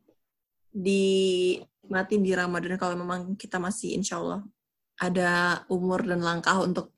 di 0.75 1.55
mati 1.89 2.21
di 2.21 2.33
Ramadan 2.33 2.79
kalau 2.81 2.95
memang 2.97 3.35
kita 3.37 3.59
masih 3.61 3.97
insya 3.97 4.21
Allah 4.21 4.45
ada 4.99 5.63
umur 5.71 6.03
dan 6.05 6.21
langkah 6.21 6.59
untuk 6.61 6.93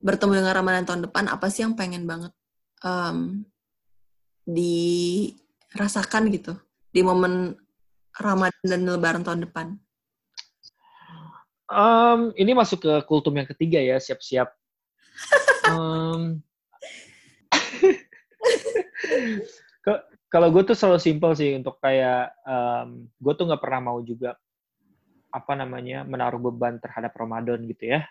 bertemu 0.00 0.42
dengan 0.42 0.54
Ramadan 0.56 0.84
tahun 0.84 1.02
depan 1.10 1.24
apa 1.32 1.46
sih 1.50 1.62
yang 1.64 1.74
pengen 1.74 2.04
banget 2.04 2.32
um, 2.84 3.44
dirasakan 4.46 6.30
gitu 6.32 6.54
di 6.92 7.00
momen 7.02 7.56
Ramadan 8.16 8.64
dan 8.64 8.80
Lebaran 8.88 9.22
tahun 9.24 9.44
depan? 9.50 9.76
Um, 11.66 12.30
ini 12.38 12.54
masuk 12.54 12.86
ke 12.86 12.92
kultum 13.04 13.34
yang 13.36 13.44
ketiga 13.50 13.82
ya, 13.82 13.98
siap-siap. 13.98 14.48
um, 15.74 16.40
kalau 20.26 20.48
gue 20.50 20.62
tuh 20.66 20.76
selalu 20.76 20.98
simpel 20.98 21.32
sih 21.38 21.54
untuk 21.54 21.78
kayak 21.78 22.34
um, 22.42 23.06
gue 23.18 23.32
tuh 23.38 23.46
nggak 23.46 23.62
pernah 23.62 23.80
mau 23.92 23.98
juga 24.02 24.34
apa 25.30 25.52
namanya 25.52 26.02
menaruh 26.02 26.40
beban 26.40 26.80
terhadap 26.80 27.12
Ramadan 27.14 27.62
gitu 27.68 27.94
ya. 27.94 28.06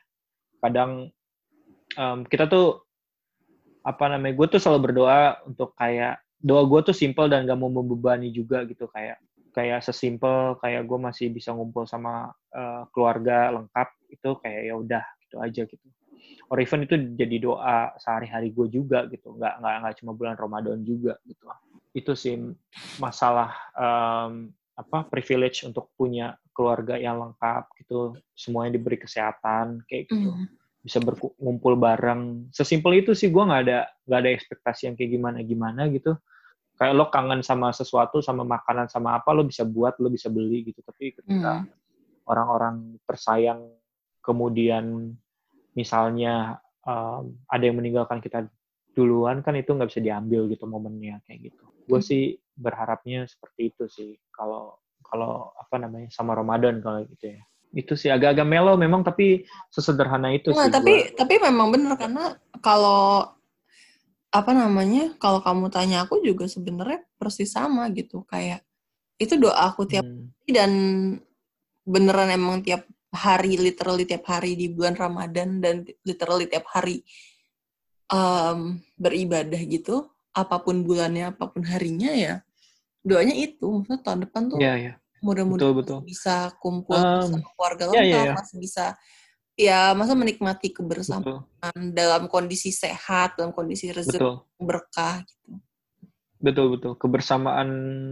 Kadang 0.61 1.11
um, 1.97 2.19
kita 2.27 2.45
tuh 2.47 2.85
apa 3.85 4.05
namanya 4.09 4.33
gue 4.33 4.47
tuh 4.57 4.59
selalu 4.61 4.91
berdoa 4.91 5.41
untuk 5.45 5.77
kayak 5.77 6.17
doa 6.41 6.65
gue 6.65 6.79
tuh 6.91 6.95
simple 6.95 7.29
dan 7.29 7.45
gak 7.45 7.57
mau 7.57 7.69
membebani 7.69 8.33
juga 8.33 8.65
gitu 8.65 8.89
kayak 8.89 9.21
kayak 9.53 9.85
sesimpel 9.85 10.57
kayak 10.59 10.83
gue 10.83 10.99
masih 10.99 11.31
bisa 11.31 11.53
ngumpul 11.53 11.87
sama 11.87 12.33
uh, 12.51 12.83
keluarga 12.91 13.53
lengkap 13.55 13.89
itu 14.11 14.29
kayak 14.41 14.61
ya 14.67 14.73
udah 14.75 15.03
gitu 15.25 15.35
aja 15.39 15.61
gitu 15.69 15.87
or 16.51 16.57
even 16.59 16.83
itu 16.83 16.95
jadi 17.15 17.37
doa 17.39 17.95
sehari-hari 18.01 18.51
gue 18.51 18.67
juga 18.67 19.07
gitu 19.07 19.37
nggak 19.37 19.63
nggak 19.63 19.75
nggak 19.85 19.95
cuma 20.01 20.11
bulan 20.13 20.35
Ramadan 20.35 20.83
juga 20.83 21.15
gitu 21.23 21.45
itu 21.95 22.11
sih 22.13 22.35
masalah 22.99 23.55
um, 23.71 24.51
apa 24.75 25.07
privilege 25.07 25.63
untuk 25.63 25.95
punya 25.95 26.35
keluarga 26.51 26.99
yang 26.99 27.15
lengkap 27.23 27.71
gitu. 27.79 28.19
Semuanya 28.35 28.75
diberi 28.75 28.99
kesehatan 28.99 29.87
kayak 29.87 30.11
gitu. 30.11 30.35
Mm 30.35 30.65
bisa 30.85 31.01
berkumpul 31.01 31.73
bareng. 31.73 32.53
Sesimpel 32.53 33.01
itu 33.01 33.17
sih 33.17 33.33
gue 33.33 33.41
nggak 33.41 33.61
ada 33.65 33.89
nggak 34.05 34.19
ada 34.21 34.29
ekspektasi 34.37 34.81
yang 34.85 34.93
kayak 34.93 35.11
gimana 35.17 35.37
gimana 35.41 35.81
gitu. 35.89 36.13
Kayak 36.77 36.93
lo 36.93 37.09
kangen 37.09 37.41
sama 37.41 37.73
sesuatu 37.73 38.21
sama 38.21 38.45
makanan 38.45 38.85
sama 38.85 39.17
apa 39.17 39.33
lo 39.33 39.41
bisa 39.41 39.65
buat 39.65 39.97
lo 39.97 40.13
bisa 40.13 40.29
beli 40.29 40.69
gitu. 40.69 40.85
Tapi 40.85 41.17
ketika 41.17 41.65
hmm. 41.65 42.29
orang-orang 42.29 43.01
tersayang 43.09 43.65
kemudian 44.21 45.17
misalnya 45.73 46.61
um, 46.85 47.33
ada 47.49 47.63
yang 47.65 47.81
meninggalkan 47.81 48.21
kita 48.21 48.45
duluan 48.95 49.43
kan 49.43 49.53
itu 49.59 49.75
nggak 49.75 49.91
bisa 49.91 50.01
diambil 50.01 50.47
gitu 50.47 50.63
momennya 50.65 51.19
kayak 51.27 51.51
gitu 51.51 51.65
gue 51.85 51.99
hmm. 51.99 52.07
sih 52.07 52.23
berharapnya 52.55 53.27
seperti 53.27 53.75
itu 53.75 53.83
sih 53.91 54.11
kalau 54.31 54.79
kalau 55.05 55.51
apa 55.59 55.75
namanya 55.77 56.09
sama 56.09 56.33
Ramadan 56.33 56.79
kalau 56.79 57.03
gitu 57.05 57.35
ya 57.35 57.43
itu 57.75 57.93
sih 57.99 58.07
agak-agak 58.07 58.47
melo 58.47 58.79
memang 58.79 59.03
tapi 59.03 59.43
sesederhana 59.67 60.31
itu 60.31 60.55
nah, 60.55 60.71
sih. 60.71 60.71
Tapi 60.71 60.93
gua. 60.95 61.13
tapi 61.19 61.33
memang 61.43 61.67
benar 61.75 61.99
karena 61.99 62.25
kalau 62.63 63.27
apa 64.31 64.51
namanya 64.51 65.15
kalau 65.19 65.43
kamu 65.43 65.67
tanya 65.67 66.07
aku 66.07 66.23
juga 66.23 66.47
sebenarnya 66.47 67.03
persis 67.19 67.51
sama 67.51 67.91
gitu 67.91 68.23
kayak 68.27 68.63
itu 69.19 69.35
doa 69.39 69.71
aku 69.71 69.87
tiap 69.87 70.03
hmm. 70.03 70.31
hari 70.43 70.51
dan 70.51 70.71
beneran 71.83 72.31
emang 72.31 72.63
tiap 72.63 72.87
hari 73.15 73.55
literally 73.55 74.03
tiap 74.03 74.27
hari 74.27 74.59
di 74.59 74.67
bulan 74.67 74.95
Ramadan 74.95 75.63
dan 75.63 75.87
literally 76.03 76.51
tiap 76.51 76.67
hari 76.67 77.03
um, 78.11 78.81
beribadah 78.99 79.61
gitu 79.65 80.09
apa 80.35 80.59
pun 80.59 80.83
bulannya 80.83 81.31
apa 81.31 81.47
pun 81.47 81.63
harinya 81.63 82.11
ya 82.11 82.35
doanya 83.05 83.37
itu 83.37 83.63
maksudnya 83.63 84.01
tahun 84.01 84.19
depan 84.27 84.41
tuh 84.51 84.59
yeah, 84.59 84.75
yeah 84.75 84.95
mudah-mudahan 85.25 86.05
bisa 86.05 86.53
kumpul 86.61 86.93
um, 86.93 87.25
sama 87.25 87.49
keluarga 87.57 87.83
lengkap, 87.89 88.05
yeah, 88.05 88.05
yeah, 88.05 88.25
yeah. 88.29 88.35
masih 88.37 88.55
bisa 88.61 88.85
ya 89.57 89.79
masa 89.97 90.13
menikmati 90.13 90.69
kebersamaan 90.69 91.25
betul. 91.25 91.95
dalam 91.95 92.29
kondisi 92.29 92.69
sehat, 92.69 93.39
dalam 93.39 93.49
kondisi 93.55 93.89
rezeki 93.89 94.21
berkah 94.61 95.25
gitu. 95.25 95.57
Betul 96.37 96.65
betul. 96.77 96.93
Kebersamaan 96.99 97.69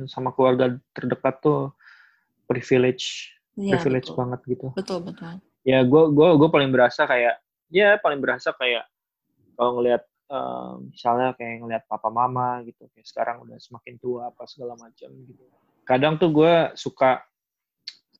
sama 0.10 0.34
keluarga 0.34 0.74
terdekat 0.96 1.44
tuh 1.44 1.76
privilege, 2.50 3.36
ya, 3.54 3.78
privilege 3.78 4.10
betul. 4.10 4.18
banget 4.18 4.40
gitu. 4.50 4.68
Betul 4.74 5.00
betul. 5.06 5.38
Ya 5.68 5.86
gue 5.86 6.04
gue 6.10 6.30
gue 6.40 6.50
paling 6.50 6.72
berasa 6.74 7.06
kayak 7.06 7.38
ya 7.70 8.02
paling 8.02 8.24
berasa 8.24 8.56
kayak 8.58 8.88
kalau 9.54 9.80
ngelihat 9.80 10.04
uh, 10.34 10.82
misalnya 10.82 11.38
kayak 11.38 11.64
ngelihat 11.64 11.84
papa 11.86 12.10
mama 12.10 12.62
gitu 12.66 12.90
kayak 12.94 13.08
sekarang 13.08 13.46
udah 13.46 13.58
semakin 13.62 13.96
tua 14.02 14.30
apa 14.34 14.44
segala 14.50 14.74
macam 14.78 15.10
gitu. 15.26 15.44
Kadang 15.84 16.16
tuh 16.18 16.32
gue 16.32 16.54
suka 16.74 17.22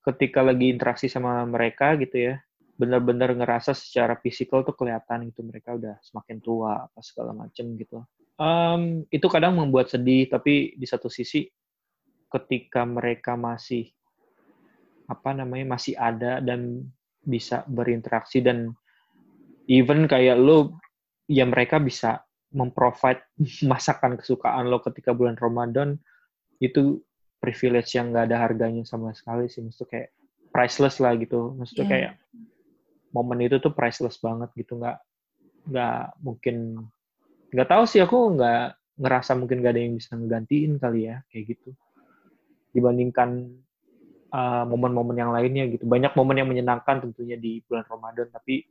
ketika 0.04 0.44
lagi 0.44 0.68
interaksi 0.68 1.08
sama 1.08 1.48
mereka 1.48 1.96
gitu 1.96 2.34
ya 2.34 2.36
benar-benar 2.74 3.38
ngerasa 3.38 3.78
secara 3.78 4.18
fisikal 4.18 4.66
tuh 4.66 4.74
kelihatan 4.74 5.30
gitu 5.30 5.46
mereka 5.46 5.78
udah 5.78 5.96
semakin 6.02 6.38
tua 6.42 6.90
apa 6.90 7.00
segala 7.06 7.32
macem 7.32 7.78
gitu. 7.78 8.02
Um, 8.34 9.06
itu 9.14 9.30
kadang 9.30 9.56
membuat 9.62 9.94
sedih 9.94 10.26
tapi 10.26 10.74
di 10.74 10.86
satu 10.90 11.06
sisi 11.06 11.46
ketika 12.34 12.82
mereka 12.82 13.38
masih 13.38 13.94
apa 15.06 15.38
namanya 15.38 15.78
masih 15.78 15.94
ada 15.94 16.42
dan 16.42 16.90
bisa 17.22 17.62
berinteraksi 17.70 18.42
dan 18.42 18.74
even 19.70 20.10
kayak 20.10 20.42
lo 20.42 20.76
ya 21.34 21.50
mereka 21.50 21.82
bisa 21.82 22.22
memprovide 22.54 23.26
masakan 23.72 24.22
kesukaan 24.22 24.70
lo 24.70 24.80
ketika 24.86 25.12
bulan 25.12 25.36
Ramadan 25.36 25.98
itu 26.62 27.02
privilege 27.42 27.98
yang 27.98 28.14
nggak 28.14 28.32
ada 28.32 28.38
harganya 28.40 28.86
sama 28.86 29.12
sekali 29.12 29.50
sih. 29.50 29.66
Maksudnya 29.66 29.90
kayak 29.90 30.10
priceless 30.54 31.02
lah 31.02 31.18
gitu. 31.18 31.58
Maksudnya 31.58 31.84
yeah. 31.84 31.92
kayak 31.92 32.14
momen 33.12 33.44
itu 33.44 33.58
tuh 33.60 33.74
priceless 33.74 34.22
banget 34.22 34.54
gitu. 34.56 34.80
Nggak 34.80 35.02
nggak 35.64 36.02
mungkin 36.24 36.88
nggak 37.52 37.68
tahu 37.68 37.84
sih 37.90 38.00
aku 38.00 38.38
nggak 38.40 38.80
ngerasa 38.94 39.34
mungkin 39.34 39.66
gak 39.66 39.74
ada 39.74 39.82
yang 39.82 39.98
bisa 39.98 40.14
ngegantiin 40.14 40.78
kali 40.78 41.10
ya 41.10 41.26
kayak 41.34 41.58
gitu. 41.58 41.74
Dibandingkan 42.72 43.58
uh, 44.30 44.66
momen-momen 44.70 45.18
uh, 45.18 45.22
yang 45.26 45.32
lainnya 45.34 45.66
gitu. 45.68 45.84
Banyak 45.90 46.14
momen 46.14 46.38
yang 46.38 46.50
menyenangkan 46.50 47.02
tentunya 47.02 47.36
di 47.36 47.60
bulan 47.66 47.84
Ramadan 47.90 48.30
tapi 48.30 48.62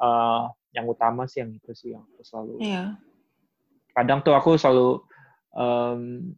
uh, 0.00 0.48
yang 0.74 0.86
utama 0.88 1.28
sih 1.28 1.44
yang 1.44 1.52
itu 1.54 1.72
sih 1.72 1.94
yang 1.94 2.02
aku 2.02 2.22
selalu 2.24 2.54
yeah. 2.62 2.96
kadang 3.92 4.20
tuh 4.24 4.34
aku 4.34 4.56
selalu 4.58 5.02
um, 5.54 6.32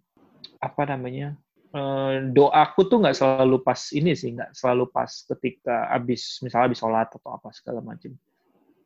apa 0.59 0.83
namanya 0.87 1.39
uh, 1.75 2.23
doaku 2.31 2.87
tuh 2.87 2.99
nggak 3.03 3.17
selalu 3.17 3.63
pas 3.63 3.81
ini 3.95 4.13
sih 4.15 4.35
nggak 4.35 4.55
selalu 4.55 4.91
pas 4.91 5.11
ketika 5.11 5.91
abis 5.95 6.43
misalnya 6.43 6.73
abis 6.73 6.81
sholat 6.81 7.09
atau 7.11 7.31
apa 7.35 7.49
segala 7.55 7.81
macam 7.83 8.15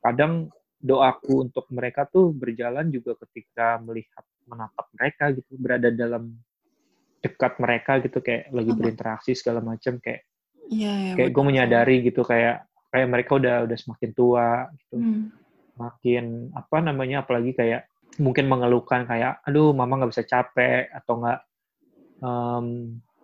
kadang 0.02 0.32
doaku 0.82 1.46
untuk 1.46 1.70
mereka 1.70 2.08
tuh 2.10 2.34
berjalan 2.34 2.90
juga 2.90 3.14
ketika 3.22 3.78
melihat 3.78 4.26
menatap 4.50 4.86
mereka 4.98 5.30
gitu 5.30 5.52
berada 5.54 5.88
dalam 5.94 6.34
dekat 7.22 7.54
mereka 7.62 8.02
gitu 8.02 8.18
kayak 8.18 8.50
lagi 8.50 8.72
berinteraksi 8.74 9.32
segala 9.38 9.62
macam 9.62 10.02
kayak 10.02 10.26
ya, 10.66 10.90
ya, 10.90 11.12
kayak 11.14 11.30
gue 11.30 11.44
menyadari 11.46 12.02
gitu 12.02 12.26
kayak 12.26 12.66
kayak 12.92 13.08
mereka 13.08 13.40
udah 13.40 13.64
udah 13.64 13.78
semakin 13.80 14.10
tua 14.12 14.68
gitu 14.76 14.96
hmm. 15.00 15.32
makin 15.80 16.52
apa 16.52 16.76
namanya 16.84 17.24
apalagi 17.24 17.56
kayak 17.56 17.88
mungkin 18.20 18.44
mengeluhkan 18.52 19.08
kayak 19.08 19.40
aduh 19.48 19.72
mama 19.72 19.96
nggak 19.96 20.12
bisa 20.12 20.28
capek 20.28 20.92
atau 20.92 21.24
nggak 21.24 21.40
um, 22.20 22.66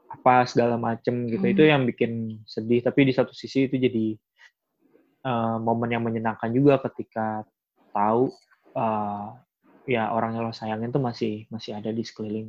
apa 0.09 0.49
segala 0.49 0.81
macem 0.81 1.29
gitu 1.29 1.45
hmm. 1.45 1.53
itu 1.53 1.63
yang 1.69 1.85
bikin 1.85 2.41
sedih 2.49 2.81
tapi 2.81 3.05
di 3.05 3.13
satu 3.13 3.37
sisi 3.37 3.69
itu 3.69 3.77
jadi 3.77 4.17
uh, 5.29 5.61
momen 5.61 5.93
yang 5.93 6.01
menyenangkan 6.01 6.49
juga 6.49 6.81
ketika 6.89 7.45
tahu 7.93 8.33
uh, 8.73 9.37
ya 9.85 10.09
orang 10.09 10.41
yang 10.41 10.49
lo 10.49 10.53
sayangin 10.57 10.89
tuh 10.89 11.05
masih 11.05 11.45
masih 11.53 11.77
ada 11.77 11.93
di 11.93 12.01
sekeliling 12.01 12.49